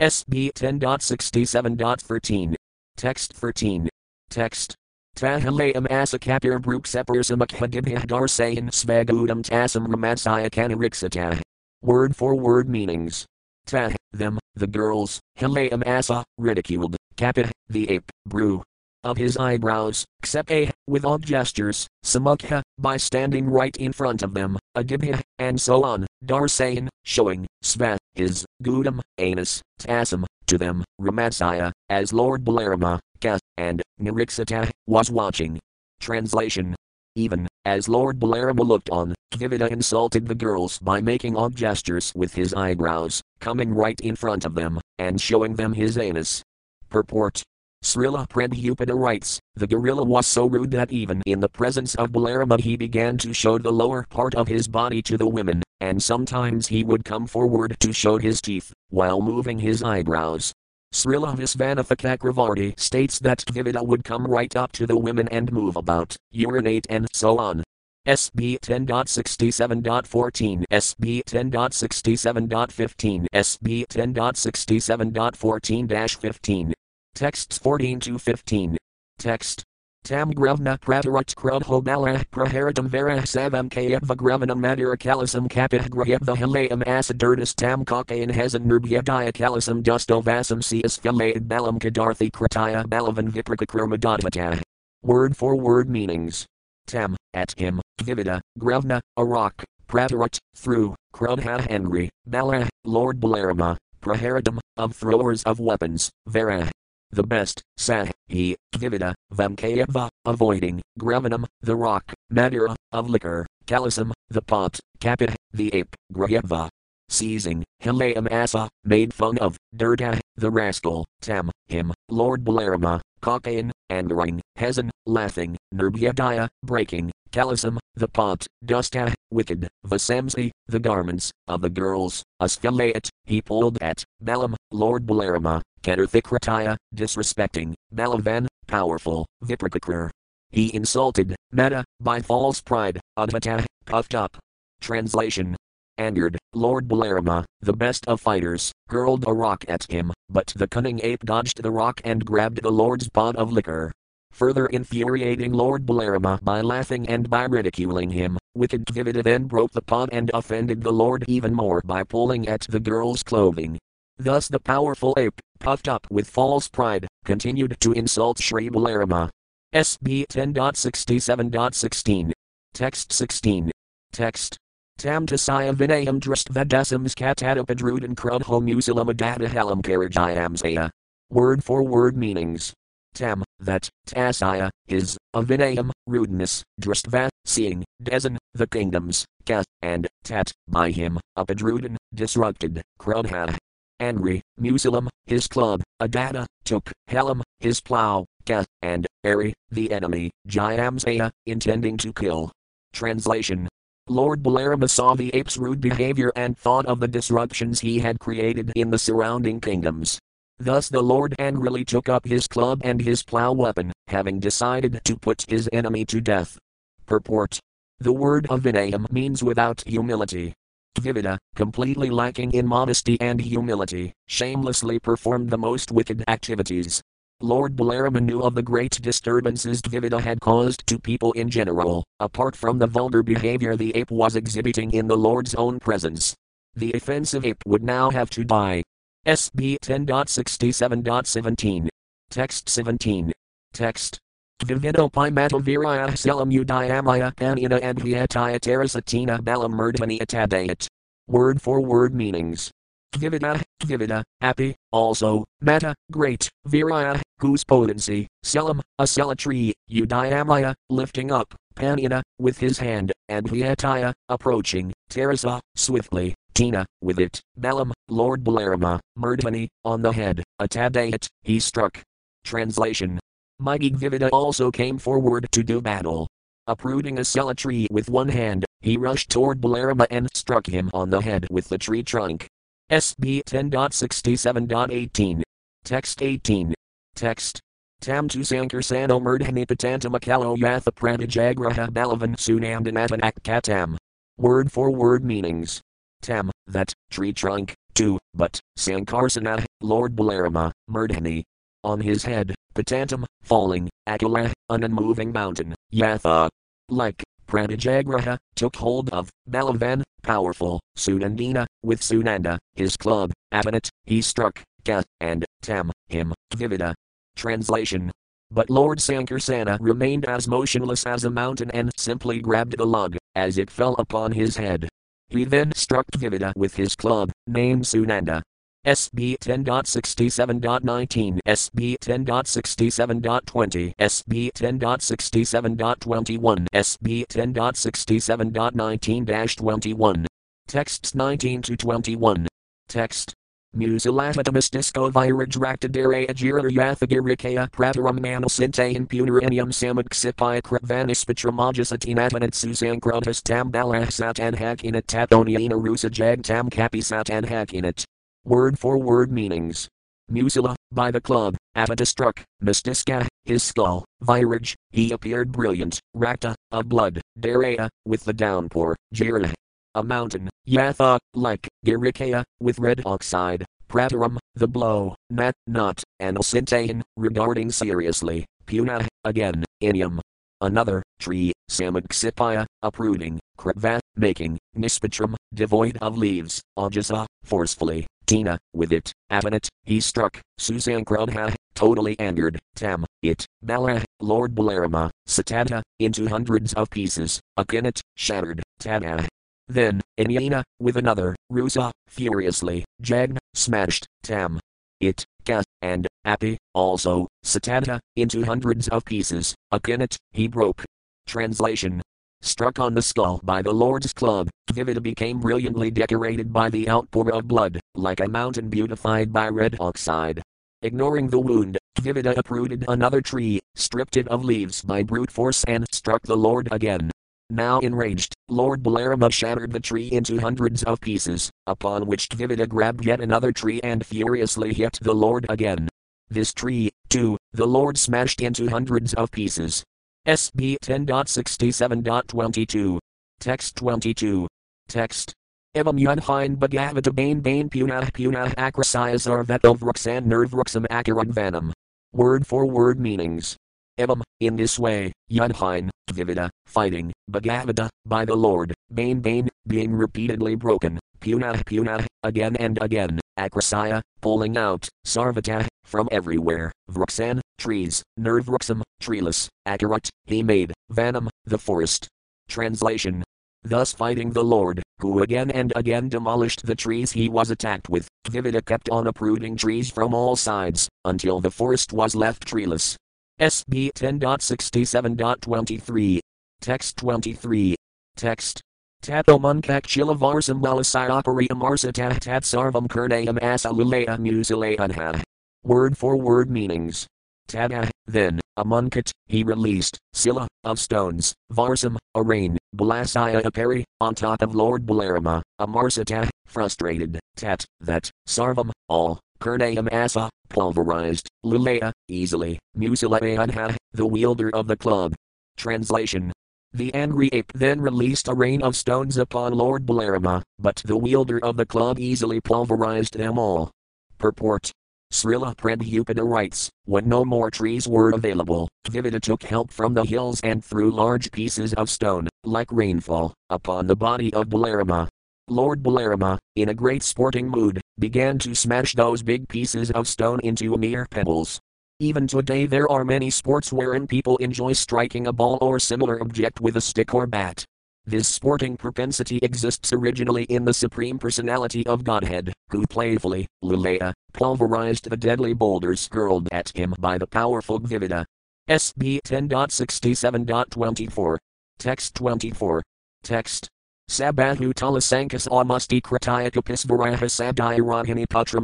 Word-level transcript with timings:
SB 0.00 0.52
10.67.13. 0.52 2.54
Text 2.96 3.32
13. 3.32 3.88
Text. 4.30 4.76
Tahalayam 5.16 5.88
asakapir 5.88 6.60
bruksepursamakhdibhah 6.60 8.06
darsayan 8.06 8.70
svagudam 8.70 9.42
tasam 9.42 9.88
ramatsaya 9.88 10.48
kanariksata. 10.50 11.42
Word 11.82 12.14
for 12.14 12.36
word 12.36 12.68
meanings. 12.68 13.26
Tah, 13.66 13.90
them, 14.12 14.38
the 14.54 14.68
girls, 14.68 15.18
hilayam 15.36 15.84
asa, 15.84 16.24
ridiculed, 16.38 16.94
kapih, 17.16 17.50
the 17.68 17.90
ape, 17.90 18.08
brew, 18.24 18.62
of 19.02 19.16
his 19.16 19.36
eyebrows, 19.36 20.04
ksepe, 20.22 20.70
with 20.86 21.04
odd 21.04 21.24
gestures, 21.24 21.88
samukha, 22.04 22.62
by 22.78 22.96
standing 22.96 23.48
right 23.48 23.76
in 23.76 23.92
front 23.92 24.22
of 24.22 24.34
them, 24.34 24.58
adibha, 24.76 25.20
and 25.38 25.60
so 25.60 25.84
on, 25.84 26.06
darsayan, 26.24 26.88
showing, 27.04 27.46
sva, 27.64 27.96
his, 28.14 28.44
gudam, 28.62 29.00
anus, 29.18 29.60
tasam, 29.80 30.24
to 30.46 30.58
them, 30.58 30.84
ramatsaya, 31.00 31.72
as 31.88 32.12
Lord 32.12 32.44
Balarama, 32.44 32.98
ka, 33.20 33.38
and, 33.56 33.82
niriksata, 34.00 34.70
was 34.86 35.10
watching. 35.10 35.58
Translation. 36.00 36.74
Even, 37.16 37.48
as 37.64 37.88
Lord 37.88 38.20
Balarama 38.20 38.66
looked 38.66 38.90
on, 38.90 39.14
Dvivida 39.32 39.68
insulted 39.70 40.26
the 40.26 40.34
girls 40.34 40.78
by 40.78 41.00
making 41.00 41.36
odd 41.36 41.56
gestures 41.56 42.12
with 42.14 42.34
his 42.34 42.54
eyebrows, 42.54 43.20
coming 43.40 43.74
right 43.74 44.00
in 44.00 44.14
front 44.14 44.44
of 44.44 44.54
them, 44.54 44.80
and 44.98 45.20
showing 45.20 45.56
them 45.56 45.72
his 45.72 45.98
anus. 45.98 46.42
Purport 46.88 47.42
Srila 47.84 48.28
Prabhupada 48.28 48.94
writes, 48.94 49.40
the 49.54 49.66
gorilla 49.66 50.02
was 50.02 50.26
so 50.26 50.46
rude 50.46 50.72
that 50.72 50.92
even 50.92 51.22
in 51.26 51.40
the 51.40 51.48
presence 51.48 51.94
of 51.94 52.10
Balarama 52.10 52.60
he 52.60 52.76
began 52.76 53.16
to 53.18 53.32
show 53.32 53.56
the 53.56 53.72
lower 53.72 54.04
part 54.10 54.34
of 54.34 54.48
his 54.48 54.68
body 54.68 55.00
to 55.02 55.16
the 55.16 55.28
women, 55.28 55.62
and 55.80 56.02
sometimes 56.02 56.66
he 56.66 56.84
would 56.84 57.04
come 57.04 57.26
forward 57.26 57.76
to 57.80 57.92
show 57.92 58.18
his 58.18 58.42
teeth, 58.42 58.72
while 58.90 59.22
moving 59.22 59.60
his 59.60 59.82
eyebrows. 59.82 60.52
Srila 60.92 61.36
Visvanatha 61.36 62.78
states 62.78 63.18
that 63.20 63.44
Dvivida 63.46 63.86
would 63.86 64.04
come 64.04 64.26
right 64.26 64.54
up 64.56 64.72
to 64.72 64.86
the 64.86 64.96
women 64.96 65.28
and 65.28 65.52
move 65.52 65.76
about, 65.76 66.16
urinate 66.30 66.86
and 66.90 67.06
so 67.12 67.38
on. 67.38 67.62
SB 68.06 68.58
10.67.14, 68.60 70.64
SB 70.72 71.22
10.67.15, 71.24 73.26
SB 73.34 73.86
10.67.14 73.86 76.18
15. 76.18 76.74
Texts 77.14 77.58
14 77.58 78.00
to 78.00 78.18
15. 78.18 78.76
Text. 79.18 79.64
Tam 80.04 80.32
grevna 80.32 80.78
pratarat 80.78 81.34
krudho 81.34 81.82
balah 81.82 82.24
praharatam 82.32 82.86
vera 82.86 83.18
savam 83.22 83.68
kayeva 83.68 84.16
grevanam 84.16 84.58
madira 84.58 84.96
kalisam 84.96 85.48
kapih 85.48 85.88
graheva 85.88 86.36
hilayam 86.36 86.82
asidurtis 86.84 87.54
tam 87.54 87.84
kakayan 87.84 88.30
hesan 88.30 88.64
nurbhyadaya 88.64 89.32
kalisam 89.32 89.82
dusto 89.82 90.22
vasam 90.22 90.62
sias 90.62 90.98
filayad 90.98 91.46
balam 91.48 91.78
kadarthi 91.78 92.30
krataya 92.30 92.84
balavan 92.86 93.30
viprakakramadatvatah. 93.30 94.62
Word 95.02 95.36
for 95.36 95.56
word 95.56 95.90
meanings. 95.90 96.46
Tam, 96.86 97.16
at 97.34 97.52
him, 97.58 97.80
vivida, 98.00 98.40
grevna, 98.58 99.00
a 99.16 99.24
rock, 99.24 99.62
pratarat, 99.88 100.38
through, 100.56 100.94
krudha 101.12 101.60
Henry, 101.68 102.08
balah, 102.26 102.66
Lord 102.84 103.20
Balarama, 103.20 103.76
praharatam, 104.00 104.58
of 104.78 104.96
throwers 104.96 105.42
of 105.42 105.60
weapons, 105.60 106.10
vera, 106.26 106.70
the 107.10 107.22
best, 107.22 107.62
sah, 107.76 108.06
he, 108.26 108.56
vivida, 108.76 109.14
vamkayava, 109.32 110.08
avoiding, 110.24 110.80
gravanam, 110.98 111.44
the 111.60 111.74
rock, 111.74 112.12
madira, 112.32 112.74
of 112.92 113.08
liquor, 113.08 113.46
kalisam, 113.66 114.12
the 114.28 114.42
pot, 114.42 114.78
kapit, 115.00 115.34
the 115.52 115.74
ape, 115.74 115.94
grayava. 116.12 116.68
Seizing, 117.08 117.64
hilayam 117.82 118.30
asa, 118.30 118.68
made 118.84 119.14
fun 119.14 119.38
of, 119.38 119.56
durda, 119.74 120.20
the 120.36 120.50
rascal, 120.50 121.06
tam, 121.22 121.50
him, 121.66 121.92
Lord 122.10 122.44
Balarama, 122.44 123.00
kakayan, 123.22 123.70
angering, 123.88 124.40
hezan, 124.58 124.90
laughing, 125.06 125.56
nirbyadaya, 125.74 126.48
breaking, 126.62 127.10
kalisam, 127.30 127.78
the 127.94 128.08
pot, 128.08 128.46
dusta, 128.64 129.14
wicked, 129.30 129.68
vasamsi, 129.86 130.50
the 130.66 130.78
garments, 130.78 131.30
of 131.46 131.60
the 131.60 131.70
girls, 131.70 132.22
asfilayat, 132.40 133.08
he 133.24 133.42
pulled 133.42 133.78
at, 133.82 134.04
balam, 134.22 134.54
Lord 134.70 135.06
Balarama, 135.06 135.62
Kadarthikrataya, 135.82 136.76
disrespecting, 136.94 137.74
Balavan, 137.94 138.46
powerful, 138.66 139.26
Viprakakrar. 139.44 140.10
He 140.50 140.74
insulted, 140.74 141.36
Meta, 141.52 141.84
by 142.00 142.20
false 142.20 142.60
pride, 142.60 143.00
Advata, 143.18 143.64
puffed 143.86 144.14
up. 144.14 144.36
Translation. 144.80 145.56
Angered, 145.98 146.38
Lord 146.54 146.86
Balarama, 146.86 147.44
the 147.60 147.72
best 147.72 148.06
of 148.06 148.20
fighters, 148.20 148.72
hurled 148.86 149.26
a 149.26 149.32
rock 149.32 149.64
at 149.68 149.90
him, 149.90 150.12
but 150.30 150.46
the 150.54 150.68
cunning 150.68 151.00
ape 151.02 151.24
dodged 151.24 151.62
the 151.62 151.72
rock 151.72 152.00
and 152.04 152.24
grabbed 152.24 152.62
the 152.62 152.70
Lord's 152.70 153.08
pot 153.08 153.34
of 153.34 153.52
liquor. 153.52 153.92
Further 154.38 154.66
infuriating 154.66 155.52
Lord 155.52 155.84
Balarama 155.84 156.40
by 156.44 156.60
laughing 156.60 157.08
and 157.08 157.28
by 157.28 157.46
ridiculing 157.46 158.08
him, 158.08 158.38
wicked 158.54 158.86
Dvivida 158.86 159.24
then 159.24 159.46
broke 159.46 159.72
the 159.72 159.82
pot 159.82 160.10
and 160.12 160.30
offended 160.32 160.80
the 160.80 160.92
Lord 160.92 161.24
even 161.26 161.52
more 161.52 161.82
by 161.84 162.04
pulling 162.04 162.46
at 162.46 162.60
the 162.68 162.78
girl's 162.78 163.24
clothing. 163.24 163.80
Thus 164.16 164.46
the 164.46 164.60
powerful 164.60 165.12
ape, 165.18 165.40
puffed 165.58 165.88
up 165.88 166.06
with 166.08 166.30
false 166.30 166.68
pride, 166.68 167.08
continued 167.24 167.76
to 167.80 167.90
insult 167.94 168.38
Sri 168.38 168.70
Balarama. 168.70 169.28
SB 169.74 170.28
10.67.16. 170.28 172.30
Text 172.74 173.12
16. 173.12 173.72
Text. 174.12 174.56
Tam 174.98 175.26
tasaya 175.26 175.74
vinayam 175.74 176.20
dristvadasams 176.20 177.16
katadapadrudan 177.16 178.14
krudho 178.14 178.62
musalamadahalam 178.62 179.82
karajayamsaya. 179.82 180.90
Word 181.28 181.64
for 181.64 181.82
word 181.82 182.16
meanings. 182.16 182.72
Tam, 183.14 183.44
that, 183.58 183.88
tasaya, 184.06 184.70
is, 184.86 185.16
avinayam, 185.34 185.90
rudeness, 186.06 186.62
dristva, 186.80 187.28
seeing, 187.44 187.84
desan, 188.02 188.36
the 188.54 188.66
kingdoms, 188.66 189.24
ka, 189.46 189.62
and, 189.82 190.06
tat, 190.24 190.52
by 190.68 190.90
him, 190.90 191.18
upadrudan, 191.36 191.96
disrupted, 192.14 192.82
krudha, 193.00 193.56
Angry, 194.00 194.40
Musalam, 194.60 195.08
his 195.26 195.48
club, 195.48 195.82
Adada, 196.00 196.46
took, 196.64 196.92
Helam, 197.10 197.42
his 197.58 197.80
plow, 197.80 198.26
Ka, 198.46 198.64
and, 198.80 199.06
Ari, 199.24 199.54
the 199.70 199.90
enemy, 199.92 200.30
Jayamsaya, 200.46 201.30
intending 201.46 201.96
to 201.96 202.12
kill. 202.12 202.52
Translation 202.92 203.68
Lord 204.08 204.42
Balarama 204.42 204.88
saw 204.88 205.14
the 205.14 205.34
ape's 205.34 205.56
rude 205.56 205.80
behavior 205.80 206.32
and 206.36 206.56
thought 206.56 206.86
of 206.86 207.00
the 207.00 207.08
disruptions 207.08 207.80
he 207.80 207.98
had 207.98 208.20
created 208.20 208.72
in 208.74 208.90
the 208.90 208.98
surrounding 208.98 209.60
kingdoms. 209.60 210.18
Thus 210.60 210.88
the 210.88 211.02
Lord 211.02 211.36
angrily 211.38 211.84
took 211.84 212.08
up 212.08 212.26
his 212.26 212.48
club 212.48 212.80
and 212.82 213.00
his 213.00 213.22
plow 213.22 213.52
weapon, 213.52 213.92
having 214.08 214.40
decided 214.40 215.00
to 215.04 215.16
put 215.16 215.44
his 215.48 215.68
enemy 215.72 216.04
to 216.06 216.20
death. 216.20 216.58
Purport 217.06 217.60
The 218.00 218.12
word 218.12 218.46
of 218.48 218.62
Vinayam 218.62 219.10
means 219.12 219.42
without 219.42 219.84
humility. 219.86 220.54
Dvivida, 220.96 221.38
completely 221.54 222.10
lacking 222.10 222.52
in 222.52 222.66
modesty 222.66 223.20
and 223.20 223.40
humility, 223.40 224.12
shamelessly 224.26 224.98
performed 224.98 225.50
the 225.50 225.58
most 225.58 225.92
wicked 225.92 226.24
activities. 226.26 227.00
Lord 227.40 227.76
Balarama 227.76 228.20
knew 228.20 228.42
of 228.42 228.56
the 228.56 228.62
great 228.62 229.00
disturbances 229.00 229.80
Dvivida 229.80 230.20
had 230.20 230.40
caused 230.40 230.84
to 230.88 230.98
people 230.98 231.30
in 231.32 231.50
general, 231.50 232.02
apart 232.18 232.56
from 232.56 232.80
the 232.80 232.88
vulgar 232.88 233.22
behavior 233.22 233.76
the 233.76 233.94
ape 233.94 234.10
was 234.10 234.34
exhibiting 234.34 234.90
in 234.90 235.06
the 235.06 235.16
Lord's 235.16 235.54
own 235.54 235.78
presence. 235.78 236.34
The 236.74 236.92
offensive 236.94 237.44
ape 237.46 237.62
would 237.64 237.84
now 237.84 238.10
have 238.10 238.28
to 238.30 238.42
die. 238.42 238.82
SB 239.28 239.76
10.67.17. 239.80 241.88
Text 242.30 242.68
17. 242.70 243.32
Text. 243.74 244.18
Vivido 244.64 245.10
Pimatavira 245.10 246.16
Selam 246.16 246.50
Udayamaya 246.50 247.34
Panina 247.34 247.78
and 247.82 248.00
Viataya 248.00 248.58
Terasatina 248.58 249.38
Balam 249.40 249.78
Atadayat. 250.18 250.86
Word 251.26 251.60
for 251.60 251.82
word 251.82 252.14
meanings. 252.14 252.70
Vivida, 253.16 253.62
Vivida, 253.82 254.22
happy, 254.40 254.74
also, 254.92 255.44
Mata, 255.60 255.94
great, 256.10 256.48
Viraya, 256.66 257.20
whose 257.38 257.64
potency, 257.64 258.26
Selam, 258.44 258.80
a 258.98 259.04
sela 259.04 259.36
tree, 259.36 259.74
Udayamaya, 259.90 260.74
lifting 260.88 261.32
up, 261.32 261.54
Panina, 261.74 262.22
with 262.38 262.58
his 262.58 262.78
hand, 262.78 263.12
and 263.28 263.46
Viataya, 263.46 264.12
approaching, 264.28 264.92
Terasa, 265.10 265.60
swiftly, 265.74 266.34
Tina, 266.54 266.86
with 267.00 267.18
it, 267.18 267.40
Balam, 267.58 267.92
Lord 268.08 268.42
Balarama, 268.42 268.98
Murdhani, 269.18 269.68
on 269.84 270.02
the 270.02 270.12
head, 270.12 270.42
Atadayat, 270.60 271.26
he 271.42 271.60
struck. 271.60 272.02
Translation 272.44 273.18
Mighty 273.58 273.90
Dvivida 273.90 274.30
also 274.32 274.70
came 274.70 274.98
forward 274.98 275.48
to 275.52 275.62
do 275.62 275.80
battle. 275.80 276.26
Uprooting 276.68 277.18
a 277.18 277.22
sela 277.22 277.56
tree 277.56 277.88
with 277.90 278.08
one 278.08 278.28
hand, 278.28 278.64
he 278.80 278.96
rushed 278.96 279.30
toward 279.30 279.60
Balarama 279.60 280.06
and 280.10 280.28
struck 280.34 280.66
him 280.66 280.90
on 280.94 281.10
the 281.10 281.20
head 281.20 281.46
with 281.50 281.68
the 281.68 281.78
tree 281.78 282.02
trunk. 282.02 282.46
SB 282.90 283.42
10.67.18. 283.44 285.42
Text 285.84 286.22
18. 286.22 286.74
Text. 287.14 287.60
Tam 288.00 288.28
tu 288.28 288.40
sankar 288.40 288.84
sano 288.84 289.18
murdhani 289.18 289.66
patantamakalo 289.66 290.56
yatha 290.56 290.92
pranajagraha 290.92 291.90
balavan 291.90 292.36
sunamdanatan 292.36 293.20
katam. 293.42 293.96
Word 294.36 294.70
for 294.70 294.90
word 294.90 295.24
meanings. 295.24 295.82
Tam, 296.22 296.50
that, 296.66 296.92
tree 297.10 297.32
trunk, 297.32 297.74
2. 297.98 298.16
But, 298.32 298.60
Sankarsana, 298.78 299.64
Lord 299.80 300.14
Balarama, 300.14 300.70
Murdhani. 300.88 301.42
On 301.82 302.00
his 302.00 302.22
head, 302.22 302.54
Patantam, 302.72 303.24
falling, 303.42 303.88
Akula, 304.08 304.52
an 304.70 304.84
unmoving 304.84 305.32
mountain, 305.32 305.74
Yatha. 305.92 306.48
Like, 306.88 307.24
Pratijagraha, 307.48 308.38
took 308.54 308.76
hold 308.76 309.10
of, 309.10 309.30
Balavan, 309.50 310.04
powerful, 310.22 310.78
Sunandina, 310.96 311.66
with 311.82 312.00
Sunanda, 312.00 312.56
his 312.74 312.96
club, 312.96 313.32
Apanat, 313.52 313.88
he 314.04 314.22
struck, 314.22 314.62
Ka, 314.84 315.02
and, 315.20 315.44
Tam, 315.62 315.90
him, 316.08 316.32
Dvivida. 316.52 316.94
Translation 317.34 318.12
but 318.50 318.70
Lord 318.70 318.98
Sankarsana 318.98 319.76
remained 319.78 320.24
as 320.24 320.48
motionless 320.48 321.04
as 321.04 321.24
a 321.24 321.30
mountain 321.30 321.70
and 321.72 321.90
simply 321.98 322.40
grabbed 322.40 322.78
the 322.78 322.86
lug, 322.86 323.18
as 323.34 323.58
it 323.58 323.70
fell 323.70 323.94
upon 323.98 324.32
his 324.32 324.56
head. 324.56 324.88
He 325.30 325.44
then 325.44 325.72
struck 325.72 326.06
Dvivida 326.10 326.54
with 326.56 326.76
his 326.76 326.96
club, 326.96 327.30
named 327.46 327.84
Sunanda. 327.84 328.40
SB 328.86 329.36
10.67.19, 329.38 331.40
SB 331.46 331.98
10.67.20, 331.98 333.92
SB 333.98 334.50
10.67.21, 334.52 336.66
SB 336.72 337.26
10.67.19-21. 337.26 340.26
Texts 340.66 341.14
19 341.14 341.62
to 341.62 341.76
21. 341.76 342.48
Text 342.88 343.34
Musilatamus 343.76 344.70
disco 344.70 345.10
virajractadere 345.10 346.26
agira 346.26 346.62
yathagirikea 346.62 347.70
prataram 347.70 348.18
manasintayan 348.18 349.06
punarinium 349.06 349.70
samaksipaya 349.70 350.62
kravanis 350.62 351.24
patramajasatinatmanat 351.26 352.54
susankrotas 352.54 353.42
tam 353.42 353.70
balasatan 353.70 354.56
hakinat 354.56 355.04
tatoniana 355.04 355.76
rusa 355.76 356.10
jag 356.10 356.42
tam 356.42 356.70
kapisatan 356.70 357.44
hakinat. 357.44 358.04
Word 358.44 358.78
for 358.78 358.96
word 358.96 359.30
meanings. 359.30 359.86
Musila, 360.32 360.74
by 360.90 361.10
the 361.10 361.20
club, 361.20 361.54
Avada 361.76 362.06
struck, 362.06 362.42
Mystiska, 362.62 363.26
his 363.44 363.62
skull, 363.62 364.04
Viraj, 364.22 364.74
he 364.90 365.12
appeared 365.12 365.52
brilliant, 365.52 366.00
Rakta, 366.16 366.54
of 366.72 366.88
blood, 366.88 367.20
Dareya, 367.38 367.88
with 368.06 368.24
the 368.24 368.32
downpour, 368.32 368.96
Jira, 369.14 369.52
a 369.94 370.02
mountain, 370.02 370.48
Yatha, 370.66 371.18
like, 371.34 371.67
Girikaya, 371.86 372.42
with 372.60 372.78
red 372.78 373.02
oxide, 373.06 373.64
Prataram, 373.88 374.38
the 374.54 374.68
blow, 374.68 375.14
Nat, 375.30 375.54
not, 375.66 376.02
Anasintayan, 376.20 377.02
regarding 377.16 377.70
seriously, 377.70 378.44
Puna, 378.66 379.06
again, 379.24 379.64
Inyam. 379.82 380.20
Another, 380.60 381.02
tree, 381.20 381.52
Samaksipaya, 381.70 382.66
uprooting, 382.82 383.38
Krava, 383.58 384.00
making, 384.16 384.58
Nispatram, 384.76 385.34
devoid 385.54 385.96
of 386.02 386.18
leaves, 386.18 386.60
Ajasa, 386.76 387.26
forcefully, 387.44 388.06
Tina, 388.26 388.58
with 388.74 388.92
it, 388.92 389.12
Avanat, 389.30 389.68
he 389.84 390.00
struck, 390.00 390.40
Susankrodha, 390.60 391.54
totally 391.74 392.18
angered, 392.18 392.58
Tam, 392.74 393.06
it, 393.22 393.46
Bala, 393.62 394.04
Lord 394.20 394.54
Balarama, 394.54 395.10
Satata, 395.28 395.80
into 396.00 396.28
hundreds 396.28 396.74
of 396.74 396.90
pieces, 396.90 397.40
Akinat, 397.56 398.00
shattered, 398.16 398.62
Tada, 398.80 399.26
then, 399.68 400.00
Inyana, 400.18 400.62
with 400.80 400.96
another, 400.96 401.36
Rusa, 401.52 401.90
furiously, 402.08 402.84
Jagna, 403.02 403.38
smashed, 403.54 404.06
Tam. 404.22 404.58
It, 405.00 405.24
Ka, 405.44 405.62
and, 405.82 406.06
Api, 406.24 406.58
also, 406.74 407.28
Satanta, 407.44 408.00
into 408.16 408.44
hundreds 408.44 408.88
of 408.88 409.04
pieces, 409.04 409.54
Akinat, 409.72 410.16
he 410.32 410.48
broke. 410.48 410.84
Translation 411.26 412.02
Struck 412.40 412.78
on 412.78 412.94
the 412.94 413.02
skull 413.02 413.40
by 413.42 413.62
the 413.62 413.72
Lord's 413.72 414.12
club, 414.12 414.48
Dvivida 414.70 415.02
became 415.02 415.40
brilliantly 415.40 415.90
decorated 415.90 416.52
by 416.52 416.70
the 416.70 416.88
outpour 416.88 417.32
of 417.32 417.48
blood, 417.48 417.80
like 417.94 418.20
a 418.20 418.28
mountain 418.28 418.68
beautified 418.68 419.32
by 419.32 419.48
red 419.48 419.76
oxide. 419.80 420.40
Ignoring 420.82 421.28
the 421.28 421.40
wound, 421.40 421.78
Dvivida 421.96 422.36
uprooted 422.36 422.84
another 422.86 423.20
tree, 423.20 423.58
stripped 423.74 424.16
it 424.16 424.28
of 424.28 424.44
leaves 424.44 424.82
by 424.82 425.02
brute 425.02 425.32
force 425.32 425.64
and 425.64 425.84
struck 425.92 426.22
the 426.22 426.36
Lord 426.36 426.68
again. 426.70 427.10
Now 427.50 427.80
enraged, 427.80 428.34
Lord 428.48 428.82
Balarama 428.82 429.30
shattered 429.32 429.72
the 429.72 429.80
tree 429.80 430.08
into 430.08 430.38
hundreds 430.38 430.82
of 430.82 431.00
pieces, 431.00 431.50
upon 431.66 432.04
which 432.06 432.28
Dvivida 432.28 432.68
grabbed 432.68 433.06
yet 433.06 433.20
another 433.20 433.52
tree 433.52 433.80
and 433.82 434.04
furiously 434.04 434.74
hit 434.74 434.98
the 435.00 435.14
Lord 435.14 435.46
again. 435.48 435.88
This 436.28 436.52
tree, 436.52 436.90
too, 437.08 437.38
the 437.52 437.66
Lord 437.66 437.96
smashed 437.96 438.42
into 438.42 438.68
hundreds 438.68 439.14
of 439.14 439.30
pieces. 439.30 439.82
SB 440.26 440.76
10.67.22. 440.82 442.98
Text 443.40 443.76
22. 443.76 444.46
Text. 444.88 445.32
Evam 445.74 445.98
yunhine 445.98 446.56
bagavata 446.56 447.14
bain 447.14 447.40
bain 447.40 447.70
punah 447.70 448.12
punah 448.12 448.54
akrasaya 448.56 449.14
zarvetov 449.14 449.78
ruxan 449.78 450.26
nervruxam 450.26 450.86
akarad 450.88 451.32
vanam. 451.32 451.72
Word 452.12 452.46
for 452.46 452.66
word 452.66 453.00
meanings. 453.00 453.56
Evam, 453.98 454.22
in 454.40 454.56
this 454.56 454.78
way, 454.78 455.12
Yunhine, 455.30 455.88
Dvivida, 456.18 456.50
fighting, 456.66 457.12
Bhagavata, 457.30 457.88
by 458.04 458.24
the 458.24 458.34
Lord, 458.34 458.74
Bane 458.92 459.20
Bane, 459.20 459.48
being 459.68 459.94
repeatedly 459.94 460.56
broken, 460.56 460.98
Puna 461.20 461.62
Puna, 461.64 462.04
again 462.24 462.56
and 462.56 462.76
again, 462.82 463.20
Akrasaya, 463.38 464.00
pulling 464.20 464.56
out, 464.56 464.88
Sarvata, 465.06 465.68
from 465.84 466.08
everywhere, 466.10 466.72
Vruksan, 466.90 467.40
trees, 467.58 468.02
Nervruxam, 468.18 468.82
treeless, 469.00 469.48
Akarat, 469.66 470.08
he 470.24 470.42
made, 470.42 470.72
Vanam, 470.92 471.28
the 471.44 471.58
forest. 471.58 472.08
Translation 472.48 473.22
Thus 473.62 473.92
fighting 473.92 474.30
the 474.30 474.44
Lord, 474.44 474.82
who 475.00 475.22
again 475.22 475.50
and 475.50 475.72
again 475.76 476.08
demolished 476.08 476.66
the 476.66 476.74
trees 476.74 477.12
he 477.12 477.28
was 477.28 477.50
attacked 477.50 477.88
with, 477.88 478.08
Dvivida 478.26 478.64
kept 478.64 478.88
on 478.88 479.06
uprooting 479.06 479.56
trees 479.56 479.90
from 479.90 480.14
all 480.14 480.34
sides, 480.34 480.88
until 481.04 481.40
the 481.40 481.50
forest 481.50 481.92
was 481.92 482.16
left 482.16 482.46
treeless, 482.46 482.96
SB 483.40 483.92
10.67.23. 483.92 486.18
Text 486.60 486.96
23. 486.96 487.76
Text. 488.16 488.60
Tato 489.00 489.38
munkak 489.38 489.82
chilavarsam 489.82 490.60
lalasayapari 490.60 491.46
amarsa 491.46 491.92
tat 491.92 492.42
sarvam 492.42 492.88
kurnayam 492.88 493.38
asalulaya 493.38 494.18
musilayanha. 494.18 495.22
Word 495.62 495.96
for 495.96 496.16
word 496.16 496.50
meanings. 496.50 497.06
Tada, 497.46 497.88
then, 498.06 498.40
a 498.56 498.64
munkat, 498.64 499.12
he 499.26 499.44
released, 499.44 500.00
sila, 500.12 500.48
of 500.64 500.80
stones, 500.80 501.32
varsam, 501.52 501.96
a 502.14 502.22
rain, 502.22 502.58
balasaya 502.76 503.42
apari, 503.42 503.84
on 504.00 504.14
top 504.14 504.42
of 504.42 504.54
Lord 504.54 504.84
Balarama, 504.84 505.40
amarsata, 505.60 506.28
frustrated, 506.46 507.18
tat, 507.36 507.64
that, 507.80 508.10
sarvam, 508.28 508.70
all, 508.88 509.18
Kurnayam 509.40 509.92
asa, 509.92 510.30
pulverized, 510.48 511.28
Lulea, 511.44 511.92
easily, 512.08 512.58
Musilayanha, 512.76 513.76
the 513.92 514.06
wielder 514.06 514.50
of 514.54 514.66
the 514.66 514.76
club. 514.76 515.14
Translation 515.56 516.32
the 516.74 516.92
angry 516.92 517.30
ape 517.32 517.50
then 517.54 517.80
released 517.80 518.28
a 518.28 518.34
rain 518.34 518.62
of 518.62 518.76
stones 518.76 519.16
upon 519.16 519.54
Lord 519.54 519.86
Balarama, 519.86 520.42
but 520.58 520.76
the 520.84 520.98
wielder 520.98 521.42
of 521.42 521.56
the 521.56 521.64
club 521.64 521.98
easily 521.98 522.42
pulverized 522.42 523.16
them 523.16 523.38
all. 523.38 523.70
Purport 524.18 524.70
Srila 525.10 525.56
Prabhupada 525.56 526.22
writes, 526.22 526.68
when 526.84 527.08
no 527.08 527.24
more 527.24 527.50
trees 527.50 527.88
were 527.88 528.10
available, 528.10 528.68
Dvivida 528.86 529.18
took 529.18 529.42
help 529.42 529.70
from 529.70 529.94
the 529.94 530.04
hills 530.04 530.42
and 530.42 530.62
threw 530.62 530.90
large 530.90 531.32
pieces 531.32 531.72
of 531.74 531.88
stone, 531.88 532.28
like 532.44 532.70
rainfall, 532.70 533.32
upon 533.48 533.86
the 533.86 533.96
body 533.96 534.32
of 534.34 534.48
Balarama. 534.48 535.08
Lord 535.50 535.82
Balarama, 535.82 536.38
in 536.56 536.68
a 536.68 536.74
great 536.74 537.02
sporting 537.02 537.48
mood, 537.48 537.80
began 537.98 538.38
to 538.38 538.54
smash 538.54 538.94
those 538.94 539.22
big 539.22 539.48
pieces 539.48 539.90
of 539.90 540.08
stone 540.08 540.40
into 540.42 540.76
mere 540.76 541.06
pebbles. 541.10 541.60
Even 542.00 542.26
today, 542.26 542.66
there 542.66 542.88
are 542.88 543.04
many 543.04 543.28
sports 543.28 543.72
wherein 543.72 544.06
people 544.06 544.36
enjoy 544.36 544.72
striking 544.72 545.26
a 545.26 545.32
ball 545.32 545.58
or 545.60 545.80
similar 545.80 546.20
object 546.20 546.60
with 546.60 546.76
a 546.76 546.80
stick 546.80 547.12
or 547.12 547.26
bat. 547.26 547.64
This 548.06 548.28
sporting 548.28 548.76
propensity 548.76 549.38
exists 549.42 549.92
originally 549.92 550.44
in 550.44 550.64
the 550.64 550.72
Supreme 550.72 551.18
Personality 551.18 551.84
of 551.86 552.04
Godhead, 552.04 552.52
who 552.70 552.86
playfully, 552.86 553.46
Lulea, 553.62 554.14
pulverized 554.32 555.10
the 555.10 555.16
deadly 555.16 555.52
boulders 555.52 556.08
hurled 556.10 556.48
at 556.52 556.74
him 556.74 556.94
by 556.98 557.18
the 557.18 557.26
powerful 557.26 557.80
Dvivida. 557.80 558.24
SB 558.68 559.18
10.67.24. 559.26 561.36
Text 561.78 562.14
24. 562.14 562.82
Text. 563.22 563.68
Sabahu 564.08 564.72
talasankas 564.72 565.46
amusti 565.48 566.00
kratayakapis 566.00 566.86
varaha 566.86 567.28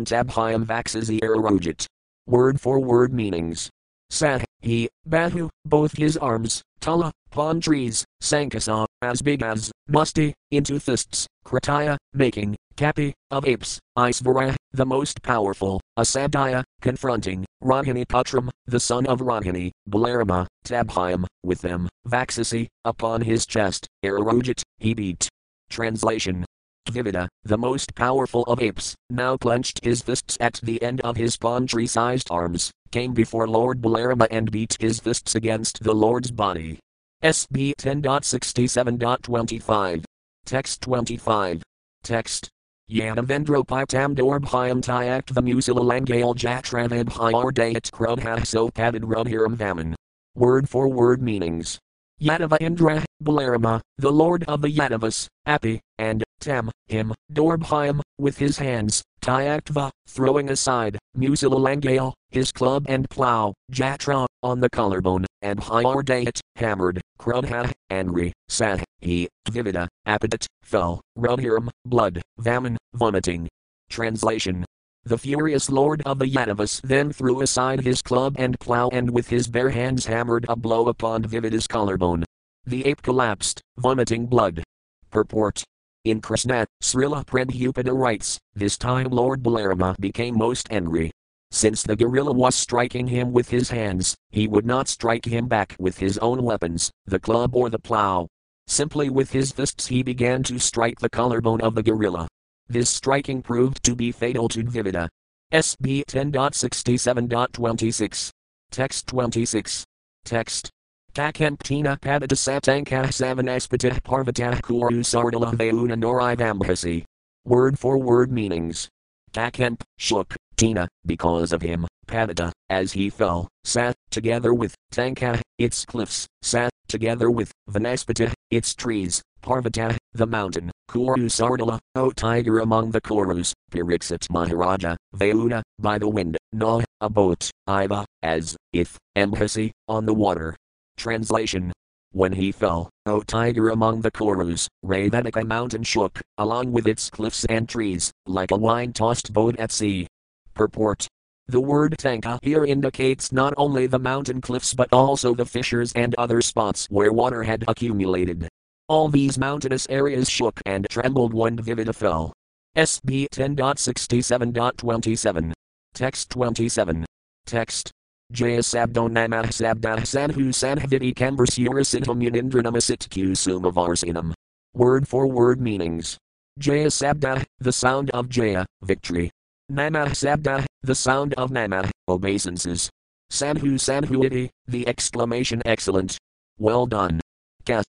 tabhyam 0.05 0.65
vaxasi 0.65 1.21
erorojit. 1.21 1.87
Word 2.27 2.61
for 2.61 2.81
word 2.81 3.13
meanings. 3.13 3.71
Sah, 4.09 4.39
he, 4.61 4.89
Bahu, 5.07 5.51
both 5.67 5.93
his 5.99 6.17
arms, 6.17 6.63
Tala, 6.81 7.13
palm 7.31 7.61
trees, 7.61 8.05
Sankasa, 8.23 8.87
as 9.03 9.21
big 9.21 9.43
as, 9.43 9.71
Musti, 9.91 10.33
into 10.51 10.81
fists, 10.81 11.27
Krataya, 11.45 11.97
making, 12.13 12.57
Kapi, 12.77 13.13
of 13.31 13.47
apes, 13.47 13.81
Isvara, 13.99 14.55
the 14.73 14.87
most 14.87 15.23
powerful, 15.23 15.81
Asabdaya, 15.99 16.63
confronting, 16.81 17.45
Rahini 17.63 18.07
Putram, 18.07 18.49
the 18.67 18.81
son 18.81 19.07
of 19.07 19.21
Rahini, 19.21 19.73
Balarama, 19.89 20.47
Tabhyam, 20.65 21.25
with 21.43 21.61
them, 21.61 21.89
Vaxasi, 22.09 22.69
upon 22.85 23.21
his 23.21 23.47
chest, 23.47 23.87
Erorojit, 24.05 24.63
he 24.79 24.95
beat. 24.95 25.29
Translation 25.71 26.45
Dvivida, 26.87 27.29
the 27.45 27.57
most 27.57 27.95
powerful 27.95 28.43
of 28.43 28.61
apes, 28.61 28.95
now 29.09 29.39
clenched 29.39 29.83
his 29.85 30.03
fists 30.03 30.37
at 30.39 30.61
the 30.63 30.83
end 30.83 31.01
of 31.01 31.17
his 31.17 31.35
palm 31.37 31.67
tree 31.67 31.87
sized 31.87 32.31
arms, 32.31 32.71
came 32.91 33.15
before 33.15 33.49
Lord 33.49 33.81
Balarama 33.81 34.27
and 34.31 34.51
beat 34.51 34.77
his 34.79 35.01
fists 35.01 35.35
against 35.35 35.83
the 35.83 35.95
Lord's 35.95 36.31
body. 36.31 36.79
SB 37.23 37.73
10.67.25. 37.77 40.05
Text 40.45 40.83
25. 40.83 41.63
Text. 42.03 42.51
Yanavendropytam 42.91 44.15
dorbhyam 44.15 44.83
tyact 44.83 45.33
vamusila 45.33 46.05
jatravabhyardayat 46.37 47.91
krubha 47.91 48.47
so 48.47 48.69
padded 48.69 49.05
rubhiram 49.05 49.57
vaman. 49.57 49.95
Word 50.35 50.69
for 50.69 50.87
word 50.89 51.23
meanings. 51.23 51.79
Yadava 52.21 52.57
Indra, 52.61 53.05
Balarama, 53.23 53.81
the 53.99 54.13
lord 54.13 54.45
of 54.45 54.63
the 54.63 54.69
Yadavas, 54.69 55.27
Api, 55.47 55.81
and 55.99 56.23
Tam, 56.41 56.71
him, 56.87 57.13
Dorbhyam, 57.33 58.01
with 58.19 58.39
his 58.39 58.59
hands, 58.59 59.03
Tyaktva, 59.21 59.91
throwing 60.07 60.51
aside, 60.51 60.99
Musilalangale, 61.17 62.13
his 62.31 62.53
club 62.53 62.87
and 62.89 63.09
plow, 63.11 63.55
Jatra, 63.73 64.27
on 64.43 64.61
the 64.61 64.71
collarbone, 64.71 65.25
and 65.43 65.59
Hyardayat, 65.59 66.41
hammered, 66.57 67.01
Krudha, 67.19 67.73
angry, 67.91 68.33
Sah, 68.49 68.79
he, 69.01 69.29
Dvivida, 69.49 69.89
Apidat, 70.07 70.47
fell, 70.63 71.01
Rubhiram, 71.19 71.69
blood, 71.85 72.23
Vaman, 72.39 72.77
vomiting. 72.95 73.49
Translation 73.91 74.65
the 75.05 75.19
furious 75.19 75.69
lord 75.69 76.01
of 76.07 76.19
the 76.19 76.27
Yadavas 76.27 76.81
then 76.83 77.13
threw 77.13 77.43
aside 77.43 77.81
his 77.81 78.01
club 78.01 78.37
and 78.39 78.59
plow 78.59 78.89
and 78.89 79.11
with 79.11 79.29
his 79.29 79.47
bare 79.47 79.71
hands 79.71 80.07
hammered 80.07 80.47
a 80.49 80.57
blow 80.57 80.89
upon 80.89 81.23
Dvivida's 81.23 81.67
collarbone. 81.67 82.25
The 82.65 82.87
ape 82.87 83.03
collapsed, 83.03 83.61
vomiting 83.77 84.27
blood. 84.27 84.63
Purport. 85.11 85.63
In 86.05 86.21
Krishna, 86.21 86.67
Srila 86.83 87.27
Prabhupada 87.27 87.93
writes, 87.93 88.39
this 88.55 88.79
time 88.79 89.09
Lord 89.09 89.43
Balarama 89.43 89.99
became 90.01 90.39
most 90.39 90.69
angry. 90.71 91.11
Since 91.51 91.83
the 91.83 91.97
gorilla 91.97 92.33
was 92.33 92.55
striking 92.55 93.07
him 93.07 93.33
with 93.33 93.51
his 93.51 93.71
hands, 93.71 94.17
he 94.31 94.49
would 94.49 94.67
not 94.67 94.89
strike 94.89 95.27
him 95.27 95.47
back 95.47 95.77
with 95.79 95.99
his 95.99 96.19
own 96.19 96.43
weapons, 96.43 96.91
the 97.07 97.21
club 97.21 97.55
or 97.55 97.69
the 97.69 97.79
plow. 97.79 98.27
Simply 98.67 99.11
with 99.11 99.31
his 99.31 99.53
fists 99.53 99.87
he 99.87 100.03
began 100.03 100.43
to 100.45 100.59
strike 100.59 100.99
the 100.99 101.11
collarbone 101.11 101.61
of 101.61 101.75
the 101.75 101.83
gorilla. 101.83 102.27
This 102.69 102.91
striking 102.91 103.43
proved 103.43 103.85
to 103.85 103.95
be 103.95 104.11
fatal 104.11 104.49
to 104.49 104.63
Dvivida. 104.63 105.09
SB 105.53 106.05
10.67.26. 106.07 108.31
Text 108.71 109.07
26. 109.07 109.85
Text. 110.25 110.71
Takemptina 111.15 112.01
padata 112.01 112.35
satanka 112.35 113.05
savanaspatah 113.07 114.01
parvatah 114.01 114.63
kuru 114.63 115.03
sardala 115.03 115.53
veuna 115.55 115.95
norivambhasi. 115.95 117.05
Word 117.45 117.79
for 117.79 117.99
word 117.99 118.33
meanings. 118.33 118.89
Takemp, 119.33 119.83
shook, 119.99 120.35
Tina, 120.57 120.89
because 121.05 121.53
of 121.53 121.61
him, 121.61 121.87
Padata, 122.07 122.51
as 122.71 122.93
he 122.93 123.11
fell, 123.11 123.49
sat, 123.65 123.95
together 124.11 124.55
with, 124.55 124.75
Tanka, 124.93 125.43
its 125.59 125.85
cliffs, 125.85 126.29
sat, 126.43 126.71
together 126.87 127.29
with, 127.31 127.51
Vanaspata, 127.69 128.33
its 128.51 128.75
trees, 128.75 129.23
Parvata, 129.43 129.97
the 130.15 130.27
mountain, 130.27 130.71
Kuru 130.89 131.29
Sardala, 131.29 131.79
O 131.97 132.11
tiger 132.11 132.61
among 132.61 132.93
the 132.93 133.01
Kurus, 133.01 133.53
Pariksit 133.71 134.31
Maharaja, 134.31 134.97
Vauna, 135.17 135.63
by 135.79 135.99
the 135.99 136.09
wind, 136.09 136.37
Na, 136.53 136.83
a 137.01 137.11
boat, 137.11 137.51
Iva, 137.69 138.05
as, 138.23 138.57
if, 138.73 138.97
embassy, 139.17 139.73
on 139.89 140.07
the 140.07 140.15
water. 140.15 140.57
Translation 140.97 141.73
when 142.13 142.33
he 142.33 142.53
fell, 142.53 142.89
O 143.07 143.21
tiger 143.23 143.71
among 143.71 144.01
the 144.01 144.11
Kurus, 144.11 144.69
Ravanika 144.85 145.45
mountain 145.45 145.83
shook, 145.83 146.21
along 146.39 146.71
with 146.71 146.87
its 146.87 147.11
cliffs 147.11 147.45
and 147.47 147.69
trees, 147.69 148.13
like 148.27 148.53
a 148.53 148.57
wine 148.57 148.93
tossed 148.93 149.33
boat 149.33 149.59
at 149.59 149.73
sea. 149.73 150.07
Purport 150.55 151.09
the 151.47 151.61
word 151.61 151.95
tanka 151.99 152.39
here 152.43 152.65
indicates 152.65 153.31
not 153.31 153.53
only 153.59 153.87
the 153.87 153.99
mountain 153.99 154.41
cliffs 154.41 154.73
but 154.73 154.89
also 154.93 155.35
the 155.35 155.45
fissures 155.45 155.93
and 155.93 156.15
other 156.17 156.41
spots 156.41 156.87
where 156.89 157.13
water 157.13 157.43
had 157.43 157.65
accumulated. 157.69 158.49
All 158.87 159.09
these 159.09 159.39
mountainous 159.39 159.87
areas 159.89 160.29
shook 160.29 160.61
and 160.67 160.87
trembled 160.91 161.33
when 161.33 161.57
Dvivida 161.57 161.95
fell. 161.95 162.35
SB 162.77 163.31
10.67.27. 163.31 165.55
Text 165.95 166.29
27. 166.29 167.07
Text. 167.47 167.91
Jaya 168.31 168.59
Sabdo 168.59 169.09
Namah 169.09 169.47
Sabdah 169.47 170.01
Sanhu 170.01 170.53
Sanhaviti 170.53 171.15
Kambursurasidham 171.15 172.23
Yanindranamasit 172.23 173.09
Kusumavarsinam. 173.09 174.35
Word 174.75 175.09
for 175.09 175.27
word 175.29 175.63
meanings. 175.63 176.19
Jaya 176.59 176.89
Sabda, 176.89 177.43
the 177.59 177.73
sound 177.73 178.11
of 178.11 178.29
Jaya, 178.29 178.67
victory. 178.83 179.31
Namah 179.73 180.11
Sabda, 180.11 180.67
the 180.83 180.95
sound 180.95 181.33
of 181.35 181.51
Namah, 181.51 181.91
obeisances. 182.07 182.91
Sanhu 183.33 183.81
Sanhuiti, 183.81 184.51
the 184.67 184.87
exclamation 184.87 185.63
excellent. 185.65 186.19
Well 186.59 186.85
done 186.87 187.23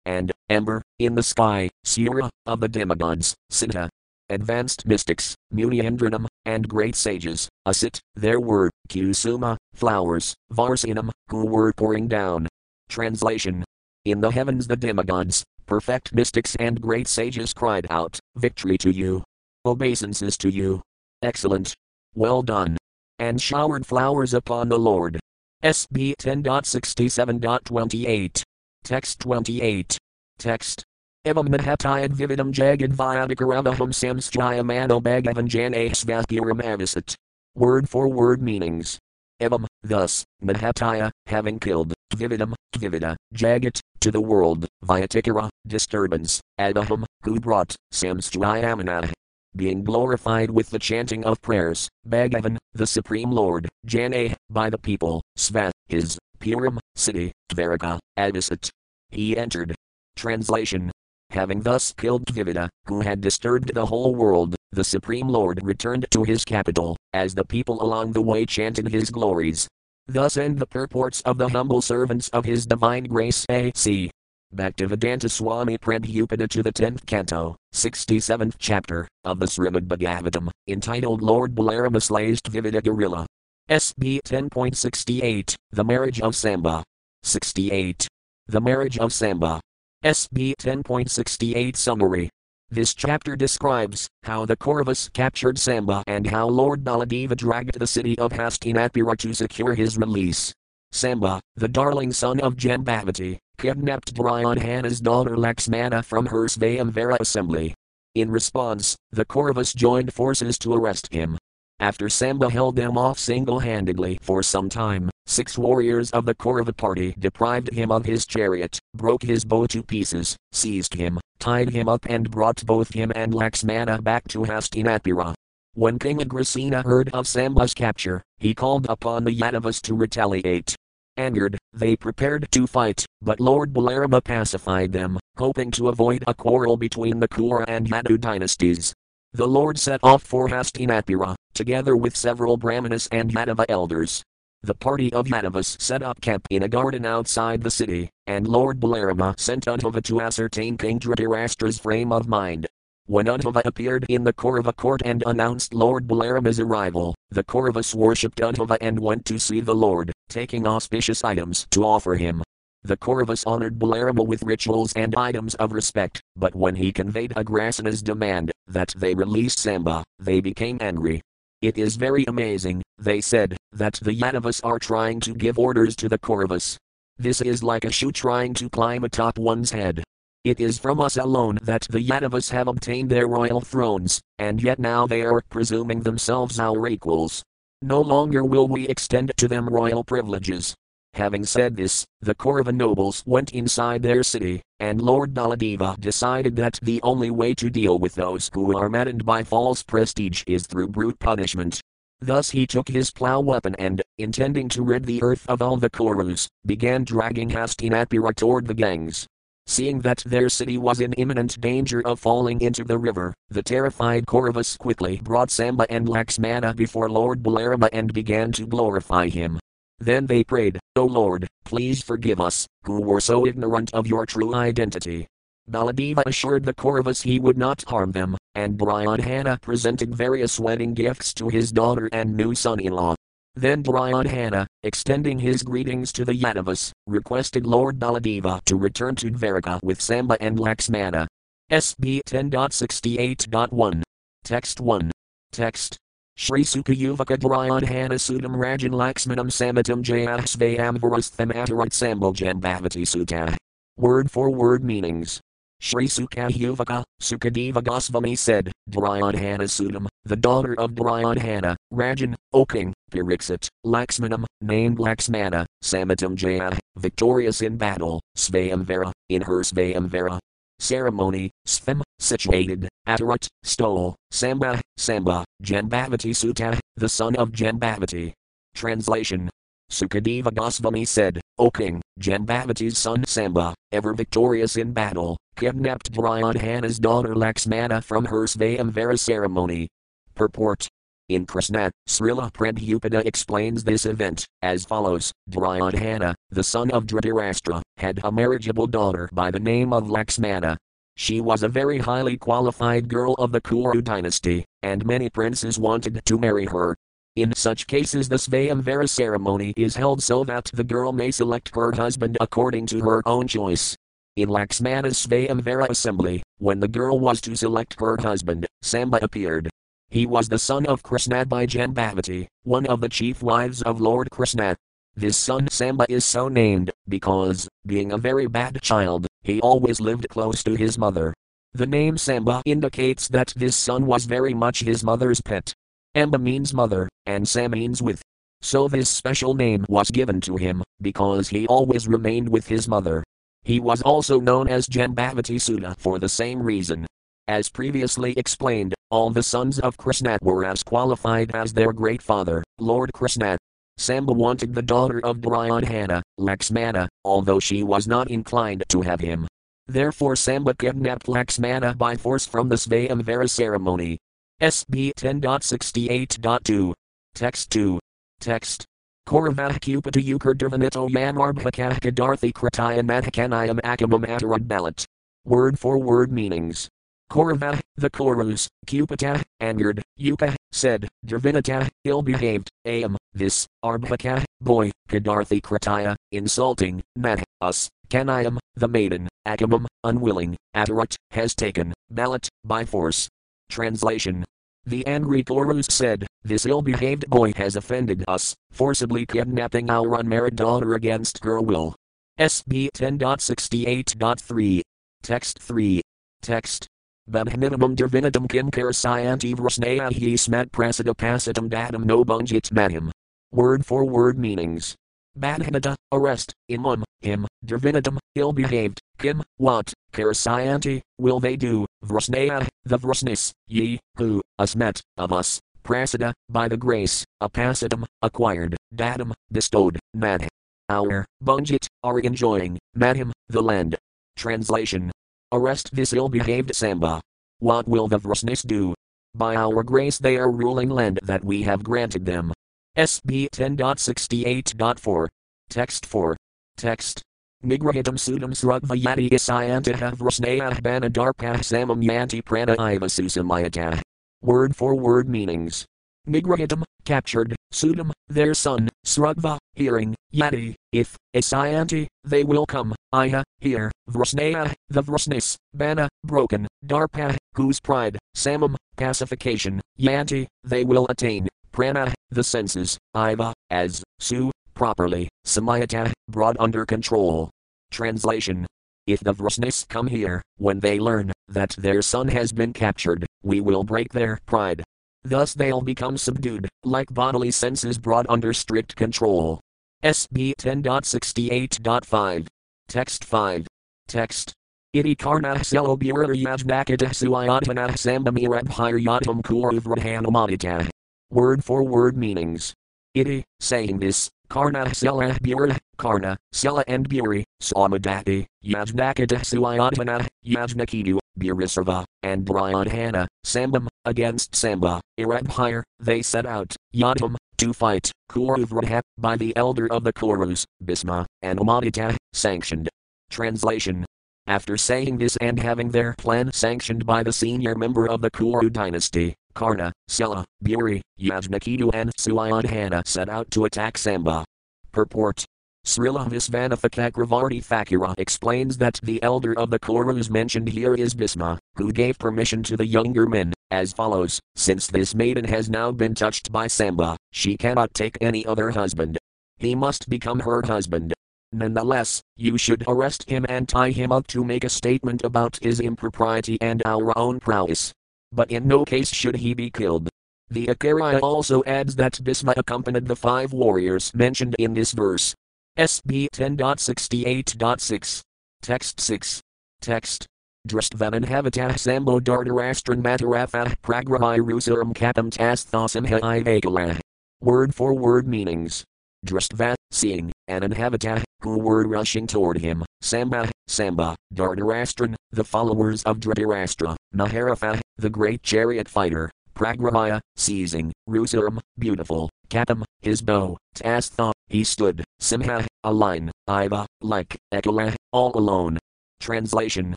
and 0.04 0.32
Ember, 0.48 0.82
in 0.98 1.14
the 1.14 1.22
sky, 1.22 1.70
Sura, 1.84 2.28
of 2.46 2.60
the 2.60 2.68
demigods, 2.68 3.34
Siddha. 3.50 3.88
Advanced 4.30 4.86
mystics, 4.86 5.34
Muniendranam, 5.54 6.26
and 6.44 6.68
great 6.68 6.94
sages, 6.94 7.48
Asit, 7.66 7.98
their 8.14 8.38
word, 8.38 8.70
Kusuma, 8.88 9.56
flowers, 9.74 10.34
Varsinam, 10.52 11.10
who 11.30 11.46
were 11.46 11.72
pouring 11.72 12.08
down. 12.08 12.46
Translation 12.90 13.64
In 14.04 14.20
the 14.20 14.30
heavens 14.30 14.66
the 14.66 14.76
demigods, 14.76 15.44
perfect 15.64 16.12
mystics 16.12 16.54
and 16.56 16.78
great 16.80 17.08
sages 17.08 17.54
cried 17.54 17.86
out, 17.88 18.18
Victory 18.36 18.76
to 18.78 18.90
you! 18.90 19.24
Obeisances 19.64 20.36
to 20.38 20.50
you! 20.50 20.82
Excellent! 21.22 21.74
Well 22.14 22.42
done! 22.42 22.76
And 23.18 23.40
showered 23.40 23.86
flowers 23.86 24.34
upon 24.34 24.68
the 24.68 24.78
Lord. 24.78 25.18
SB 25.62 26.14
10.67.28. 26.20 28.42
Text 28.84 29.20
28. 29.20 29.98
Text. 30.38 30.84
Evam 31.26 31.48
Mahatayad 31.48 32.10
Vividam 32.10 32.52
Jagad 32.52 32.94
Vyadikaravaham 32.94 33.92
Samschayamano 33.92 35.02
Bhagavan 35.02 35.48
Janeh 35.48 35.90
Svaspiram 35.90 36.62
Avisat. 36.62 37.14
Word 37.54 37.88
for 37.88 38.08
word 38.08 38.40
meanings. 38.40 38.98
Evam, 39.40 39.66
thus, 39.82 40.24
Mahataya, 40.42 41.10
having 41.26 41.60
killed, 41.60 41.94
Vividam, 42.14 42.54
Vivida, 42.76 43.14
Jagat, 43.34 43.80
to 44.00 44.10
the 44.10 44.20
world, 44.20 44.66
Vyatikara, 44.84 45.48
disturbance, 45.66 46.40
Adaham, 46.58 47.04
who 47.22 47.38
brought, 47.38 47.76
Samschayamana, 47.92 49.12
being 49.54 49.84
glorified 49.84 50.50
with 50.50 50.70
the 50.70 50.78
chanting 50.78 51.24
of 51.24 51.40
prayers, 51.40 51.88
Bhagavan, 52.08 52.56
the 52.72 52.86
Supreme 52.86 53.30
Lord, 53.30 53.68
Janeh, 53.86 54.34
by 54.50 54.70
the 54.70 54.78
people, 54.78 55.22
Svat, 55.36 55.72
his, 55.86 56.18
Puram, 56.38 56.78
city, 56.96 57.32
Dvaraka, 57.50 57.98
Adisat. 58.18 58.70
He 59.10 59.36
entered. 59.36 59.74
Translation. 60.16 60.90
Having 61.30 61.62
thus 61.62 61.92
killed 61.92 62.24
Dvivida, 62.24 62.68
who 62.86 63.00
had 63.00 63.20
disturbed 63.20 63.74
the 63.74 63.86
whole 63.86 64.14
world, 64.14 64.56
the 64.72 64.84
Supreme 64.84 65.28
Lord 65.28 65.60
returned 65.62 66.06
to 66.10 66.24
his 66.24 66.44
capital, 66.44 66.96
as 67.12 67.34
the 67.34 67.44
people 67.44 67.82
along 67.82 68.12
the 68.12 68.22
way 68.22 68.46
chanted 68.46 68.88
his 68.88 69.10
glories. 69.10 69.68
Thus 70.06 70.36
end 70.36 70.58
the 70.58 70.66
purports 70.66 71.20
of 71.22 71.36
the 71.36 71.48
humble 71.48 71.82
servants 71.82 72.28
of 72.30 72.44
his 72.44 72.64
divine 72.64 73.04
grace 73.04 73.44
A.C. 73.50 74.10
Bhaktivedanta 74.54 75.30
Swami 75.30 75.76
Prabhupada 75.76 76.48
to 76.48 76.62
the 76.62 76.72
10th 76.72 77.04
canto, 77.04 77.56
67th 77.74 78.54
chapter, 78.58 79.06
of 79.24 79.38
the 79.38 79.46
Srimad 79.46 79.86
Bhagavatam, 79.86 80.48
entitled 80.66 81.20
Lord 81.20 81.54
Balarama 81.54 82.02
Slays 82.02 82.40
Dvivida 82.40 82.82
Gorilla. 82.82 83.26
SB 83.70 84.20
10.68 84.22 85.54
The 85.72 85.84
Marriage 85.84 86.22
of 86.22 86.34
Samba. 86.34 86.82
68. 87.22 88.08
The 88.46 88.62
Marriage 88.62 88.96
of 88.96 89.12
Samba. 89.12 89.60
SB 90.02 90.54
10.68 90.58 91.76
Summary. 91.76 92.30
This 92.70 92.94
chapter 92.94 93.36
describes 93.36 94.08
how 94.22 94.46
the 94.46 94.56
Kauravas 94.56 95.12
captured 95.12 95.58
Samba 95.58 96.02
and 96.06 96.26
how 96.26 96.48
Lord 96.48 96.82
Baladeva 96.82 97.36
dragged 97.36 97.78
the 97.78 97.86
city 97.86 98.18
of 98.18 98.32
Hastinapura 98.32 99.18
to 99.18 99.34
secure 99.34 99.74
his 99.74 99.98
release. 99.98 100.50
Samba, 100.92 101.38
the 101.56 101.68
darling 101.68 102.10
son 102.10 102.40
of 102.40 102.56
Jambavati, 102.56 103.36
kidnapped 103.58 104.14
Duryodhana's 104.14 104.98
daughter 104.98 105.36
Laxmana 105.36 106.02
from 106.02 106.24
her 106.24 106.46
Svayamvara 106.46 107.20
assembly. 107.20 107.74
In 108.14 108.30
response, 108.30 108.96
the 109.10 109.26
Kauravas 109.26 109.76
joined 109.76 110.14
forces 110.14 110.58
to 110.60 110.72
arrest 110.72 111.12
him. 111.12 111.36
After 111.80 112.08
Samba 112.08 112.50
held 112.50 112.74
them 112.74 112.98
off 112.98 113.20
single 113.20 113.60
handedly 113.60 114.18
for 114.20 114.42
some 114.42 114.68
time, 114.68 115.10
six 115.26 115.56
warriors 115.56 116.10
of 116.10 116.26
the 116.26 116.34
Kaurava 116.34 116.76
party 116.76 117.14
deprived 117.18 117.72
him 117.72 117.92
of 117.92 118.04
his 118.04 118.26
chariot, 118.26 118.80
broke 118.96 119.22
his 119.22 119.44
bow 119.44 119.66
to 119.68 119.84
pieces, 119.84 120.36
seized 120.50 120.94
him, 120.94 121.20
tied 121.38 121.70
him 121.70 121.88
up, 121.88 122.04
and 122.08 122.30
brought 122.30 122.66
both 122.66 122.92
him 122.92 123.12
and 123.14 123.32
Laxmana 123.32 124.02
back 124.02 124.26
to 124.28 124.40
Hastinapura. 124.40 125.34
When 125.74 126.00
King 126.00 126.18
Agrasena 126.18 126.84
heard 126.84 127.10
of 127.10 127.28
Samba's 127.28 127.74
capture, 127.74 128.22
he 128.38 128.54
called 128.54 128.86
upon 128.88 129.22
the 129.22 129.30
Yadavas 129.30 129.80
to 129.82 129.94
retaliate. 129.94 130.74
Angered, 131.16 131.58
they 131.72 131.94
prepared 131.94 132.48
to 132.50 132.66
fight, 132.66 133.06
but 133.22 133.38
Lord 133.38 133.72
Balarama 133.72 134.22
pacified 134.22 134.92
them, 134.92 135.18
hoping 135.36 135.70
to 135.72 135.88
avoid 135.88 136.24
a 136.26 136.34
quarrel 136.34 136.76
between 136.76 137.20
the 137.20 137.28
Kuru 137.28 137.62
and 137.64 137.88
Yadu 137.88 138.20
dynasties. 138.20 138.94
The 139.34 139.46
Lord 139.46 139.78
set 139.78 140.00
off 140.02 140.22
for 140.22 140.48
Hastinapura, 140.48 141.34
together 141.52 141.94
with 141.94 142.16
several 142.16 142.56
Brahmanas 142.56 143.08
and 143.12 143.30
Yadava 143.30 143.66
elders. 143.68 144.22
The 144.62 144.74
party 144.74 145.12
of 145.12 145.26
Yadavas 145.26 145.80
set 145.80 146.02
up 146.02 146.22
camp 146.22 146.46
in 146.48 146.62
a 146.62 146.68
garden 146.68 147.04
outside 147.04 147.62
the 147.62 147.70
city, 147.70 148.08
and 148.26 148.48
Lord 148.48 148.80
Balarama 148.80 149.38
sent 149.38 149.66
Uddhava 149.66 150.02
to 150.04 150.22
ascertain 150.22 150.78
King 150.78 150.98
Dhritarashtra's 150.98 151.78
frame 151.78 152.10
of 152.10 152.26
mind. 152.26 152.66
When 153.04 153.26
Uddhava 153.26 153.60
appeared 153.66 154.06
in 154.08 154.24
the 154.24 154.32
Kaurava 154.32 154.74
court 154.74 155.02
and 155.04 155.22
announced 155.26 155.74
Lord 155.74 156.08
Balarama's 156.08 156.58
arrival, 156.58 157.14
the 157.30 157.44
Kauravas 157.44 157.94
worshipped 157.94 158.40
Uddhava 158.40 158.78
and 158.80 158.98
went 158.98 159.26
to 159.26 159.38
see 159.38 159.60
the 159.60 159.74
Lord, 159.74 160.10
taking 160.30 160.66
auspicious 160.66 161.22
items 161.22 161.66
to 161.72 161.84
offer 161.84 162.14
him. 162.14 162.42
The 162.88 162.96
Kauravas 162.96 163.44
honored 163.46 163.78
Balarama 163.78 164.24
with 164.24 164.42
rituals 164.44 164.94
and 164.94 165.14
items 165.14 165.54
of 165.56 165.72
respect, 165.72 166.22
but 166.36 166.54
when 166.54 166.74
he 166.74 166.90
conveyed 166.90 167.34
Agrasena's 167.36 168.00
demand 168.00 168.50
that 168.66 168.94
they 168.96 169.14
release 169.14 169.56
Samba, 169.56 170.02
they 170.18 170.40
became 170.40 170.78
angry. 170.80 171.20
It 171.60 171.76
is 171.76 171.96
very 171.96 172.24
amazing, 172.24 172.80
they 172.96 173.20
said, 173.20 173.58
that 173.72 174.00
the 174.00 174.18
Yadavas 174.18 174.64
are 174.64 174.78
trying 174.78 175.20
to 175.20 175.34
give 175.34 175.58
orders 175.58 175.96
to 175.96 176.08
the 176.08 176.16
Kauravas. 176.16 176.78
This 177.18 177.42
is 177.42 177.62
like 177.62 177.84
a 177.84 177.92
shoe 177.92 178.10
trying 178.10 178.54
to 178.54 178.70
climb 178.70 179.04
atop 179.04 179.36
one's 179.36 179.70
head. 179.70 180.02
It 180.44 180.58
is 180.58 180.78
from 180.78 180.98
us 180.98 181.18
alone 181.18 181.58
that 181.64 181.86
the 181.90 182.02
Yadavas 182.02 182.50
have 182.52 182.68
obtained 182.68 183.10
their 183.10 183.28
royal 183.28 183.60
thrones, 183.60 184.18
and 184.38 184.62
yet 184.62 184.78
now 184.78 185.06
they 185.06 185.20
are 185.20 185.42
presuming 185.50 186.00
themselves 186.00 186.58
our 186.58 186.88
equals. 186.88 187.42
No 187.82 188.00
longer 188.00 188.42
will 188.42 188.66
we 188.66 188.88
extend 188.88 189.30
to 189.36 189.46
them 189.46 189.68
royal 189.68 190.04
privileges. 190.04 190.74
Having 191.14 191.44
said 191.46 191.76
this, 191.76 192.06
the 192.20 192.34
Kaurava 192.34 192.72
nobles 192.72 193.22
went 193.26 193.52
inside 193.52 194.02
their 194.02 194.22
city, 194.22 194.62
and 194.78 195.02
Lord 195.02 195.34
Baladeva 195.34 195.98
decided 195.98 196.54
that 196.56 196.78
the 196.82 197.00
only 197.02 197.30
way 197.30 197.54
to 197.54 197.70
deal 197.70 197.98
with 197.98 198.14
those 198.14 198.50
who 198.54 198.76
are 198.76 198.88
maddened 198.88 199.24
by 199.24 199.42
false 199.42 199.82
prestige 199.82 200.44
is 200.46 200.66
through 200.66 200.88
brute 200.88 201.18
punishment. 201.18 201.80
Thus 202.20 202.50
he 202.50 202.66
took 202.66 202.88
his 202.88 203.10
plough 203.10 203.40
weapon 203.40 203.74
and, 203.78 204.02
intending 204.18 204.68
to 204.70 204.82
rid 204.82 205.04
the 205.04 205.22
earth 205.22 205.48
of 205.48 205.62
all 205.62 205.76
the 205.76 205.90
Kurus, 205.90 206.48
began 206.66 207.04
dragging 207.04 207.50
Hastinapura 207.50 208.34
toward 208.34 208.66
the 208.66 208.74
Ganges. 208.74 209.26
Seeing 209.66 210.00
that 210.00 210.22
their 210.24 210.48
city 210.48 210.78
was 210.78 211.00
in 211.00 211.12
imminent 211.12 211.60
danger 211.60 212.00
of 212.06 212.18
falling 212.18 212.60
into 212.60 212.84
the 212.84 212.98
river, 212.98 213.34
the 213.50 213.62
terrified 213.62 214.26
Kauravas 214.26 214.78
quickly 214.78 215.20
brought 215.22 215.50
Samba 215.50 215.86
and 215.90 216.08
Laxmana 216.08 216.74
before 216.74 217.10
Lord 217.10 217.42
Balarama 217.42 217.88
and 217.92 218.12
began 218.12 218.50
to 218.52 218.66
glorify 218.66 219.28
him. 219.28 219.60
Then 220.00 220.26
they 220.26 220.44
prayed, 220.44 220.78
O 220.96 221.04
Lord, 221.04 221.46
please 221.64 222.02
forgive 222.02 222.40
us, 222.40 222.66
who 222.84 223.00
were 223.00 223.20
so 223.20 223.46
ignorant 223.46 223.92
of 223.92 224.06
your 224.06 224.26
true 224.26 224.54
identity. 224.54 225.26
Baladeva 225.70 226.22
assured 226.24 226.64
the 226.64 226.74
Kauravas 226.74 227.22
he 227.22 227.38
would 227.38 227.58
not 227.58 227.84
harm 227.88 228.12
them, 228.12 228.36
and 228.54 228.78
Duryodhana 228.78 229.58
presented 229.60 230.14
various 230.14 230.58
wedding 230.58 230.94
gifts 230.94 231.34
to 231.34 231.48
his 231.48 231.72
daughter 231.72 232.08
and 232.12 232.36
new 232.36 232.54
son-in-law. 232.54 233.14
Then 233.54 233.82
Duryodhana, 233.82 234.66
extending 234.84 235.38
his 235.38 235.62
greetings 235.62 236.12
to 236.12 236.24
the 236.24 236.32
Yadavas, 236.32 236.92
requested 237.06 237.66
Lord 237.66 237.98
Baladeva 237.98 238.62
to 238.66 238.76
return 238.76 239.16
to 239.16 239.30
Dvaraka 239.30 239.82
with 239.82 240.00
Samba 240.00 240.40
and 240.40 240.58
Laxmana. 240.58 241.26
SB 241.70 242.22
10.68.1. 242.24 244.02
Text 244.44 244.80
1. 244.80 245.10
Text. 245.52 245.98
Shri 246.40 246.62
Sukayuvaka 246.62 247.36
Duryodhana 247.36 248.14
Sudam 248.14 248.54
Rajan 248.54 248.92
Laxmanam 248.92 249.50
Samatam 249.50 250.04
Jayasvayam 250.04 250.96
Varastham 251.00 251.52
Atarat 251.52 251.90
Sambojan 251.90 252.60
Bhavati 252.60 253.02
Sutta. 253.02 253.56
Word 253.96 254.30
for 254.30 254.48
word 254.48 254.84
meanings. 254.84 255.40
Sri 255.80 256.06
Sukayuvaka, 256.06 257.02
Sukadeva 257.20 257.82
Goswami 257.82 258.36
said, 258.36 258.70
Duryodhana 258.88 259.64
Sudam, 259.64 260.06
the 260.26 260.36
daughter 260.36 260.74
of 260.78 260.92
Duryodhana, 260.92 261.74
Rajan, 261.92 262.36
O 262.52 262.64
king, 262.64 262.94
Pariksit, 263.10 263.66
Laxmanam, 263.84 264.44
named 264.60 264.98
Laxmana, 264.98 265.66
Samatam 265.82 266.36
Jaya, 266.36 266.78
victorious 266.96 267.62
in 267.62 267.76
battle, 267.76 268.20
Svayamvara, 268.36 269.10
in 269.28 269.42
her 269.42 269.62
Svayamvara. 269.62 270.38
Ceremony, 270.78 271.50
Svim, 271.66 272.02
situated, 272.18 272.88
Atarat, 273.06 273.46
stole, 273.62 274.14
Samba, 274.30 274.80
Samba, 274.96 275.44
Jambavati 275.62 276.30
Sutta, 276.30 276.78
the 276.96 277.08
son 277.08 277.36
of 277.36 277.50
Jambavati. 277.50 278.32
Translation 278.74 279.50
Sukadeva 279.90 280.54
Goswami 280.54 281.04
said, 281.04 281.40
O 281.58 281.70
king, 281.70 282.00
Jambavati's 282.20 282.98
son 282.98 283.24
Samba, 283.24 283.74
ever 283.90 284.12
victorious 284.12 284.76
in 284.76 284.92
battle, 284.92 285.36
kidnapped 285.56 286.12
Duryodhana's 286.12 286.98
daughter 286.98 287.34
Laxmana 287.34 288.04
from 288.04 288.26
her 288.26 288.44
Svayamvara 288.44 289.18
ceremony. 289.18 289.88
Purport 290.34 290.86
in 291.28 291.44
Krishna, 291.44 291.90
Srila 292.08 292.50
Prabhupada 292.52 293.24
explains 293.24 293.84
this 293.84 294.06
event 294.06 294.46
as 294.62 294.84
follows 294.84 295.32
Duryodhana, 295.50 296.34
the 296.50 296.62
son 296.62 296.90
of 296.90 297.04
Dhritarashtra, 297.04 297.82
had 297.98 298.20
a 298.24 298.32
marriageable 298.32 298.86
daughter 298.86 299.28
by 299.32 299.50
the 299.50 299.60
name 299.60 299.92
of 299.92 300.04
Laxmana. 300.04 300.76
She 301.16 301.40
was 301.40 301.62
a 301.62 301.68
very 301.68 301.98
highly 301.98 302.36
qualified 302.36 303.08
girl 303.08 303.34
of 303.34 303.52
the 303.52 303.60
Kuru 303.60 304.00
dynasty, 304.00 304.64
and 304.82 305.04
many 305.04 305.28
princes 305.28 305.78
wanted 305.78 306.20
to 306.24 306.38
marry 306.38 306.64
her. 306.66 306.96
In 307.36 307.52
such 307.54 307.86
cases, 307.86 308.28
the 308.28 308.36
Svayamvara 308.36 309.08
ceremony 309.08 309.74
is 309.76 309.96
held 309.96 310.22
so 310.22 310.44
that 310.44 310.70
the 310.72 310.84
girl 310.84 311.12
may 311.12 311.30
select 311.30 311.74
her 311.74 311.92
husband 311.92 312.38
according 312.40 312.86
to 312.86 313.00
her 313.00 313.22
own 313.26 313.46
choice. 313.46 313.96
In 314.36 314.48
Laxmana's 314.48 315.26
Svayamvara 315.26 315.90
assembly, 315.90 316.42
when 316.58 316.80
the 316.80 316.88
girl 316.88 317.18
was 317.18 317.40
to 317.42 317.56
select 317.56 317.96
her 318.00 318.16
husband, 318.16 318.66
Samba 318.82 319.18
appeared. 319.22 319.68
He 320.10 320.24
was 320.24 320.48
the 320.48 320.58
son 320.58 320.86
of 320.86 321.02
Krishna 321.02 321.44
by 321.44 321.66
Jambavati, 321.66 322.46
one 322.62 322.86
of 322.86 323.02
the 323.02 323.10
chief 323.10 323.42
wives 323.42 323.82
of 323.82 324.00
Lord 324.00 324.30
Krishna. 324.30 324.74
This 325.14 325.36
son 325.36 325.68
Samba 325.68 326.06
is 326.08 326.24
so 326.24 326.48
named 326.48 326.90
because, 327.08 327.68
being 327.84 328.12
a 328.12 328.18
very 328.18 328.46
bad 328.46 328.80
child, 328.80 329.26
he 329.42 329.60
always 329.60 330.00
lived 330.00 330.28
close 330.30 330.62
to 330.64 330.76
his 330.76 330.96
mother. 330.96 331.34
The 331.74 331.86
name 331.86 332.16
Samba 332.16 332.62
indicates 332.64 333.28
that 333.28 333.52
this 333.54 333.76
son 333.76 334.06
was 334.06 334.24
very 334.24 334.54
much 334.54 334.80
his 334.80 335.04
mother's 335.04 335.42
pet. 335.42 335.74
Amba 336.14 336.38
means 336.38 336.72
mother, 336.72 337.10
and 337.26 337.46
Sam 337.46 337.72
means 337.72 338.00
with. 338.00 338.22
So 338.62 338.88
this 338.88 339.10
special 339.10 339.52
name 339.52 339.84
was 339.88 340.10
given 340.10 340.40
to 340.42 340.56
him, 340.56 340.82
because 341.02 341.48
he 341.48 341.66
always 341.66 342.08
remained 342.08 342.48
with 342.48 342.66
his 342.66 342.88
mother. 342.88 343.22
He 343.62 343.78
was 343.78 344.00
also 344.00 344.40
known 344.40 344.68
as 344.68 344.88
Jambavati 344.88 345.56
Sutta 345.56 345.98
for 345.98 346.18
the 346.18 346.30
same 346.30 346.62
reason. 346.62 347.06
As 347.48 347.70
previously 347.70 348.34
explained, 348.34 348.94
all 349.10 349.30
the 349.30 349.42
sons 349.42 349.78
of 349.78 349.96
Krishna 349.96 350.36
were 350.42 350.66
as 350.66 350.82
qualified 350.82 351.50
as 351.54 351.72
their 351.72 351.94
great 351.94 352.20
father, 352.20 352.62
Lord 352.78 353.10
Krishna. 353.14 353.56
Samba 353.96 354.34
wanted 354.34 354.74
the 354.74 354.82
daughter 354.82 355.18
of 355.24 355.40
Duryodhana, 355.40 356.20
Laxmana, 356.38 357.08
although 357.24 357.58
she 357.58 357.82
was 357.82 358.06
not 358.06 358.30
inclined 358.30 358.84
to 358.90 359.00
have 359.00 359.20
him. 359.20 359.48
Therefore 359.86 360.36
Samba 360.36 360.74
kidnapped 360.74 361.26
Laxmana 361.26 361.96
by 361.96 362.16
force 362.16 362.44
from 362.44 362.68
the 362.68 362.76
Svayamvara 362.76 363.48
ceremony. 363.48 364.18
SB 364.60 365.14
10.68.2. 365.14 366.92
Text 367.34 367.70
2. 367.70 367.98
Text. 368.40 368.84
Kauravah 369.26 369.80
Cupita 369.80 370.22
Ukurdurvanito 370.22 371.08
Yanarbhakah 371.08 371.98
Kadarthi 371.98 372.52
Krataya 372.52 373.00
Madhakanayam 373.00 373.80
Akamam 373.80 374.26
Atarad 374.26 375.06
Word 375.46 375.78
for 375.78 375.98
word 375.98 376.30
meanings. 376.30 376.90
Kaurava, 377.30 377.78
the 377.96 378.08
Kurus, 378.08 378.68
Cupita, 378.86 379.42
angered, 379.60 380.02
Yuka, 380.18 380.54
said, 380.72 381.08
Dravinata, 381.26 381.86
ill 382.04 382.22
behaved, 382.22 382.70
Am, 382.86 383.18
this, 383.34 383.66
Arbhaka, 383.84 384.44
boy, 384.62 384.90
Kadarthi 385.10 385.60
Krataya, 385.60 386.16
insulting, 386.32 387.02
Nat, 387.16 387.44
us, 387.60 387.90
Kanayam, 388.08 388.58
the 388.76 388.88
maiden, 388.88 389.28
Akamam, 389.46 389.86
unwilling, 390.04 390.56
Atarat, 390.74 391.16
has 391.30 391.54
taken, 391.54 391.92
ballot, 392.10 392.48
by 392.64 392.86
force. 392.86 393.28
Translation 393.68 394.42
The 394.86 395.06
angry 395.06 395.44
Kurus 395.44 395.90
said, 395.90 396.26
This 396.44 396.64
ill 396.64 396.80
behaved 396.80 397.28
boy 397.28 397.52
has 397.56 397.76
offended 397.76 398.24
us, 398.26 398.54
forcibly 398.70 399.26
kidnapping 399.26 399.90
our 399.90 400.14
unmarried 400.14 400.56
daughter 400.56 400.94
against 400.94 401.44
her 401.44 401.60
will. 401.60 401.94
SB 402.38 402.88
10.68.3. 402.94 404.80
Text 405.22 405.58
3. 405.58 406.00
Text 406.40 406.88
Babhminimum 407.28 407.94
divinitum 407.94 408.48
kim 408.48 408.70
karasayanti 408.70 409.54
vrasnayahi 409.54 410.38
smat 410.38 410.72
prasada 410.72 411.14
pasitam 411.14 411.68
datam 411.68 412.04
no 412.04 412.24
bunjit 412.24 412.70
matim. 412.72 413.10
Word 413.52 413.84
for 413.84 414.06
word 414.06 414.38
meanings. 414.38 414.96
Badhanata, 415.38 415.94
arrest, 416.10 416.54
imum, 416.70 417.04
him, 417.20 417.46
divinitum, 417.66 418.16
ill 418.34 418.54
behaved, 418.54 418.98
kim, 419.18 419.42
what, 419.58 419.92
karasayanti, 420.14 421.02
will 421.18 421.38
they 421.38 421.54
do, 421.54 421.84
vrasnaya, 422.02 422.66
the 422.84 422.98
vrasnis, 422.98 423.52
ye, 423.66 424.00
who, 424.16 424.40
asmet, 424.58 425.02
of 425.18 425.30
us, 425.30 425.60
prasada, 425.84 426.32
by 426.48 426.66
the 426.66 426.78
grace, 426.78 427.26
apasitam, 427.42 428.04
acquired, 428.22 428.74
datum, 428.94 429.34
bestowed, 429.52 429.98
mad, 430.14 430.48
our, 430.88 431.26
Bunjit, 431.44 431.86
are 432.02 432.20
enjoying, 432.20 432.78
Madhim, 432.96 433.32
the 433.48 433.62
land. 433.62 433.96
Translation 434.36 435.10
Arrest 435.50 435.94
this 435.94 436.12
ill 436.12 436.28
behaved 436.28 436.74
Samba. 436.74 437.20
What 437.60 437.88
will 437.88 438.06
the 438.06 438.20
Vrasnis 438.20 438.66
do? 438.66 438.94
By 439.34 439.56
our 439.56 439.82
grace 439.82 440.18
they 440.18 440.36
are 440.36 440.50
ruling 440.50 440.90
land 440.90 441.20
that 441.22 441.44
we 441.44 441.62
have 441.62 441.82
granted 441.82 442.26
them. 442.26 442.52
SB 442.96 443.48
10.68.4. 443.50 445.28
Text 445.70 446.04
4. 446.04 446.36
Text. 446.76 447.22
Nigrahitam 447.64 448.18
sudam 448.20 448.52
srugvayati 448.52 449.30
isayantah 449.30 450.14
vrasnayah 450.14 450.80
banadarpah 450.80 451.58
samam 451.64 452.04
yanti 452.04 452.44
prana 452.44 452.76
ivasusamayatah. 452.76 454.02
Word 454.42 454.76
for 454.76 454.94
word 454.94 455.28
meanings. 455.28 455.86
Nigrahitam, 456.28 456.82
captured, 457.04 457.56
Sudam, 457.72 458.12
their 458.28 458.52
son, 458.52 458.88
Srugva, 459.06 459.58
hearing, 459.74 460.14
Yati, 460.32 460.74
if, 460.92 461.16
Isayanti, 461.34 462.06
they 462.22 462.44
will 462.44 462.66
come, 462.66 462.94
Iha, 463.14 463.42
here, 463.60 463.90
Vrasnaya, 464.10 464.74
the 464.88 465.02
Vrasnis, 465.02 465.56
Bana, 465.72 466.08
broken, 466.24 466.66
Darpa, 466.84 467.36
whose 467.54 467.80
pride, 467.80 468.18
Samam, 468.36 468.76
pacification, 468.96 469.80
Yanti, 469.98 470.46
they 470.62 470.84
will 470.84 471.06
attain, 471.08 471.48
Prana, 471.72 472.12
the 472.30 472.44
senses, 472.44 472.98
Iva, 473.16 473.54
as, 473.70 474.02
Su, 474.20 474.52
properly, 474.74 475.28
Samayata, 475.46 476.12
brought 476.28 476.56
under 476.60 476.84
control. 476.84 477.50
Translation 477.90 478.66
if 479.08 479.20
the 479.20 479.32
Vrasnis 479.32 479.88
come 479.88 480.06
here, 480.06 480.42
when 480.58 480.80
they 480.80 481.00
learn 481.00 481.32
that 481.48 481.70
their 481.78 482.02
son 482.02 482.28
has 482.28 482.52
been 482.52 482.74
captured, 482.74 483.24
we 483.42 483.58
will 483.58 483.82
break 483.82 484.12
their 484.12 484.38
pride, 484.44 484.84
Thus 485.28 485.52
they'll 485.52 485.82
become 485.82 486.16
subdued, 486.16 486.70
like 486.84 487.12
bodily 487.12 487.50
senses 487.50 487.98
brought 487.98 488.24
under 488.30 488.54
strict 488.54 488.96
control. 488.96 489.60
SB 490.02 490.54
10.68.5. 490.56 492.46
Text 492.88 493.24
5. 493.24 493.66
Text. 494.06 494.54
Iti 494.94 495.14
karnah 495.14 495.62
selo 495.62 495.98
buryajnakadah 495.98 497.12
suayatanah 497.12 497.92
sambamiradhiryatam 497.92 499.42
kuruvradhanamaditah. 499.42 500.88
Word 501.30 501.62
for 501.62 501.84
word 501.84 502.16
meanings. 502.16 502.72
Iti, 503.14 503.44
saying 503.60 503.98
this, 503.98 504.30
Karna 504.48 504.86
Sela 504.86 505.38
Bura, 505.40 505.76
Karna, 505.98 506.38
Sela 506.54 506.84
and 506.88 507.06
Buri, 507.06 507.44
Samadati, 507.60 508.46
Yajnakata 508.64 509.44
Suayatana, 509.44 510.26
Yajnakidu, 510.46 511.18
Burisarva, 511.38 512.04
and 512.22 512.44
Brayadhana, 512.44 513.26
Sambam, 513.46 513.88
against 514.04 514.54
Samba, 514.54 515.00
Irabhir, 515.18 515.82
they 516.00 516.22
set 516.22 516.46
out, 516.46 516.74
Yadam, 516.94 517.36
to 517.58 517.72
fight, 517.72 518.10
Kuruvraha, 518.30 519.00
by 519.16 519.36
the 519.36 519.56
elder 519.56 519.90
of 519.92 520.04
the 520.04 520.12
Kurus, 520.12 520.64
Bisma, 520.84 521.24
and 521.42 521.58
Amadita, 521.58 522.16
sanctioned. 522.32 522.88
Translation 523.30 524.04
after 524.48 524.78
saying 524.78 525.18
this 525.18 525.36
and 525.36 525.60
having 525.60 525.90
their 525.90 526.14
plan 526.16 526.50
sanctioned 526.52 527.04
by 527.04 527.22
the 527.22 527.32
senior 527.32 527.74
member 527.74 528.08
of 528.08 528.22
the 528.22 528.30
Kuru 528.30 528.70
dynasty, 528.70 529.34
Karna, 529.54 529.92
Sela, 530.10 530.44
Buri, 530.64 531.02
Yajnaketu 531.20 531.90
and 531.92 532.10
Suayodhana 532.18 533.06
set 533.06 533.28
out 533.28 533.50
to 533.50 533.66
attack 533.66 533.98
Samba. 533.98 534.44
Purport 534.90 535.44
Srila 535.88 536.28
Visvanatha 536.28 536.90
Cakravarti 536.90 537.64
Thakura 537.64 538.14
explains 538.18 538.76
that 538.76 539.00
the 539.02 539.22
elder 539.22 539.58
of 539.58 539.70
the 539.70 539.78
Kurus 539.78 540.28
mentioned 540.28 540.68
here 540.68 540.94
is 540.94 541.14
Bhisma, 541.14 541.58
who 541.76 541.92
gave 541.92 542.18
permission 542.18 542.62
to 542.64 542.76
the 542.76 542.86
younger 542.86 543.26
men, 543.26 543.54
as 543.70 543.94
follows 543.94 544.38
Since 544.54 544.88
this 544.88 545.14
maiden 545.14 545.44
has 545.46 545.70
now 545.70 545.90
been 545.90 546.14
touched 546.14 546.52
by 546.52 546.66
Samba, 546.66 547.16
she 547.32 547.56
cannot 547.56 547.94
take 547.94 548.18
any 548.20 548.44
other 548.44 548.70
husband. 548.70 549.16
He 549.56 549.74
must 549.74 550.10
become 550.10 550.40
her 550.40 550.62
husband. 550.62 551.14
Nonetheless, 551.52 552.20
you 552.36 552.58
should 552.58 552.84
arrest 552.86 553.28
him 553.28 553.46
and 553.48 553.66
tie 553.66 553.90
him 553.90 554.12
up 554.12 554.26
to 554.26 554.44
make 554.44 554.64
a 554.64 554.68
statement 554.68 555.24
about 555.24 555.58
his 555.62 555.80
impropriety 555.80 556.58
and 556.60 556.82
our 556.84 557.16
own 557.16 557.40
prowess. 557.40 557.92
But 558.30 558.50
in 558.50 558.68
no 558.68 558.84
case 558.84 559.10
should 559.10 559.36
he 559.36 559.54
be 559.54 559.70
killed. 559.70 560.10
The 560.50 560.66
Acharya 560.66 561.20
also 561.20 561.64
adds 561.64 561.96
that 561.96 562.20
Bhisma 562.22 562.54
accompanied 562.56 563.06
the 563.06 563.16
five 563.16 563.54
warriors 563.54 564.12
mentioned 564.14 564.54
in 564.58 564.74
this 564.74 564.92
verse. 564.92 565.34
SB 565.78 566.26
10.68.6. 566.34 568.20
Text 568.62 569.00
6. 569.00 569.40
Text. 569.80 570.26
Dristvanan 570.66 571.24
Havitah 571.24 571.78
Sambo 571.78 572.18
Dardarastran 572.18 573.00
Matarafah 573.00 573.76
Pragrahi 573.80 574.40
Rusaram 574.40 574.92
Katam 574.92 575.30
Tasthasimha 575.30 576.18
Ivakalah. 576.18 576.98
Word 577.40 577.76
for 577.76 577.94
word 577.94 578.26
meanings. 578.26 578.82
Dristva, 579.24 579.76
seeing, 579.92 580.32
and 580.48 580.64
Anhavata, 580.64 581.22
who 581.42 581.58
were 581.58 581.86
rushing 581.86 582.26
toward 582.26 582.58
him, 582.58 582.84
Samba, 583.00 583.48
Samba, 583.68 584.16
Dardarastran, 584.34 585.14
the 585.30 585.44
followers 585.44 586.02
of 586.02 586.18
Dhritarashtra, 586.18 586.96
Maharafa, 587.14 587.80
the 587.96 588.10
great 588.10 588.42
chariot 588.42 588.88
fighter, 588.88 589.30
Pragramaya, 589.58 590.20
seizing, 590.36 590.92
Rusaram, 591.08 591.58
beautiful, 591.76 592.30
Katam, 592.48 592.84
his 593.00 593.20
bow, 593.20 593.58
Tastha, 593.74 594.32
he 594.46 594.62
stood, 594.62 595.02
Simha, 595.18 595.66
a 595.82 595.92
line, 595.92 596.30
Iva, 596.48 596.86
like, 597.00 597.36
Ekala, 597.52 597.96
all 598.12 598.30
alone. 598.38 598.78
Translation 599.20 599.96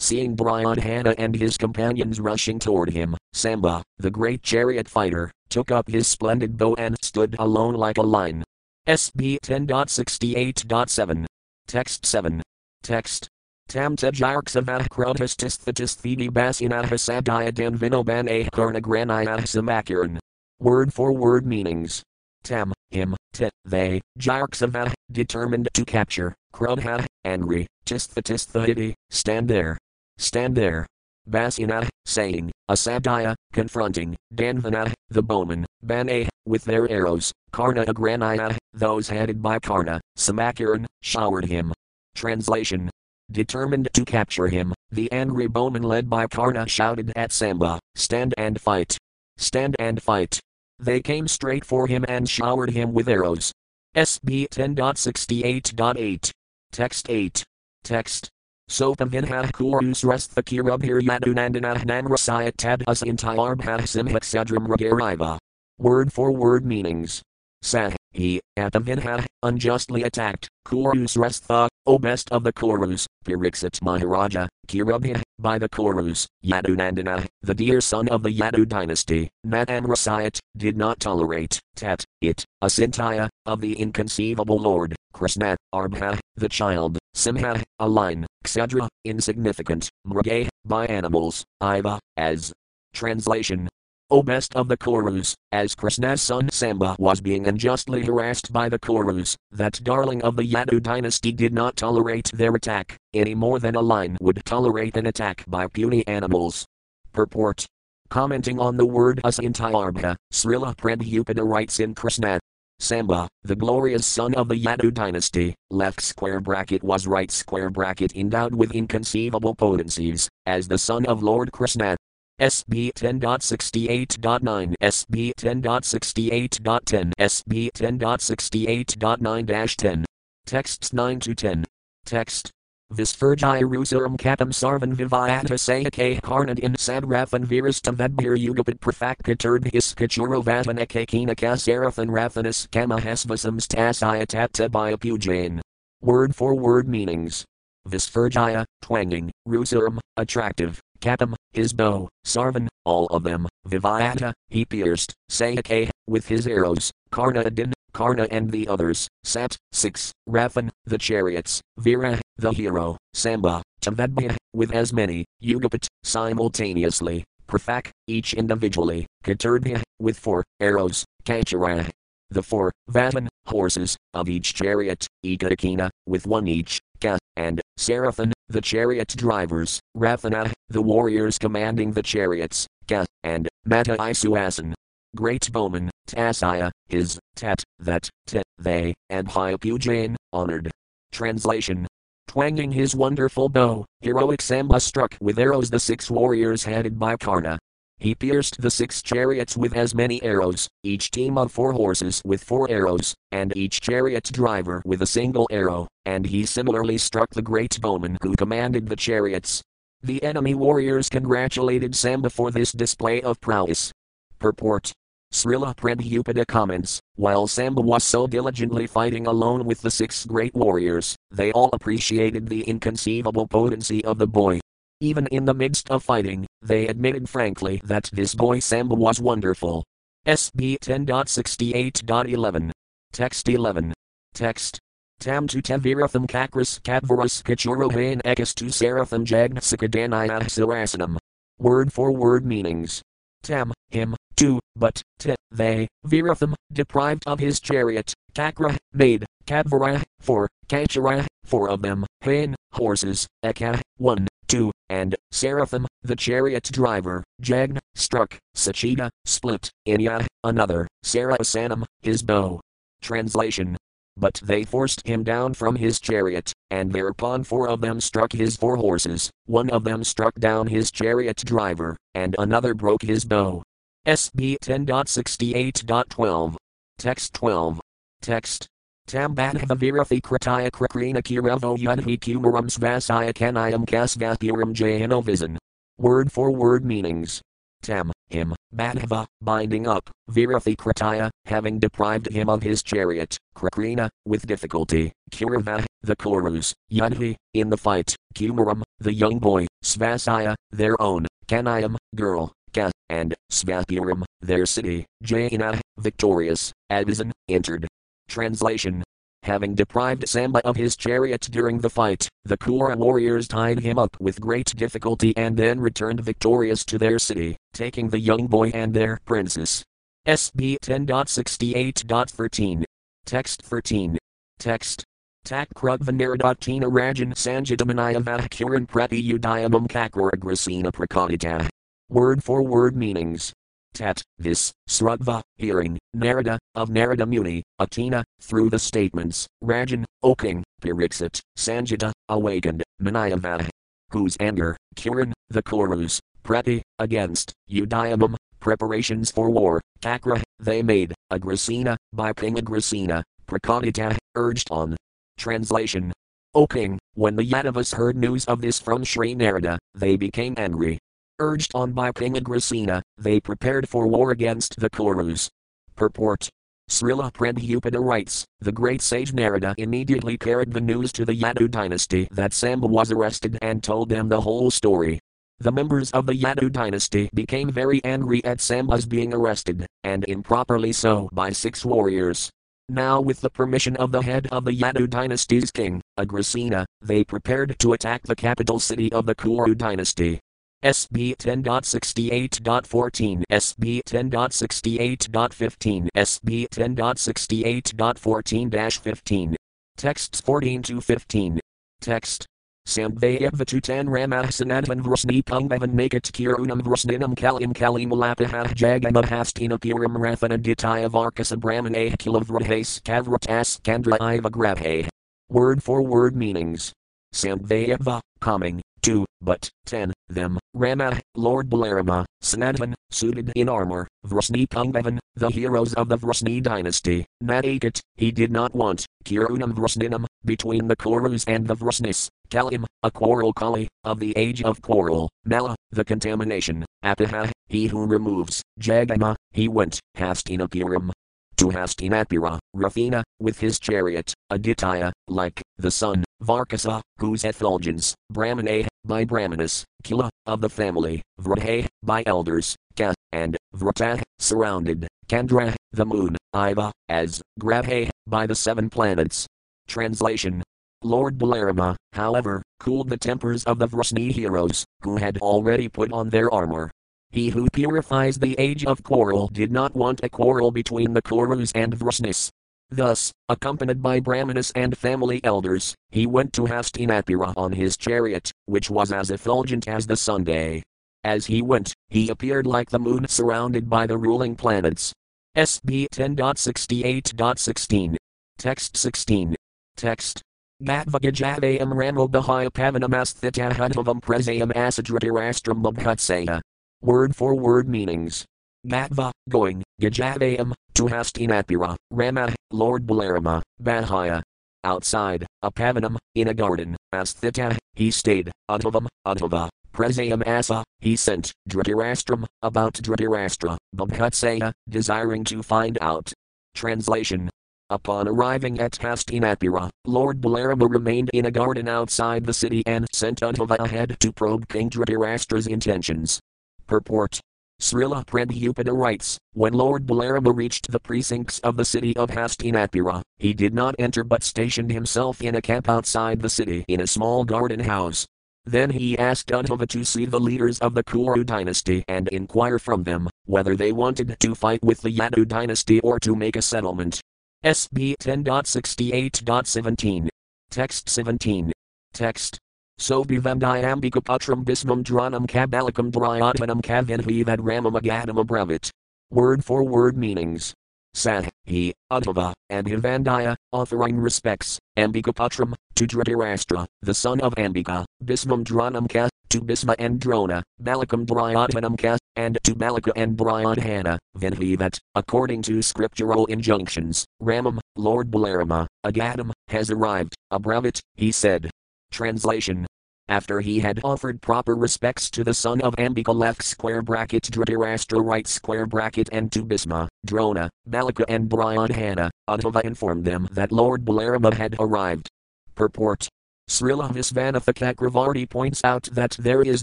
Seeing 0.00 0.34
Brayadhana 0.36 1.14
and 1.18 1.36
his 1.36 1.56
companions 1.56 2.18
rushing 2.18 2.58
toward 2.58 2.90
him, 2.90 3.16
Samba, 3.32 3.84
the 3.98 4.10
great 4.10 4.42
chariot 4.42 4.88
fighter, 4.88 5.30
took 5.48 5.70
up 5.70 5.88
his 5.88 6.08
splendid 6.08 6.56
bow 6.56 6.74
and 6.74 6.96
stood 7.02 7.36
alone 7.38 7.74
like 7.74 7.98
a 7.98 8.02
line. 8.02 8.42
SB 8.88 9.38
10.68.7. 9.44 11.26
Text 11.68 12.04
7. 12.04 12.42
Text. 12.82 13.28
Tam 13.72 13.96
tejarksavah 13.96 14.86
krotastis 14.90 15.56
thetis 15.56 15.96
thedi 15.96 16.28
basinahasadiadan 16.28 17.78
vinoban 17.78 18.28
a 18.28 18.44
karnagranayah 18.50 20.18
Word 20.60 20.92
for 20.92 21.14
word 21.14 21.46
meanings. 21.46 22.02
Tam, 22.42 22.74
him, 22.90 23.16
te, 23.32 23.48
they, 23.64 24.02
jarksavah, 24.18 24.92
determined 25.10 25.70
to 25.72 25.86
capture, 25.86 26.34
krodha, 26.52 27.06
angry, 27.24 27.66
tisthitisthaidi, 27.86 28.92
stand 29.08 29.48
there. 29.48 29.78
Stand 30.18 30.54
there. 30.54 30.86
Basina, 31.26 31.88
saying, 32.04 32.50
Asadaya, 32.70 33.34
confronting, 33.54 34.14
Danvana, 34.34 34.92
the 35.08 35.22
bowmen, 35.22 35.64
Bane, 35.82 36.28
with 36.44 36.64
their 36.64 36.90
arrows, 36.90 37.32
Karna 37.52 37.86
Agranaya, 37.86 38.54
those 38.74 39.08
headed 39.08 39.40
by 39.40 39.58
Karna, 39.58 39.98
Samakiran, 40.18 40.84
showered 41.00 41.46
him. 41.46 41.72
Translation 42.14 42.90
Determined 43.32 43.88
to 43.94 44.04
capture 44.04 44.48
him, 44.48 44.74
the 44.90 45.10
angry 45.10 45.46
bowmen 45.46 45.82
led 45.82 46.10
by 46.10 46.26
Karna 46.26 46.68
shouted 46.68 47.14
at 47.16 47.32
Samba, 47.32 47.80
Stand 47.94 48.34
and 48.36 48.60
fight! 48.60 48.98
Stand 49.38 49.74
and 49.78 50.02
fight! 50.02 50.38
They 50.78 51.00
came 51.00 51.26
straight 51.26 51.64
for 51.64 51.86
him 51.86 52.04
and 52.08 52.28
showered 52.28 52.70
him 52.70 52.92
with 52.92 53.08
arrows. 53.08 53.50
SB 53.96 54.48
10.68.8. 54.50 56.30
Text 56.72 57.08
8. 57.08 57.44
Text 57.82 58.28
Sopavinha 58.68 59.50
kurus 59.52 60.04
resthakirubhir 60.04 61.00
yadunandana 61.00 61.84
namrasayat 61.84 62.56
tadhus 62.56 63.02
intayarbha 63.02 63.80
simhaksadram 63.88 64.66
ragariva. 64.66 65.38
Word 65.78 66.12
for 66.12 66.32
word 66.32 66.66
meanings. 66.66 67.22
Sah, 67.62 67.92
he, 68.12 68.40
Atavinha, 68.58 69.24
unjustly 69.42 70.02
attacked, 70.02 70.48
Kurus 70.66 71.16
Restha, 71.16 71.68
O 71.86 71.98
best 71.98 72.30
of 72.30 72.44
the 72.44 72.52
Kurus, 72.52 73.06
Pariksit 73.24 73.82
Maharaja, 73.82 74.46
Kirubhi, 74.68 75.20
by 75.38 75.58
the 75.58 75.68
Kurus, 75.68 76.26
Yadunandana, 76.44 77.26
the 77.42 77.54
dear 77.54 77.80
son 77.80 78.08
of 78.08 78.22
the 78.22 78.30
Yadu 78.30 78.68
dynasty, 78.68 79.30
Natamrasayat, 79.46 80.38
did 80.56 80.76
not 80.76 81.00
tolerate, 81.00 81.60
Tat, 81.74 82.04
it, 82.20 82.44
Asintaya, 82.62 83.28
of 83.46 83.60
the 83.60 83.74
inconceivable 83.78 84.58
Lord, 84.58 84.94
Krishna, 85.12 85.56
Arbha, 85.74 86.18
the 86.36 86.48
child, 86.48 86.98
Simha, 87.14 87.62
a 87.78 87.88
line, 87.88 88.26
Ksadra, 88.44 88.88
insignificant, 89.04 89.88
Mrage, 90.06 90.48
by 90.64 90.86
animals, 90.86 91.44
Iva, 91.62 91.98
as. 92.16 92.52
Translation 92.92 93.68
O 94.12 94.22
best 94.22 94.54
of 94.54 94.68
the 94.68 94.76
Kurus, 94.76 95.34
as 95.52 95.74
Krishna's 95.74 96.20
son 96.20 96.50
Samba 96.50 96.96
was 96.98 97.22
being 97.22 97.46
unjustly 97.46 98.04
harassed 98.04 98.52
by 98.52 98.68
the 98.68 98.78
Kurus, 98.78 99.38
that 99.50 99.82
darling 99.82 100.20
of 100.20 100.36
the 100.36 100.42
Yadu 100.42 100.82
dynasty 100.82 101.32
did 101.32 101.54
not 101.54 101.78
tolerate 101.78 102.30
their 102.34 102.54
attack, 102.54 102.98
any 103.14 103.34
more 103.34 103.58
than 103.58 103.74
a 103.74 103.80
lion 103.80 104.18
would 104.20 104.44
tolerate 104.44 104.98
an 104.98 105.06
attack 105.06 105.46
by 105.48 105.66
puny 105.66 106.06
animals. 106.06 106.66
Purport 107.14 107.64
Commenting 108.10 108.60
on 108.60 108.76
the 108.76 108.84
word 108.84 109.18
Asintayarbha, 109.24 110.14
Srila 110.30 110.76
Prabhupada 110.76 111.42
writes 111.42 111.80
in 111.80 111.94
Krishna. 111.94 112.38
Samba, 112.80 113.28
the 113.44 113.56
glorious 113.56 114.04
son 114.04 114.34
of 114.34 114.48
the 114.48 114.62
Yadu 114.62 114.92
dynasty, 114.92 115.54
left 115.70 116.02
square 116.02 116.38
bracket 116.38 116.82
was 116.82 117.06
right 117.06 117.30
square 117.30 117.70
bracket 117.70 118.14
endowed 118.14 118.54
with 118.54 118.72
inconceivable 118.72 119.54
potencies, 119.54 120.28
as 120.44 120.68
the 120.68 120.76
son 120.76 121.06
of 121.06 121.22
Lord 121.22 121.50
Krishna, 121.50 121.96
SB 122.42 122.92
10.68.9 122.94 124.74
SB 124.82 125.32
10.68.10 125.38 127.12
SB 127.20 127.70
10.68.9 127.70 129.76
10 129.76 130.04
Texts 130.44 130.92
9 130.92 131.20
to 131.20 131.34
10. 131.36 131.64
Text. 132.04 132.50
Visvirjaya 132.92 133.62
Rusaram 133.62 134.18
Katam 134.18 134.50
Sarvan 134.50 134.92
Vivayata 134.94 135.54
Sayake 135.54 136.20
Karnad 136.20 136.58
in 136.58 136.74
Sadrafan 136.74 137.46
Virastam 137.46 137.94
Vedbir 137.96 138.36
Yugapat 138.36 138.80
Prafakaterd 138.80 139.70
Hiskachurovat 139.70 140.66
Ekakina 140.66 141.36
Kasarathan 141.36 142.08
Rathanas 142.08 142.66
Kamahasvasams 142.68 143.68
Tasaya 143.68 144.26
Tapta 144.26 144.68
Biopujain. 144.68 145.60
Word 146.00 146.34
for 146.34 146.56
word 146.56 146.88
meanings. 146.88 147.44
Visvirjaya, 147.88 148.64
twanging, 148.82 149.30
Rusaram, 149.48 149.98
attractive, 150.16 150.80
Katam, 151.00 151.34
his 151.52 151.72
bow, 151.72 152.08
Sarvan, 152.26 152.68
all 152.84 153.06
of 153.06 153.22
them, 153.22 153.46
Vivayata, 153.68 154.32
he 154.48 154.64
pierced, 154.64 155.14
Sayake, 155.30 155.90
with 156.06 156.26
his 156.28 156.46
arrows, 156.46 156.90
Karna 157.10 157.40
Adin, 157.44 157.72
Karna 157.92 158.26
and 158.30 158.50
the 158.50 158.68
others, 158.68 159.08
Sat, 159.24 159.56
6, 159.72 160.12
Rathan, 160.28 160.70
the 160.84 160.98
chariots, 160.98 161.60
Vira, 161.78 162.20
the 162.36 162.52
hero, 162.52 162.96
Samba, 163.14 163.62
Tavadbhya, 163.80 164.36
with 164.54 164.72
as 164.72 164.92
many, 164.92 165.24
Yugapat, 165.42 165.86
simultaneously, 166.02 167.24
Prafak, 167.46 167.90
each 168.06 168.32
individually, 168.34 169.06
Katurdhya, 169.24 169.82
with 169.98 170.18
four, 170.18 170.42
arrows, 170.60 171.04
Kachara, 171.24 171.90
the 172.30 172.42
four, 172.42 172.72
Vatan, 172.90 173.28
horses, 173.46 173.96
of 174.14 174.28
each 174.28 174.54
chariot, 174.54 175.06
Ekadakina, 175.24 175.90
with 176.06 176.26
one 176.26 176.46
each, 176.46 176.80
Ka, 177.00 177.18
and, 177.36 177.60
Sarathan, 177.78 178.32
the 178.52 178.60
chariot 178.60 179.08
drivers, 179.16 179.80
Rathana, 179.96 180.52
the 180.68 180.82
warriors 180.82 181.38
commanding 181.38 181.92
the 181.92 182.02
chariots, 182.02 182.66
Ka, 182.86 183.06
and, 183.24 183.48
Mata 183.64 183.96
Isuasan, 183.96 184.74
great 185.16 185.50
bowman, 185.50 185.90
Tasaya, 186.06 186.70
his, 186.88 187.18
tat, 187.34 187.64
that, 187.78 188.08
te, 188.26 188.42
they, 188.58 188.94
and 189.08 189.26
Hyapujain, 189.26 190.16
honored. 190.32 190.70
Translation 191.12 191.86
Twanging 192.28 192.72
his 192.72 192.94
wonderful 192.94 193.48
bow, 193.48 193.84
heroic 194.00 194.40
Samba 194.40 194.80
struck 194.80 195.16
with 195.20 195.38
arrows 195.38 195.70
the 195.70 195.80
six 195.80 196.10
warriors 196.10 196.64
headed 196.64 196.98
by 196.98 197.16
Karna. 197.16 197.58
He 198.02 198.16
pierced 198.16 198.60
the 198.60 198.68
six 198.68 199.00
chariots 199.00 199.56
with 199.56 199.76
as 199.76 199.94
many 199.94 200.20
arrows, 200.24 200.66
each 200.82 201.12
team 201.12 201.38
of 201.38 201.52
four 201.52 201.72
horses 201.72 202.20
with 202.24 202.42
four 202.42 202.68
arrows, 202.68 203.14
and 203.30 203.56
each 203.56 203.80
chariot 203.80 204.24
driver 204.32 204.82
with 204.84 205.02
a 205.02 205.06
single 205.06 205.46
arrow, 205.52 205.86
and 206.04 206.26
he 206.26 206.44
similarly 206.44 206.98
struck 206.98 207.30
the 207.30 207.42
great 207.42 207.80
bowman 207.80 208.18
who 208.20 208.34
commanded 208.34 208.88
the 208.88 208.96
chariots. 208.96 209.62
The 210.02 210.20
enemy 210.24 210.52
warriors 210.56 211.08
congratulated 211.08 211.94
Samba 211.94 212.28
for 212.28 212.50
this 212.50 212.72
display 212.72 213.22
of 213.22 213.40
prowess. 213.40 213.92
Purport 214.40 214.90
Srila 215.32 215.76
Prabhupada 215.76 216.44
comments, 216.44 216.98
while 217.14 217.46
Samba 217.46 217.82
was 217.82 218.02
so 218.02 218.26
diligently 218.26 218.88
fighting 218.88 219.28
alone 219.28 219.64
with 219.64 219.80
the 219.80 219.92
six 219.92 220.26
great 220.26 220.56
warriors, 220.56 221.14
they 221.30 221.52
all 221.52 221.70
appreciated 221.72 222.48
the 222.48 222.62
inconceivable 222.62 223.46
potency 223.46 224.04
of 224.04 224.18
the 224.18 224.26
boy. 224.26 224.58
Even 225.00 225.28
in 225.28 225.44
the 225.44 225.54
midst 225.54 225.88
of 225.88 226.02
fighting, 226.02 226.46
they 226.62 226.86
admitted 226.86 227.28
frankly 227.28 227.80
that 227.84 228.08
this 228.12 228.34
boy 228.34 228.60
Samba 228.60 228.94
was 228.94 229.20
wonderful. 229.20 229.84
SB 230.26 230.78
10.68.11. 230.78 232.70
Text 233.12 233.48
11. 233.48 233.92
Text. 234.34 234.78
Tam 235.18 235.46
tu 235.46 235.60
teviratham 235.60 236.26
kakras 236.26 236.80
katvaras 236.80 237.42
kachurohain 237.42 238.22
ekas 238.22 238.54
tu 238.54 238.66
saratham 238.66 239.24
jagnasikadanyah 239.24 240.42
sirasanam. 240.44 241.16
Word 241.58 241.92
for 241.92 242.12
word 242.12 242.46
meanings. 242.46 243.02
Tam, 243.42 243.72
him, 243.90 244.14
two, 244.36 244.60
but, 244.76 245.02
te, 245.18 245.34
they, 245.50 245.88
Viratham, 246.06 246.54
deprived 246.72 247.24
of 247.26 247.40
his 247.40 247.60
chariot, 247.60 248.14
Kakra, 248.34 248.76
made, 248.92 249.26
Kadvara, 249.46 250.02
for, 250.20 250.48
Kachara, 250.68 251.26
four 251.44 251.68
of 251.68 251.82
them, 251.82 252.06
Hain, 252.22 252.54
horses, 252.72 253.26
Eka, 253.44 253.80
one, 253.96 254.28
two, 254.52 254.70
and, 254.90 255.16
Seraphim, 255.30 255.86
the 256.02 256.14
chariot 256.14 256.64
driver, 256.64 257.24
Jagn, 257.40 257.78
struck, 257.94 258.36
Sachita, 258.54 259.08
split, 259.24 259.70
Inya, 259.88 260.26
another, 260.44 260.86
Sarasanam, 261.04 261.84
his 262.02 262.22
bow. 262.22 262.60
Translation 263.00 263.76
but 264.14 264.38
they 264.44 264.62
forced 264.62 265.06
him 265.06 265.24
down 265.24 265.54
from 265.54 265.74
his 265.74 265.98
chariot, 265.98 266.52
and 266.70 266.92
thereupon 266.92 267.42
four 267.42 267.66
of 267.66 267.80
them 267.80 267.98
struck 267.98 268.30
his 268.30 268.56
four 268.56 268.76
horses, 268.76 269.30
one 269.46 269.70
of 269.70 269.84
them 269.84 270.04
struck 270.04 270.34
down 270.34 270.66
his 270.66 270.90
chariot 270.90 271.38
driver, 271.38 271.96
and 272.14 272.36
another 272.38 272.74
broke 272.74 273.02
his 273.02 273.24
bow. 273.24 273.62
SB 274.06 274.58
10.68.12. 274.58 276.56
Text 276.98 277.32
12. 277.32 277.80
Text. 278.20 278.68
Tambadha 279.08 279.66
virathi 279.76 280.20
krataya 280.20 280.70
krakrina 280.70 281.22
kirevo 281.22 281.76
yudhi 281.76 282.18
kumaram 282.18 282.68
svasaya 282.68 283.32
kanayam 283.32 283.84
kasvapuram 283.84 284.72
jayanovisan. 284.74 285.58
Word 285.98 286.32
for 286.32 286.50
word 286.50 286.84
meanings. 286.84 287.42
Tam, 287.82 288.12
him, 288.28 288.54
Badhava, 288.74 289.26
binding 289.40 289.88
up, 289.88 290.08
Virathi 290.30 290.76
Krataya, 290.76 291.30
having 291.46 291.80
deprived 291.80 292.28
him 292.28 292.48
of 292.48 292.62
his 292.62 292.82
chariot, 292.82 293.36
Krakrina, 293.56 294.08
with 294.24 294.46
difficulty, 294.46 295.12
Kurava, 295.32 295.84
the 296.02 296.14
Kurus, 296.14 296.72
Yudhi, 296.92 297.34
in 297.54 297.70
the 297.70 297.76
fight, 297.76 298.14
Kumaram, 298.34 298.82
the 299.00 299.12
young 299.12 299.38
boy, 299.38 299.66
Svasaya, 299.84 300.54
their 300.70 301.00
own, 301.02 301.26
Kanayam, 301.46 301.96
girl, 302.14 302.52
Ka, 302.72 302.90
and 303.10 303.34
Svapuram, 303.50 304.22
their 304.40 304.64
city, 304.64 305.04
Jaina, 305.22 305.80
victorious, 305.98 306.72
Advisan, 306.90 307.32
entered. 307.48 307.88
Translation 308.28 309.02
Having 309.44 309.74
deprived 309.74 310.28
Samba 310.28 310.64
of 310.64 310.76
his 310.76 310.94
chariot 310.94 311.48
during 311.50 311.80
the 311.80 311.90
fight, 311.90 312.28
the 312.44 312.56
Kuru 312.56 312.94
warriors 312.94 313.48
tied 313.48 313.80
him 313.80 313.98
up 313.98 314.16
with 314.20 314.40
great 314.40 314.72
difficulty 314.76 315.36
and 315.36 315.56
then 315.56 315.80
returned 315.80 316.20
victorious 316.20 316.84
to 316.84 316.96
their 316.96 317.18
city, 317.18 317.56
taking 317.72 318.08
the 318.08 318.20
young 318.20 318.46
boy 318.46 318.68
and 318.68 318.94
their 318.94 319.18
princess. 319.24 319.82
SB 320.28 320.78
10.68.13. 320.78 322.84
Text 323.26 323.62
13. 323.62 324.16
Text. 324.60 325.02
Tak 325.44 325.74
Krugvanaradotina 325.74 326.84
Rajan 326.84 327.34
Sanjitamanaya 327.34 328.22
Vahkuran 328.22 328.86
Prati 328.86 329.32
Udayamam 329.32 329.88
Kakwaragrasina 329.88 330.92
Prakadita. 330.92 331.68
Word 332.08 332.44
for 332.44 332.62
word 332.62 332.94
meanings. 332.94 333.52
Tat, 333.92 334.22
this, 334.38 334.72
Srugva, 334.88 335.42
hearing, 335.56 335.98
Narada, 336.14 336.58
of 336.74 336.90
Narada 336.90 337.26
Muni, 337.26 337.62
Atina, 337.80 338.24
through 338.40 338.70
the 338.70 338.78
statements, 338.78 339.46
Rajan, 339.62 340.04
O 340.22 340.34
king, 340.34 340.64
Pariksit, 340.80 341.40
Sanjita, 341.58 342.12
awakened, 342.28 342.82
Manayava, 343.00 343.68
whose 344.10 344.36
anger, 344.40 344.76
Kiran, 344.96 345.32
the 345.50 345.62
Kurus, 345.62 346.20
Prati, 346.42 346.82
against, 346.98 347.52
Udayamam, 347.70 348.36
preparations 348.60 349.30
for 349.30 349.50
war, 349.50 349.80
Kakra, 350.00 350.42
they 350.58 350.82
made, 350.82 351.14
Agrasena, 351.30 351.96
by 352.12 352.32
King 352.32 352.56
Agrasena, 352.56 353.22
Prakadita, 353.46 354.16
urged 354.34 354.68
on. 354.70 354.96
Translation 355.38 356.12
O 356.54 356.66
king, 356.66 356.98
when 357.14 357.34
the 357.36 357.42
Yadavas 357.42 357.94
heard 357.94 358.14
news 358.14 358.44
of 358.44 358.60
this 358.60 358.78
from 358.78 359.04
Sri 359.04 359.34
Narada, 359.34 359.78
they 359.94 360.16
became 360.16 360.54
angry, 360.58 360.98
Urged 361.42 361.72
on 361.74 361.90
by 361.90 362.12
King 362.12 362.34
Agrasena, 362.34 363.02
they 363.18 363.40
prepared 363.40 363.88
for 363.88 364.06
war 364.06 364.30
against 364.30 364.78
the 364.78 364.88
Kurus. 364.88 365.50
Purport 365.96 366.48
Srila 366.88 367.32
Prabhupada 367.32 367.98
writes, 367.98 368.46
the 368.60 368.70
great 368.70 369.02
sage 369.02 369.32
Narada 369.32 369.74
immediately 369.76 370.38
carried 370.38 370.72
the 370.72 370.80
news 370.80 371.10
to 371.10 371.24
the 371.24 371.34
Yadu 371.34 371.68
dynasty 371.68 372.28
that 372.30 372.52
Samba 372.52 372.86
was 372.86 373.10
arrested 373.10 373.58
and 373.60 373.82
told 373.82 374.08
them 374.08 374.28
the 374.28 374.40
whole 374.40 374.70
story. 374.70 375.18
The 375.58 375.72
members 375.72 376.12
of 376.12 376.26
the 376.26 376.32
Yadu 376.32 376.70
dynasty 376.70 377.28
became 377.34 377.72
very 377.72 378.00
angry 378.04 378.44
at 378.44 378.60
Samba's 378.60 379.04
being 379.04 379.34
arrested, 379.34 379.84
and 380.04 380.24
improperly 380.28 380.92
so 380.92 381.28
by 381.32 381.50
six 381.50 381.84
warriors. 381.84 382.50
Now 382.88 383.20
with 383.20 383.40
the 383.40 383.50
permission 383.50 383.96
of 383.96 384.12
the 384.12 384.22
head 384.22 384.46
of 384.52 384.64
the 384.64 384.78
Yadu 384.78 385.10
dynasty's 385.10 385.72
king, 385.72 386.02
Agrasena, 386.20 386.84
they 387.00 387.24
prepared 387.24 387.76
to 387.80 387.94
attack 387.94 388.22
the 388.22 388.36
capital 388.36 388.78
city 388.78 389.12
of 389.12 389.26
the 389.26 389.34
Kuru 389.34 389.74
dynasty. 389.74 390.38
SB 390.82 391.36
10.68.14, 391.36 393.44
SB 393.50 394.02
10.68.15, 394.04 396.08
SB 396.16 396.68
10.68.14-15. 396.68 399.54
Texts 399.96 400.40
14 400.40 400.82
to 400.82 401.00
15. 401.00 401.60
Text. 402.00 402.46
Samvayavatutan 402.88 404.08
Ramahsanadvan 404.08 405.02
Vrusni 405.02 405.44
Pungvavan 405.44 405.94
Makat 405.94 406.32
Kirunam 406.32 406.82
Vrusninam 406.82 407.36
Kalim 407.36 407.72
Kalimulapahah 407.72 408.74
Jagamahastina 408.74 409.78
Puram 409.78 410.16
Rathana 410.16 410.60
Ditaya 410.60 411.08
Varkasa 411.08 411.56
Brahmane 411.56 412.16
Kilavrahas 412.16 413.00
Kavratas 413.02 413.80
Kandra 413.82 414.18
Ivagrabhe. 414.18 415.08
Word 415.48 415.80
for 415.80 416.02
word 416.02 416.34
meanings. 416.34 416.92
Samvayava, 417.32 418.20
coming, 418.40 418.82
2, 419.02 419.24
but, 419.40 419.70
10, 419.86 420.11
them, 420.28 420.58
Rama, 420.74 421.20
Lord 421.34 421.68
Balarama, 421.68 422.24
Sanadvan, 422.42 422.94
suited 423.10 423.52
in 423.54 423.68
armor, 423.68 424.08
Vrasni 424.26 424.66
Pungvavan, 424.66 425.18
the 425.34 425.50
heroes 425.50 425.94
of 425.94 426.08
the 426.08 426.16
Vrasni 426.16 426.62
dynasty, 426.62 427.26
Nadakat, 427.42 428.00
he 428.16 428.30
did 428.30 428.50
not 428.50 428.74
want, 428.74 429.06
Kirunam 429.24 429.72
Vrasninam, 429.74 430.26
between 430.44 430.88
the 430.88 430.96
Kurus 430.96 431.44
and 431.46 431.66
the 431.66 431.76
Vrusnis, 431.76 432.28
Kalim, 432.48 432.84
a 433.02 433.10
quarrel 433.10 433.52
Kali, 433.52 433.88
of 434.04 434.18
the 434.18 434.36
age 434.36 434.62
of 434.62 434.82
quarrel, 434.82 435.28
Mala, 435.44 435.76
the 435.90 436.04
contamination, 436.04 436.84
Apaha, 437.04 437.50
he 437.68 437.86
who 437.86 438.06
removes, 438.06 438.62
Jagama, 438.80 439.36
he 439.52 439.68
went, 439.68 440.00
Hastinapuram, 440.16 441.10
to 441.56 441.66
Hastinapura, 441.66 442.58
Rafina, 442.74 443.22
with 443.38 443.60
his 443.60 443.78
chariot, 443.78 444.32
Aditya, 444.50 445.12
like, 445.28 445.60
the 445.76 445.90
sun, 445.90 446.24
Varkasa, 446.42 447.00
whose 447.18 447.44
effulgence, 447.44 448.14
Brahmane, 448.32 448.86
by 449.04 449.24
Brahmanas, 449.24 449.84
Kila, 450.02 450.30
of 450.46 450.60
the 450.60 450.70
family, 450.70 451.22
Vrahe, 451.40 451.86
by 452.02 452.22
elders, 452.26 452.74
Ka, 452.96 453.12
and, 453.32 453.56
Vrata, 453.74 454.22
surrounded, 454.38 455.06
Kandra, 455.28 455.74
the 455.92 456.06
moon, 456.06 456.36
Iva, 456.54 456.92
as, 457.08 457.42
Grabhe, 457.60 458.10
by 458.26 458.46
the 458.46 458.54
seven 458.54 458.88
planets. 458.88 459.46
Translation 459.86 460.62
Lord 461.04 461.36
Balarama, 461.36 461.96
however, 462.12 462.62
cooled 462.78 463.08
the 463.08 463.16
tempers 463.16 463.64
of 463.64 463.78
the 463.78 463.88
Vrusni 463.88 464.30
heroes, 464.30 464.84
who 465.02 465.16
had 465.16 465.38
already 465.38 465.88
put 465.88 466.12
on 466.12 466.30
their 466.30 466.52
armor. 466.52 466.90
He 467.30 467.48
who 467.48 467.68
purifies 467.70 468.38
the 468.38 468.54
age 468.58 468.84
of 468.84 469.02
quarrel 469.02 469.48
did 469.48 469.72
not 469.72 469.96
want 469.96 470.20
a 470.22 470.28
quarrel 470.28 470.70
between 470.70 471.14
the 471.14 471.22
Kurus 471.22 471.72
and 471.74 471.96
Vrusnis. 471.96 472.50
Thus, 472.92 473.32
accompanied 473.48 474.00
by 474.02 474.20
Brahmanas 474.20 474.70
and 474.74 474.98
family 474.98 475.42
elders, 475.42 475.94
he 476.10 476.26
went 476.26 476.52
to 476.52 476.66
Hastinapura 476.66 477.54
on 477.56 477.72
his 477.72 477.96
chariot, 477.96 478.52
which 478.66 478.90
was 478.90 479.12
as 479.12 479.30
effulgent 479.30 479.88
as 479.88 480.06
the 480.06 480.14
Sunday. 480.14 480.82
As 481.24 481.46
he 481.46 481.62
went, 481.62 481.94
he 482.10 482.28
appeared 482.28 482.66
like 482.66 482.90
the 482.90 482.98
moon 482.98 483.26
surrounded 483.28 483.88
by 483.88 484.06
the 484.06 484.18
ruling 484.18 484.54
planets. 484.54 485.14
SB 485.56 486.08
10.68.16. 486.10 488.16
Text 488.58 488.94
16. 488.94 489.56
Text. 489.96 490.42
Gatvagajavayam 490.82 491.94
ramo 491.94 492.28
bahaya 492.28 492.68
pavanamasthityahadhavam 492.68 494.20
presayam 494.20 494.70
asadritirastram 494.74 495.82
labhutsaya. 495.82 496.60
Word 497.00 497.34
for 497.34 497.54
word 497.54 497.88
meanings. 497.88 498.44
Gatva, 498.86 499.30
going, 499.48 499.82
Gajavayam, 500.00 500.72
to 500.94 501.04
Hastinapura, 501.04 501.96
Rama, 502.10 502.52
Lord 502.72 503.06
Balarama, 503.06 503.62
Bahaya. 503.80 504.42
Outside, 504.84 505.46
Apavanam, 505.64 506.16
in 506.34 506.48
a 506.48 506.54
garden, 506.54 506.96
Asthita, 507.14 507.76
he 507.94 508.10
stayed, 508.10 508.50
Udhavam, 508.68 509.06
Uddhava, 509.24 509.68
Presayam 509.94 510.44
Asa, 510.44 510.82
he 510.98 511.14
sent, 511.14 511.52
Dhritarashtra, 511.68 512.44
about 512.62 512.94
Dhritarashtra, 512.94 513.76
Babhutsaya, 513.94 514.72
desiring 514.88 515.44
to 515.44 515.62
find 515.62 515.98
out. 516.00 516.32
Translation 516.74 517.48
Upon 517.90 518.26
arriving 518.26 518.80
at 518.80 518.92
Hastinapura, 518.92 519.90
Lord 520.06 520.40
Balarama 520.40 520.90
remained 520.90 521.30
in 521.32 521.46
a 521.46 521.50
garden 521.50 521.88
outside 521.88 522.46
the 522.46 522.54
city 522.54 522.82
and 522.86 523.06
sent 523.12 523.40
Uddhava 523.40 523.78
ahead 523.78 524.16
to 524.18 524.32
probe 524.32 524.66
King 524.66 524.90
Dhritarashtra's 524.90 525.68
intentions. 525.68 526.40
Purport 526.88 527.38
Srila 527.82 528.24
Prabhupada 528.24 528.96
writes, 528.96 529.36
when 529.54 529.72
Lord 529.72 530.06
Balarama 530.06 530.54
reached 530.54 530.92
the 530.92 531.00
precincts 531.00 531.58
of 531.58 531.76
the 531.76 531.84
city 531.84 532.16
of 532.16 532.30
Hastinapura, 532.30 533.22
he 533.38 533.52
did 533.52 533.74
not 533.74 533.96
enter 533.98 534.22
but 534.22 534.44
stationed 534.44 534.92
himself 534.92 535.42
in 535.42 535.56
a 535.56 535.60
camp 535.60 535.88
outside 535.88 536.40
the 536.40 536.48
city 536.48 536.84
in 536.86 537.00
a 537.00 537.08
small 537.08 537.44
garden 537.44 537.80
house. 537.80 538.24
Then 538.64 538.90
he 538.90 539.18
asked 539.18 539.48
Uddhava 539.48 539.88
to 539.88 540.04
see 540.04 540.26
the 540.26 540.38
leaders 540.38 540.78
of 540.78 540.94
the 540.94 541.02
Kuru 541.02 541.42
dynasty 541.42 542.04
and 542.06 542.28
inquire 542.28 542.78
from 542.78 543.02
them 543.02 543.28
whether 543.46 543.74
they 543.74 543.90
wanted 543.90 544.36
to 544.38 544.54
fight 544.54 544.84
with 544.84 545.00
the 545.00 545.10
Yadu 545.10 545.48
dynasty 545.48 545.98
or 546.02 546.20
to 546.20 546.36
make 546.36 546.54
a 546.54 546.62
settlement. 546.62 547.20
SB 547.64 548.14
10.68.17. 548.22 550.28
Text 550.70 551.08
17. 551.08 551.72
Text. 552.12 552.60
So 552.98 553.24
bivamdayambika 553.24 554.22
putram 554.22 554.64
bismam 554.64 555.02
dranam 555.02 555.46
kabalikam 555.46 556.10
dryatanam 556.10 556.82
kavinhivad 556.82 557.58
ramam 557.58 558.00
agadam 558.00 558.44
abravit. 558.44 558.90
Word 559.30 559.64
for 559.64 559.82
word 559.82 560.16
meanings. 560.16 560.74
Sah, 561.14 561.42
he, 561.64 561.92
Uddhava, 562.10 562.54
and 562.70 562.86
Hivandaya, 562.86 563.54
offering 563.70 564.16
respects, 564.16 564.78
Ambikaputram, 564.98 565.74
to 565.94 566.06
Dhritarashtra, 566.06 566.86
the 567.02 567.12
son 567.12 567.40
of 567.42 567.54
Ambika, 567.56 568.06
Bismam 568.24 568.64
Dranamka, 568.64 569.28
to 569.50 569.60
Bhisma 569.60 569.94
and 569.98 570.18
Drona, 570.18 570.62
Balikam 570.82 571.26
Dryatanamka, 571.26 572.16
and 572.36 572.58
to 572.64 572.74
Balika 572.74 573.12
and 573.14 573.36
Duryodhana, 573.36 574.18
Vinhivat, 574.38 574.98
according 575.14 575.60
to 575.62 575.82
scriptural 575.82 576.46
injunctions, 576.46 577.26
Ramam, 577.42 577.78
Lord 577.96 578.30
Balarama, 578.30 578.86
Agadam, 579.04 579.52
has 579.68 579.90
arrived, 579.90 580.34
Abravit, 580.50 581.00
he 581.16 581.30
said. 581.30 581.70
Translation 582.12 582.86
after 583.28 583.60
he 583.60 583.78
had 583.80 584.00
offered 584.04 584.42
proper 584.42 584.74
respects 584.74 585.30
to 585.30 585.42
the 585.42 585.54
son 585.54 585.80
of 585.80 585.96
Ambika 585.96 586.34
left 586.34 586.62
square 586.62 587.00
bracket 587.00 587.44
Dhritarashtra 587.44 588.22
right 588.22 588.46
square 588.46 588.84
bracket 588.84 589.30
and 589.32 589.50
to 589.52 589.64
Bhisma, 589.64 590.06
Drona, 590.26 590.68
Balika 590.88 591.24
and 591.28 591.48
Duryodhana, 591.48 592.30
Uddhava 592.50 592.84
informed 592.84 593.24
them 593.24 593.48
that 593.52 593.72
Lord 593.72 594.04
Balarama 594.04 594.52
had 594.52 594.76
arrived. 594.78 595.30
Purport 595.74 596.28
Srila 596.68 597.10
Visvanatha 597.10 598.50
points 598.50 598.84
out 598.84 599.04
that 599.12 599.34
there 599.38 599.62
is 599.62 599.82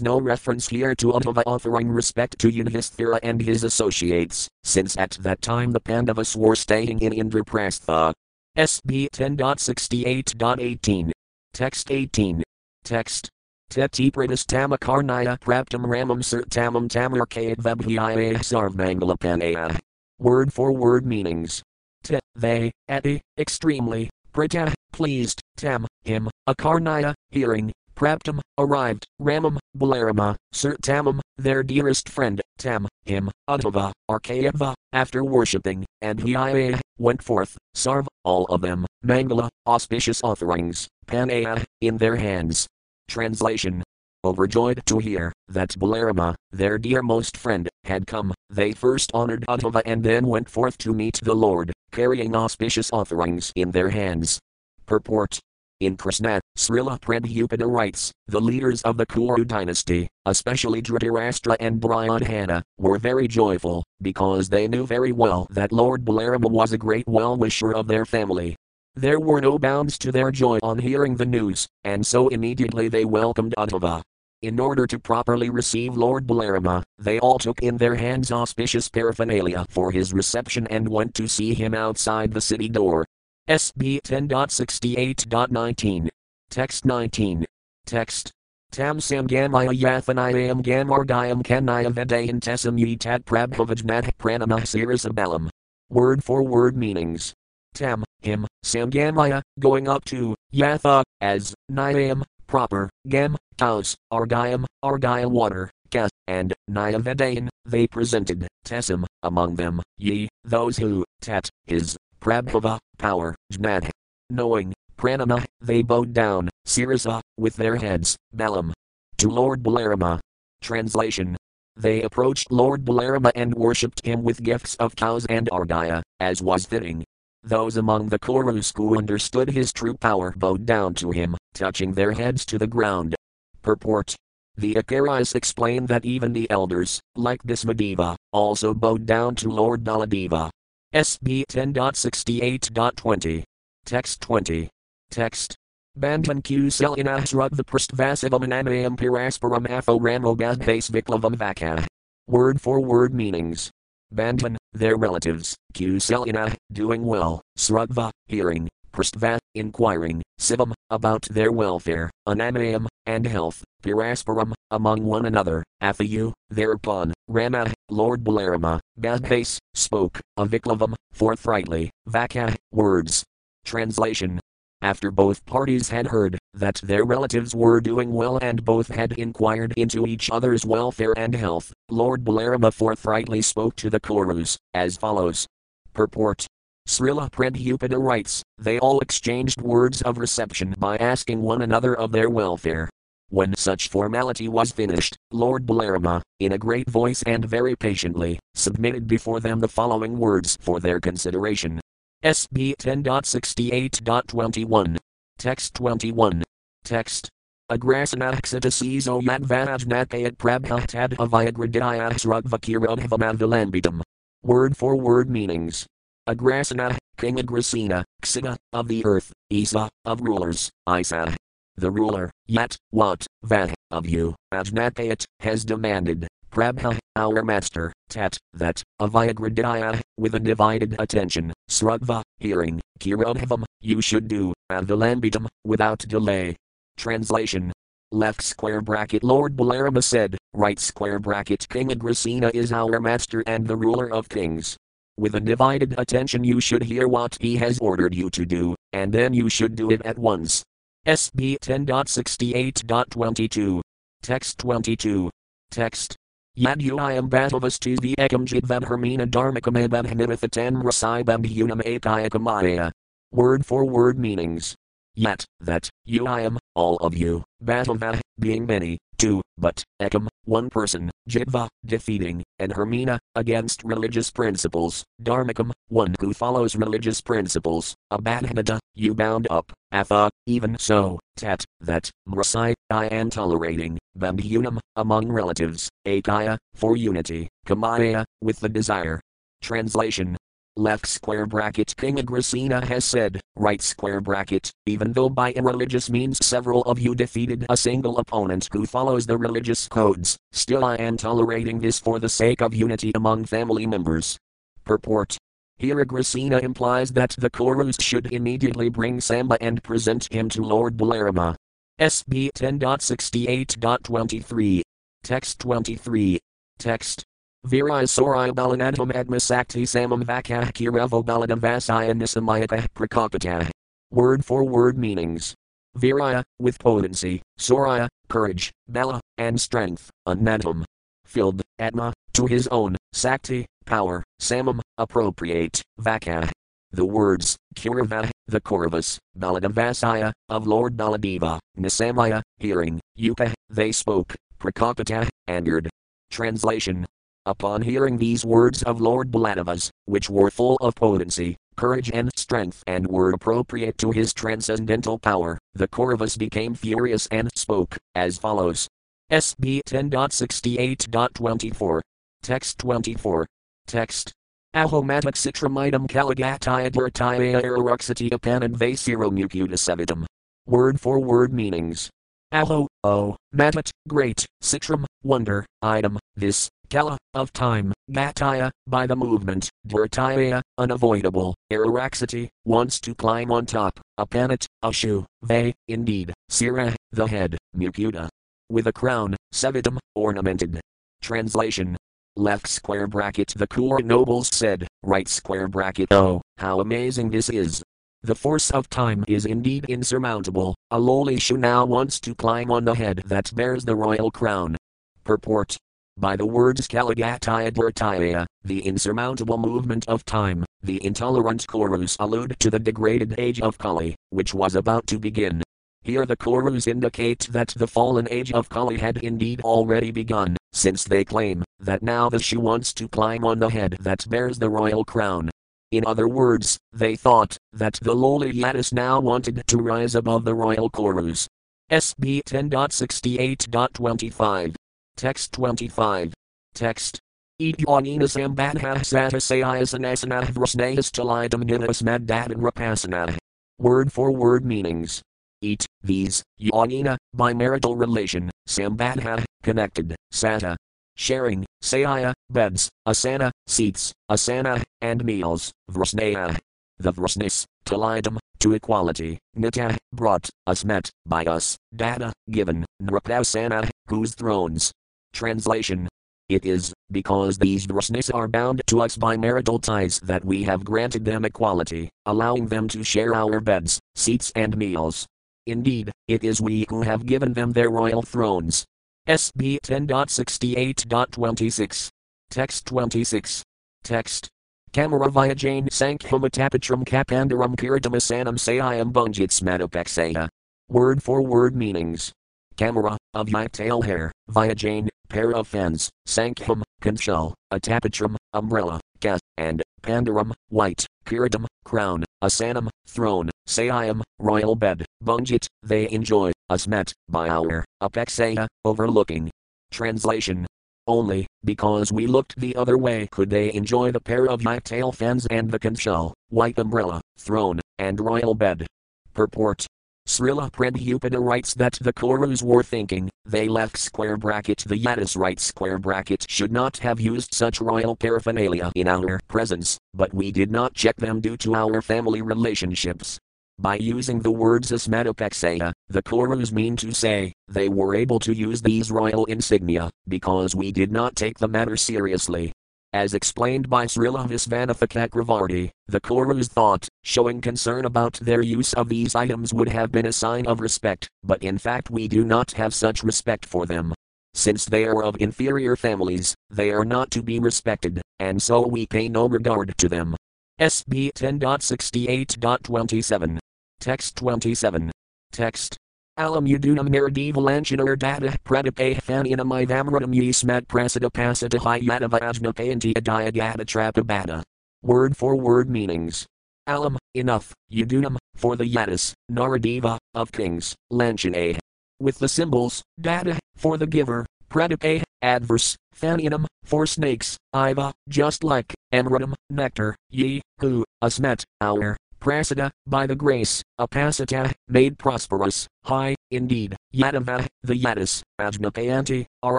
no 0.00 0.20
reference 0.20 0.68
here 0.68 0.94
to 0.94 1.12
Uddhava 1.12 1.42
offering 1.44 1.90
respect 1.90 2.38
to 2.38 2.52
Yudhisthira 2.52 3.18
and 3.24 3.42
his 3.42 3.64
associates, 3.64 4.48
since 4.62 4.96
at 4.96 5.18
that 5.22 5.42
time 5.42 5.72
the 5.72 5.80
Pandavas 5.80 6.36
were 6.36 6.54
staying 6.54 7.00
in 7.00 7.12
Indraprastha. 7.12 8.12
SB 8.56 9.10
10.68.18. 9.10 11.10
Text 11.52 11.90
18. 11.90 12.42
Text. 12.84 13.28
Teti 13.70 14.10
tamakar 14.10 15.38
praptam 15.38 15.84
ramam 15.84 16.24
Sir 16.24 16.42
tamam 16.42 16.88
tamarkayat 16.88 17.56
vabhyaya 17.56 18.36
sarvmangalapanaya. 18.38 19.78
Word 20.18 20.52
for 20.52 20.72
word 20.72 21.06
meanings. 21.06 21.62
Te, 22.02 22.18
they, 22.34 22.72
eti, 22.88 23.20
extremely, 23.38 24.10
prita, 24.32 24.72
pleased, 24.92 25.40
tam, 25.56 25.86
him, 26.02 26.28
akarnaya, 26.48 27.14
hearing, 27.30 27.72
praptam, 27.94 28.40
arrived, 28.58 29.06
ramam, 29.20 29.58
balarama, 29.76 30.34
tamam, 30.54 31.20
their 31.36 31.62
dearest 31.62 32.08
friend, 32.08 32.40
tam, 32.58 32.88
him, 33.04 33.30
Uddhava, 33.48 33.92
Arkayava, 34.10 34.74
after 34.92 35.24
worshipping, 35.24 35.84
and 36.00 36.20
Hyaya, 36.20 36.80
went 36.98 37.22
forth, 37.22 37.56
sarv, 37.76 38.06
all 38.24 38.46
of 38.46 38.62
them, 38.62 38.86
mangala, 39.04 39.48
auspicious 39.66 40.22
offerings, 40.22 40.88
panaya, 41.06 41.64
in 41.80 41.96
their 41.96 42.16
hands, 42.16 42.66
Translation. 43.10 43.82
Overjoyed 44.22 44.82
to 44.86 44.98
hear 44.98 45.32
that 45.48 45.70
Balarama, 45.70 46.36
their 46.52 46.78
dearmost 46.78 47.36
friend, 47.36 47.68
had 47.82 48.06
come, 48.06 48.32
they 48.48 48.70
first 48.70 49.10
honored 49.12 49.44
Uddhava 49.48 49.82
and 49.84 50.04
then 50.04 50.28
went 50.28 50.48
forth 50.48 50.78
to 50.78 50.94
meet 50.94 51.18
the 51.22 51.34
Lord, 51.34 51.72
carrying 51.90 52.36
auspicious 52.36 52.92
offerings 52.92 53.52
in 53.56 53.72
their 53.72 53.88
hands. 53.88 54.38
Purport. 54.86 55.40
In 55.80 55.96
Krishna, 55.96 56.40
Srila 56.56 57.00
Prabhupada 57.00 57.66
writes, 57.66 58.12
the 58.28 58.40
leaders 58.40 58.80
of 58.82 58.96
the 58.96 59.06
Kuru 59.06 59.44
dynasty, 59.44 60.08
especially 60.26 60.82
Dhritarashtra 60.82 61.56
and 61.58 61.80
Duryodhana, 61.80 62.62
were 62.78 62.98
very 62.98 63.26
joyful, 63.26 63.82
because 64.02 64.50
they 64.50 64.68
knew 64.68 64.86
very 64.86 65.10
well 65.10 65.48
that 65.50 65.72
Lord 65.72 66.04
Balarama 66.04 66.50
was 66.50 66.72
a 66.72 66.78
great 66.78 67.08
well-wisher 67.08 67.74
of 67.74 67.88
their 67.88 68.04
family, 68.04 68.54
there 69.00 69.18
were 69.18 69.40
no 69.40 69.58
bounds 69.58 69.96
to 69.96 70.12
their 70.12 70.30
joy 70.30 70.58
on 70.62 70.78
hearing 70.78 71.16
the 71.16 71.24
news, 71.24 71.66
and 71.84 72.06
so 72.06 72.28
immediately 72.28 72.88
they 72.88 73.06
welcomed 73.06 73.54
Uddhava. 73.56 74.02
In 74.42 74.60
order 74.60 74.86
to 74.86 74.98
properly 74.98 75.48
receive 75.48 75.96
Lord 75.96 76.26
Balarama, 76.26 76.82
they 76.98 77.18
all 77.18 77.38
took 77.38 77.62
in 77.62 77.78
their 77.78 77.94
hands 77.94 78.30
auspicious 78.30 78.90
paraphernalia 78.90 79.64
for 79.70 79.90
his 79.90 80.12
reception 80.12 80.66
and 80.66 80.86
went 80.88 81.14
to 81.14 81.28
see 81.28 81.54
him 81.54 81.74
outside 81.74 82.32
the 82.32 82.40
city 82.40 82.68
door. 82.68 83.06
SB 83.48 84.00
10.68.19. 84.02 86.08
Text 86.50 86.84
19. 86.84 87.46
Text. 87.86 88.32
Tam 88.70 88.98
samgamaya 88.98 89.72
yathanayam 89.78 90.62
gamardayam 90.62 91.42
kanaya 91.42 91.90
vedayan 91.90 92.38
tesam 92.38 92.78
yitat 92.78 93.24
prabhavajnat 93.24 94.12
pranamah 94.18 94.62
sirisabalam. 94.62 95.48
Word 95.88 96.22
for 96.22 96.42
word 96.42 96.76
meanings. 96.76 97.34
Tam, 97.74 98.04
him, 98.20 98.46
Samgamaya, 98.64 99.42
going 99.58 99.88
up 99.88 100.04
to, 100.06 100.34
Yatha, 100.52 101.02
as, 101.20 101.54
Nyam, 101.70 102.24
proper, 102.46 102.90
Gam, 103.08 103.36
cows, 103.58 103.96
Argayam, 104.12 104.64
Argaya 104.84 105.30
water, 105.30 105.70
Ka, 105.90 106.08
and, 106.26 106.52
Nyavedayan, 106.70 107.48
they 107.64 107.86
presented, 107.86 108.46
Tessim, 108.64 109.04
among 109.22 109.56
them, 109.56 109.80
ye, 109.98 110.28
those 110.44 110.76
who, 110.76 111.04
Tat, 111.20 111.48
his, 111.64 111.96
Prabhava, 112.20 112.78
power, 112.98 113.34
Jnad, 113.52 113.90
knowing, 114.28 114.74
Pranama, 114.96 115.44
they 115.60 115.82
bowed 115.82 116.12
down, 116.12 116.50
Sirasa, 116.66 117.20
with 117.38 117.56
their 117.56 117.76
heads, 117.76 118.16
Balam, 118.36 118.72
to 119.16 119.28
Lord 119.28 119.62
Balarama. 119.62 120.18
Translation 120.62 121.36
They 121.76 122.02
approached 122.02 122.50
Lord 122.50 122.84
Balarama 122.84 123.32
and 123.34 123.54
worshipped 123.54 124.04
him 124.04 124.22
with 124.22 124.42
gifts 124.42 124.76
of 124.76 124.96
cows 124.96 125.24
and 125.26 125.48
argaya, 125.50 126.02
as 126.20 126.42
was 126.42 126.66
fitting, 126.66 127.04
those 127.42 127.76
among 127.76 128.08
the 128.08 128.18
Kurus 128.18 128.72
who 128.76 128.98
understood 128.98 129.50
his 129.50 129.72
true 129.72 129.94
power 129.94 130.34
bowed 130.36 130.66
down 130.66 130.94
to 130.94 131.10
him, 131.10 131.36
touching 131.54 131.92
their 131.92 132.12
heads 132.12 132.44
to 132.46 132.58
the 132.58 132.66
ground. 132.66 133.14
Purport 133.62 134.16
the 134.60 134.74
Acharyas 134.74 135.34
explain 135.34 135.86
that 135.86 136.04
even 136.04 136.34
the 136.34 136.50
elders, 136.50 137.00
like 137.16 137.42
Bhismadeva, 137.44 138.14
also 138.30 138.74
bowed 138.74 139.06
down 139.06 139.34
to 139.36 139.48
Lord 139.48 139.82
Baladeva. 139.82 140.50
SB 140.94 141.44
10.68.20. 141.46 143.42
Text 143.86 144.20
20. 144.20 144.68
Text. 145.10 145.56
Bandhan 145.98 146.44
Q 146.44 146.64
Selinasrug 146.64 147.56
the 147.56 147.64
Prastvasivam 147.64 148.44
Anamayam 148.44 148.98
Pirasparam 148.98 149.66
Apho 149.66 149.98
Ramogad 149.98 150.58
Viklavam 150.58 151.34
Vaka. 151.36 151.86
Word 152.26 152.60
for 152.60 152.80
word 152.80 153.14
meanings. 153.14 153.70
Bandhan, 154.14 154.56
their 154.72 154.96
relatives, 154.96 155.56
Q 155.74 156.00
Selina, 156.00 156.54
doing 156.72 157.04
well, 157.04 157.40
Srugva, 157.58 158.10
hearing, 158.26 158.68
Prastva, 158.92 159.38
inquiring, 159.54 160.22
Sivam, 160.38 160.72
about 160.90 161.26
their 161.30 161.52
welfare, 161.52 162.10
Anamayam, 162.26 162.86
and 163.06 163.26
health, 163.26 163.64
Pirasparam, 163.82 164.52
among 164.70 165.04
one 165.04 165.26
another, 165.26 165.64
Athayu, 165.82 166.32
thereupon, 166.50 167.12
Rama, 167.28 167.72
Lord 167.90 168.24
Balarama, 168.24 168.80
Gadbase, 169.00 169.58
spoke, 169.74 170.20
Aviklavam, 170.38 170.94
forthrightly, 171.12 171.90
Vaka, 172.06 172.56
words. 172.72 173.24
Translation 173.64 174.40
after 174.82 175.10
both 175.10 175.44
parties 175.46 175.88
had 175.88 176.06
heard 176.06 176.38
that 176.54 176.80
their 176.82 177.04
relatives 177.04 177.54
were 177.54 177.80
doing 177.80 178.12
well 178.12 178.38
and 178.38 178.64
both 178.64 178.88
had 178.88 179.12
inquired 179.12 179.72
into 179.76 180.06
each 180.06 180.30
other's 180.30 180.64
welfare 180.64 181.14
and 181.16 181.34
health, 181.34 181.72
Lord 181.90 182.24
Balarama 182.24 182.72
forthrightly 182.72 183.42
spoke 183.42 183.76
to 183.76 183.90
the 183.90 184.00
Kurus, 184.00 184.56
as 184.74 184.96
follows. 184.96 185.46
Purport 185.92 186.46
Srila 186.88 187.30
Prabhupada 187.30 187.98
writes, 188.02 188.42
they 188.58 188.78
all 188.78 189.00
exchanged 189.00 189.60
words 189.60 190.02
of 190.02 190.18
reception 190.18 190.74
by 190.78 190.96
asking 190.96 191.42
one 191.42 191.62
another 191.62 191.94
of 191.94 192.10
their 192.10 192.30
welfare. 192.30 192.88
When 193.28 193.54
such 193.54 193.88
formality 193.88 194.48
was 194.48 194.72
finished, 194.72 195.16
Lord 195.30 195.66
Balarama, 195.66 196.20
in 196.40 196.52
a 196.52 196.58
great 196.58 196.90
voice 196.90 197.22
and 197.22 197.44
very 197.44 197.76
patiently, 197.76 198.40
submitted 198.56 199.06
before 199.06 199.38
them 199.38 199.60
the 199.60 199.68
following 199.68 200.18
words 200.18 200.56
for 200.60 200.80
their 200.80 200.98
consideration. 200.98 201.80
SB 202.22 202.76
10.68.21. 202.76 204.98
Text 205.38 205.74
21. 205.74 206.42
Text. 206.84 207.30
Agrasanaxitasiso 207.70 209.22
yadvanajnakayat 209.22 210.36
prabhatad 210.36 211.16
avyagradiyasrugvakirodhavamadvilambitam. 211.16 214.02
Word 214.42 214.76
for 214.76 214.96
word 214.96 215.30
meanings. 215.30 215.86
Agrasana, 216.28 216.98
King 217.16 217.36
Agrasena, 217.36 218.04
Ksina, 218.22 218.58
of 218.74 218.88
the 218.88 219.02
earth, 219.06 219.32
Isa, 219.48 219.88
of 220.04 220.20
rulers, 220.20 220.70
Isa. 220.86 221.34
The 221.76 221.90
ruler, 221.90 222.30
yet, 222.46 222.76
what, 222.90 223.26
Vah, 223.42 223.72
of 223.90 224.06
you, 224.06 224.34
Ajnakayat, 224.52 225.24
has 225.40 225.64
demanded, 225.64 226.28
Prabha, 226.52 226.98
our 227.16 227.42
master, 227.42 227.94
tat, 228.10 228.36
that, 228.52 228.82
avayagradaya, 229.00 230.02
with 230.18 230.34
a 230.34 230.40
divided 230.40 230.96
attention, 230.98 231.54
srugva, 231.70 232.22
hearing, 232.38 232.82
kirodhavam, 232.98 233.64
you 233.80 234.02
should 234.02 234.28
do, 234.28 234.52
avalambitam, 234.70 235.46
without 235.64 236.00
delay. 236.00 236.54
Translation. 236.96 237.72
Left 238.12 238.42
square 238.42 238.80
bracket 238.80 239.22
Lord 239.22 239.56
Balarama 239.56 240.02
said, 240.02 240.36
right 240.52 240.80
square 240.80 241.20
bracket 241.20 241.68
King 241.68 241.90
Agrasena 241.90 242.52
is 242.52 242.72
our 242.72 242.98
master 243.00 243.44
and 243.46 243.64
the 243.66 243.76
ruler 243.76 244.12
of 244.12 244.28
kings. 244.28 244.76
With 245.16 245.36
a 245.36 245.40
divided 245.40 245.94
attention 245.96 246.42
you 246.42 246.60
should 246.60 246.82
hear 246.82 247.06
what 247.06 247.38
he 247.40 247.56
has 247.58 247.78
ordered 247.78 248.12
you 248.14 248.28
to 248.30 248.44
do, 248.44 248.74
and 248.92 249.12
then 249.12 249.32
you 249.32 249.48
should 249.48 249.76
do 249.76 249.92
it 249.92 250.02
at 250.04 250.18
once. 250.18 250.64
SB 251.06 251.60
10.68.22. 251.60 253.80
Text 254.22 254.58
22. 254.58 255.30
Text. 255.70 256.16
Yaduyam 256.58 257.28
Bhatavastis 257.28 257.98
ekam 258.16 258.44
jidvam 258.44 258.82
hermina 258.84 259.26
dharmakamabam 259.26 260.06
hanivathatam 260.06 260.82
rasibam 260.82 261.44
unam 261.44 261.80
akayakamaya. 261.80 262.90
Word 263.32 263.64
for 263.64 263.84
word 263.84 264.18
meanings. 264.18 264.74
Yet, 265.14 265.44
that, 265.60 265.90
Uyam, 266.08 266.56
all 266.74 266.96
of 266.96 267.16
you, 267.16 267.44
Bhatava, 267.62 268.20
being 268.38 268.64
many, 268.66 268.98
two, 269.18 269.42
but, 269.58 269.84
Ekam, 270.00 270.28
one 270.44 270.70
person, 270.70 271.10
Jidva, 271.28 271.68
defeating, 271.84 272.42
and 272.58 272.72
Hermina, 272.72 273.18
against 273.34 273.84
religious 273.84 274.30
principles, 274.30 275.04
Dharmakam, 275.22 275.72
one 275.88 276.14
who 276.20 276.32
follows 276.32 276.74
religious 276.74 277.20
principles, 277.20 277.94
Abadhanada, 278.12 278.78
you 278.94 279.14
bound 279.14 279.46
up, 279.50 279.72
Atha, 279.92 280.30
even 280.46 280.78
so, 280.78 281.20
Tat, 281.36 281.64
that, 281.80 282.10
Mrasai, 282.28 282.74
I 282.88 283.06
am 283.06 283.30
tolerating, 283.30 283.98
Bambunam, 284.18 284.78
among 284.96 285.30
relatives, 285.30 285.88
Akaya, 286.06 286.58
for 286.74 286.96
unity, 286.96 287.48
Kamaya, 287.66 288.24
with 288.40 288.60
the 288.60 288.68
desire. 288.68 289.20
Translation 289.62 290.36
left 290.76 291.06
square 291.06 291.46
bracket 291.46 291.94
King 291.96 292.16
Agrasena 292.16 292.82
has 292.84 293.04
said, 293.04 293.40
right 293.56 293.82
square 293.82 294.20
bracket, 294.20 294.70
even 294.86 295.12
though 295.12 295.28
by 295.28 295.52
irreligious 295.52 296.08
means 296.08 296.44
several 296.44 296.82
of 296.82 296.98
you 296.98 297.14
defeated 297.14 297.66
a 297.68 297.76
single 297.76 298.18
opponent 298.18 298.68
who 298.72 298.86
follows 298.86 299.26
the 299.26 299.36
religious 299.36 299.88
codes, 299.88 300.38
still 300.52 300.84
I 300.84 300.96
am 300.96 301.16
tolerating 301.16 301.80
this 301.80 301.98
for 301.98 302.18
the 302.18 302.28
sake 302.28 302.62
of 302.62 302.74
unity 302.74 303.12
among 303.14 303.44
family 303.44 303.86
members. 303.86 304.38
Purport. 304.84 305.36
Here 305.76 306.04
Agrasena 306.04 306.62
implies 306.62 307.10
that 307.12 307.34
the 307.38 307.50
Kurus 307.50 308.00
should 308.00 308.32
immediately 308.32 308.88
bring 308.88 309.20
Samba 309.20 309.58
and 309.62 309.82
present 309.82 310.32
him 310.32 310.48
to 310.50 310.62
Lord 310.62 310.96
Balarama. 310.96 311.56
SB 312.00 312.50
10.68.23. 312.52 314.82
Text 315.22 315.60
23. 315.60 316.38
Text. 316.78 317.24
Virai 317.66 318.04
sorai 318.04 318.52
balanadam 318.52 319.12
admasakti 319.12 319.82
samam 319.84 320.24
vakah 320.24 320.72
kirevo 320.72 321.22
baladam 321.22 321.60
vasaya 321.60 322.14
nisamayaka 322.14 322.82
ah 322.82 322.86
prakopata. 322.94 323.70
Word 324.10 324.46
for 324.46 324.64
word 324.64 324.96
meanings. 324.96 325.54
Viraya, 325.98 326.42
with 326.58 326.78
potency, 326.78 327.42
Soraya, 327.58 328.08
courage, 328.28 328.70
Bala, 328.88 329.20
and 329.38 329.60
strength, 329.60 330.10
Anadam. 330.26 330.84
Filled, 331.26 331.62
Atma, 331.78 332.12
to 332.32 332.46
his 332.46 332.66
own, 332.68 332.96
Sakti, 333.12 333.66
power, 333.86 334.24
Samam, 334.40 334.80
appropriate, 334.98 335.82
Vaka. 335.98 336.50
The 336.92 337.04
words, 337.04 337.56
Kurava, 337.76 338.30
the 338.46 338.60
Kauravas, 338.60 339.18
Baladavasaya, 339.38 340.32
of 340.48 340.66
Lord 340.66 340.96
Baladeva, 340.96 341.58
Nisamaya, 341.78 342.42
hearing, 342.58 343.00
Yuka, 343.18 343.52
they 343.68 343.92
spoke, 343.92 344.34
Prakopata, 344.58 345.28
angered. 345.46 345.90
Translation 346.30 347.06
Upon 347.46 347.80
hearing 347.80 348.18
these 348.18 348.44
words 348.44 348.82
of 348.82 349.00
Lord 349.00 349.30
Baladevas, 349.30 349.88
which 350.04 350.28
were 350.28 350.50
full 350.50 350.76
of 350.76 350.94
potency, 350.94 351.56
courage, 351.74 352.10
and 352.12 352.30
strength 352.36 352.84
and 352.86 353.06
were 353.06 353.32
appropriate 353.32 353.96
to 353.98 354.10
his 354.10 354.34
transcendental 354.34 355.18
power, 355.18 355.58
the 355.72 355.88
Kauravas 355.88 356.36
became 356.36 356.74
furious 356.74 357.26
and 357.28 357.48
spoke, 357.56 357.96
as 358.14 358.36
follows. 358.36 358.88
SB 359.32 359.80
10.68.24. 359.86 362.00
Text 362.42 362.78
24. 362.78 363.46
Text. 363.86 364.34
Ahomatic 364.74 365.34
citramidum 365.34 366.06
caligataya 366.06 366.90
dlertaya 366.90 367.60
eruxity 367.60 368.30
apanad 368.30 368.76
vasiromucudasevitum. 368.76 370.24
Word 370.66 371.00
for 371.00 371.18
word 371.18 371.52
meanings. 371.52 372.08
Aho, 372.52 372.86
oh, 373.02 373.36
matat, 373.52 373.90
great, 374.06 374.46
citram, 374.62 375.04
wonder, 375.24 375.66
item, 375.82 376.18
this, 376.36 376.68
Kala, 376.88 377.18
of 377.34 377.52
time, 377.52 377.92
Gataya, 378.10 378.70
by 378.86 379.06
the 379.06 379.14
movement, 379.16 379.70
Dvartaya, 379.88 380.60
unavoidable, 380.78 381.54
Araxity, 381.72 382.48
wants 382.64 383.00
to 383.00 383.14
climb 383.14 383.50
on 383.50 383.66
top, 383.66 384.00
Apanat, 384.18 384.66
a 384.82 384.92
shoe, 384.92 385.26
Ve, 385.42 385.74
indeed, 385.88 386.32
Sira, 386.48 386.94
the 387.12 387.26
head, 387.26 387.56
Mukuta. 387.76 388.28
With 388.68 388.86
a 388.86 388.92
crown, 388.92 389.36
Sevitum, 389.52 389.98
ornamented. 390.14 390.80
Translation. 391.22 391.96
Left 392.36 392.66
square 392.66 393.06
bracket 393.06 393.54
the 393.56 393.66
Kur 393.66 393.98
nobles 394.02 394.48
said, 394.48 394.86
right 395.02 395.28
square 395.28 395.68
bracket 395.68 396.12
oh, 396.12 396.40
how 396.58 396.80
amazing 396.80 397.30
this 397.30 397.48
is. 397.48 397.82
The 398.22 398.34
force 398.34 398.70
of 398.70 398.88
time 398.88 399.24
is 399.26 399.46
indeed 399.46 399.86
insurmountable. 399.88 400.74
A 400.90 401.38
shoe 401.38 401.56
now 401.56 401.84
wants 401.84 402.20
to 402.20 402.34
climb 402.34 402.70
on 402.70 402.84
the 402.84 402.94
head 402.94 403.22
that 403.26 403.54
bears 403.54 403.84
the 403.84 403.96
royal 403.96 404.30
crown. 404.30 404.76
Purport 405.24 405.76
by 406.20 406.36
the 406.36 406.44
words 406.44 406.86
Kaligataya 406.86 408.46
the 408.62 408.80
insurmountable 408.86 409.56
movement 409.56 410.06
of 410.06 410.22
time, 410.26 410.66
the 410.82 411.02
intolerant 411.02 411.66
Kurus 411.66 412.16
allude 412.20 412.54
to 412.60 412.70
the 412.70 412.78
degraded 412.78 413.34
age 413.38 413.62
of 413.62 413.78
Kali, 413.78 414.14
which 414.28 414.52
was 414.52 414.74
about 414.74 415.06
to 415.06 415.18
begin. 415.18 415.62
Here 416.02 416.24
the 416.24 416.36
Kurus 416.36 416.86
indicate 416.86 417.48
that 417.50 417.74
the 417.76 417.86
fallen 417.86 418.26
age 418.30 418.52
of 418.52 418.70
Kali 418.70 418.98
had 418.98 419.18
indeed 419.18 419.60
already 419.60 420.10
begun, 420.10 420.56
since 420.72 421.04
they 421.04 421.24
claim 421.24 421.62
that 421.78 422.02
now 422.02 422.30
the 422.30 422.38
shoe 422.38 422.60
wants 422.60 422.94
to 422.94 423.06
climb 423.06 423.44
on 423.44 423.58
the 423.58 423.68
head 423.68 423.98
that 424.00 424.26
bears 424.28 424.58
the 424.58 424.70
royal 424.70 425.04
crown. 425.04 425.50
In 425.92 426.06
other 426.06 426.26
words, 426.26 426.78
they 426.92 427.16
thought 427.16 427.58
that 427.72 427.98
the 428.00 428.14
lowly 428.14 428.52
Yadus 428.52 428.92
now 428.92 429.20
wanted 429.20 429.62
to 429.66 429.76
rise 429.76 430.14
above 430.14 430.44
the 430.44 430.54
royal 430.54 430.88
Kurus. 430.88 431.48
SB 431.90 432.42
10.68.25. 432.44 434.74
Text 435.16 435.52
25. 435.52 436.32
Text. 436.72 437.18
Satasayasanasanah 437.60 440.46
vrasnayas 440.46 441.10
talidam 441.10 441.64
nivas 441.64 442.02
maddadan 442.02 442.56
rapasanah. 442.56 443.36
Word 443.78 444.12
for 444.12 444.30
word 444.30 444.64
meanings. 444.64 445.20
Eat, 445.62 445.86
these, 446.02 446.42
yanina, 446.60 447.16
by 447.34 447.52
marital 447.52 447.94
relation, 447.94 448.50
sambadha, 448.66 449.44
connected, 449.62 450.16
sata, 450.32 450.74
sharing, 451.16 451.66
sayaya, 451.82 452.32
beds, 452.48 452.88
asana, 453.06 453.50
seats, 453.66 454.12
asana, 454.30 454.82
and 455.02 455.24
meals, 455.24 455.70
vrasnaya. 455.90 456.58
The 456.98 457.12
vrasnis, 457.12 457.64
talidam, 457.84 458.38
to 458.60 458.72
equality, 458.72 459.38
nita, 459.54 459.98
brought, 460.12 460.48
us 460.66 460.84
met, 460.84 461.10
by 461.26 461.44
us, 461.44 461.76
data, 461.94 462.32
given, 462.50 462.84
nrapasana, 463.02 463.90
whose 464.08 464.34
thrones. 464.34 464.92
Translation 465.32 466.08
it 466.50 466.66
is, 466.66 466.92
because 467.12 467.58
these 467.58 467.86
Vrsnis 467.86 468.34
are 468.34 468.48
bound 468.48 468.82
to 468.88 469.00
us 469.02 469.16
by 469.16 469.36
marital 469.36 469.78
ties 469.78 470.18
that 470.24 470.44
we 470.44 470.64
have 470.64 470.84
granted 470.84 471.24
them 471.24 471.44
equality, 471.44 472.10
allowing 472.26 472.66
them 472.66 472.88
to 472.88 473.04
share 473.04 473.36
our 473.36 473.60
beds, 473.60 474.00
seats, 474.16 474.50
and 474.56 474.76
meals. 474.76 475.28
Indeed, 475.66 476.12
it 476.28 476.44
is 476.44 476.60
we 476.60 476.86
who 476.88 477.02
have 477.02 477.26
given 477.26 477.52
them 477.52 477.72
their 477.72 477.90
royal 477.90 478.22
thrones. 478.22 478.84
SB 479.28 479.80
10.68.26. 479.80 482.08
Text 482.50 482.86
26. 482.86 483.62
Text. 484.02 484.48
Kamara 484.92 485.54
Jane 485.54 485.86
Sankhumatapatraam 485.86 487.04
Kapandaram 487.04 487.76
Kiridamasanam 487.76 488.58
Sayam 488.58 489.12
Bunjits 489.12 489.62
Madapexaya. 489.62 490.48
Word 490.88 491.22
for 491.22 491.42
word 491.42 491.76
meanings. 491.76 492.32
Camera, 492.76 493.16
of 493.34 493.52
my 493.52 493.68
tail 493.68 494.02
hair, 494.02 494.32
via 494.48 494.74
Jane 494.74 495.08
pair 495.28 495.52
of 495.52 495.68
fans, 495.68 496.10
Sankham, 496.26 496.82
conchal, 497.00 497.54
Atapatram, 497.72 498.34
umbrella, 498.52 499.00
Ka, 499.20 499.38
and 499.56 499.80
Pandaram, 500.02 500.52
white, 500.68 501.06
Kiridam, 501.24 501.66
crown, 501.84 502.24
Asanam, 502.42 502.88
throne, 503.06 503.50
Sayam, 503.68 504.22
royal 504.38 504.74
bed, 504.74 505.04
Bunjit, 505.24 505.66
they 505.82 506.10
enjoy, 506.10 506.52
asmet, 506.70 507.12
by 507.28 507.48
our, 507.48 507.84
Apexaya, 508.02 508.66
overlooking. 508.84 509.50
Translation 509.90 510.66
only, 511.06 511.46
because 511.64 512.12
we 512.12 512.26
looked 512.26 512.54
the 512.60 512.76
other 512.76 512.96
way 512.96 513.26
could 513.32 513.50
they 513.50 513.72
enjoy 513.72 514.12
the 514.12 514.20
pair 514.20 514.46
of 514.46 514.62
tail 514.84 515.10
fans 515.10 515.46
and 515.50 515.70
the 515.70 515.78
conchal, 515.78 516.34
white 516.50 516.78
umbrella, 516.78 517.20
throne, 517.36 517.80
and 517.98 518.20
royal 518.20 518.54
bed. 518.54 518.86
Purport 519.34 519.86
Srila 520.30 520.70
Prabhupada 520.70 521.44
writes 521.44 521.74
that 521.74 521.98
the 522.00 522.12
Kurus 522.12 522.62
were 522.62 522.84
thinking, 522.84 523.28
they 523.44 523.66
left 523.66 523.96
square 523.96 524.36
bracket 524.36 524.84
the 524.86 524.94
Yadus 524.94 525.36
right 525.36 525.58
square 525.58 525.98
bracket 525.98 526.46
should 526.48 526.70
not 526.70 526.98
have 526.98 527.18
used 527.18 527.52
such 527.52 527.80
royal 527.80 528.14
paraphernalia 528.14 528.92
in 528.94 529.08
our 529.08 529.40
presence, 529.48 529.98
but 530.14 530.32
we 530.32 530.52
did 530.52 530.70
not 530.70 530.94
check 530.94 531.16
them 531.16 531.40
due 531.40 531.56
to 531.56 531.74
our 531.74 532.00
family 532.00 532.42
relationships. 532.42 533.40
By 533.80 533.96
using 533.96 534.38
the 534.38 534.52
words 534.52 534.92
asmadapexaya, 534.92 535.92
the 536.08 536.22
Kurus 536.22 536.70
mean 536.70 536.94
to 536.98 537.12
say, 537.12 537.52
they 537.66 537.88
were 537.88 538.14
able 538.14 538.38
to 538.38 538.54
use 538.54 538.80
these 538.80 539.10
royal 539.10 539.46
insignia, 539.46 540.10
because 540.28 540.76
we 540.76 540.92
did 540.92 541.10
not 541.10 541.34
take 541.34 541.58
the 541.58 541.66
matter 541.66 541.96
seriously. 541.96 542.72
As 543.12 543.34
explained 543.34 543.90
by 543.90 544.06
Srila 544.06 544.46
Visvanatha 544.46 545.08
Cakravarti, 545.08 545.90
the 546.06 546.20
Kurus 546.20 546.68
thought, 546.68 547.08
showing 547.24 547.60
concern 547.60 548.04
about 548.04 548.34
their 548.34 548.62
use 548.62 548.92
of 548.92 549.08
these 549.08 549.34
items 549.34 549.74
would 549.74 549.88
have 549.88 550.12
been 550.12 550.26
a 550.26 550.32
sign 550.32 550.64
of 550.68 550.80
respect, 550.80 551.28
but 551.42 551.60
in 551.64 551.76
fact 551.76 552.08
we 552.08 552.28
do 552.28 552.44
not 552.44 552.70
have 552.72 552.94
such 552.94 553.24
respect 553.24 553.66
for 553.66 553.84
them. 553.84 554.14
Since 554.54 554.84
they 554.84 555.06
are 555.06 555.24
of 555.24 555.40
inferior 555.40 555.96
families, 555.96 556.54
they 556.70 556.90
are 556.90 557.04
not 557.04 557.32
to 557.32 557.42
be 557.42 557.58
respected, 557.58 558.22
and 558.38 558.62
so 558.62 558.86
we 558.86 559.06
pay 559.06 559.28
no 559.28 559.48
regard 559.48 559.92
to 559.98 560.08
them. 560.08 560.36
SB 560.80 561.32
10.68.27. 561.32 563.58
Text 563.98 564.36
27. 564.36 565.10
Text. 565.52 565.99
Alam 566.40 566.64
udunam 566.64 567.04
naradivalanchanar 567.12 568.18
data 568.18 568.56
pradipah 568.64 569.20
faninam 569.20 569.68
ivamradam 569.76 570.32
yismat 570.32 570.86
prasada 570.86 571.28
pasada 571.28 571.76
hyadava 571.76 572.40
ajnapayanti 572.40 573.12
adayagata 573.12 573.84
trapabada. 573.84 574.62
Word 575.02 575.36
for 575.36 575.54
word 575.54 575.90
meanings. 575.90 576.46
Alam, 576.86 577.18
enough, 577.34 577.74
udunam, 577.92 578.38
for 578.56 578.74
the 578.74 578.84
yatis, 578.84 579.34
naradiva, 579.52 580.16
of 580.32 580.50
kings, 580.50 580.96
lanchanah. 581.12 581.78
With 582.18 582.38
the 582.38 582.48
symbols, 582.48 583.02
data, 583.20 583.58
for 583.76 583.98
the 583.98 584.06
giver, 584.06 584.46
pradipah, 584.70 585.22
adverse, 585.42 585.94
faninam, 586.16 586.64
for 586.84 587.04
snakes, 587.04 587.58
iva, 587.74 588.14
just 588.30 588.64
like, 588.64 588.94
amradam, 589.12 589.52
nectar, 589.68 590.16
ye, 590.30 590.62
who, 590.78 591.04
asmet, 591.22 591.64
our, 591.82 592.16
prasada, 592.40 592.90
by 593.06 593.26
the 593.26 593.34
grace, 593.34 593.82
apasita, 594.00 594.72
made 594.88 595.18
prosperous, 595.18 595.86
high, 596.04 596.34
indeed, 596.50 596.96
yadava, 597.14 597.66
the 597.82 597.94
yadas, 597.94 598.42
ajnapayanti, 598.60 599.46
are 599.62 599.78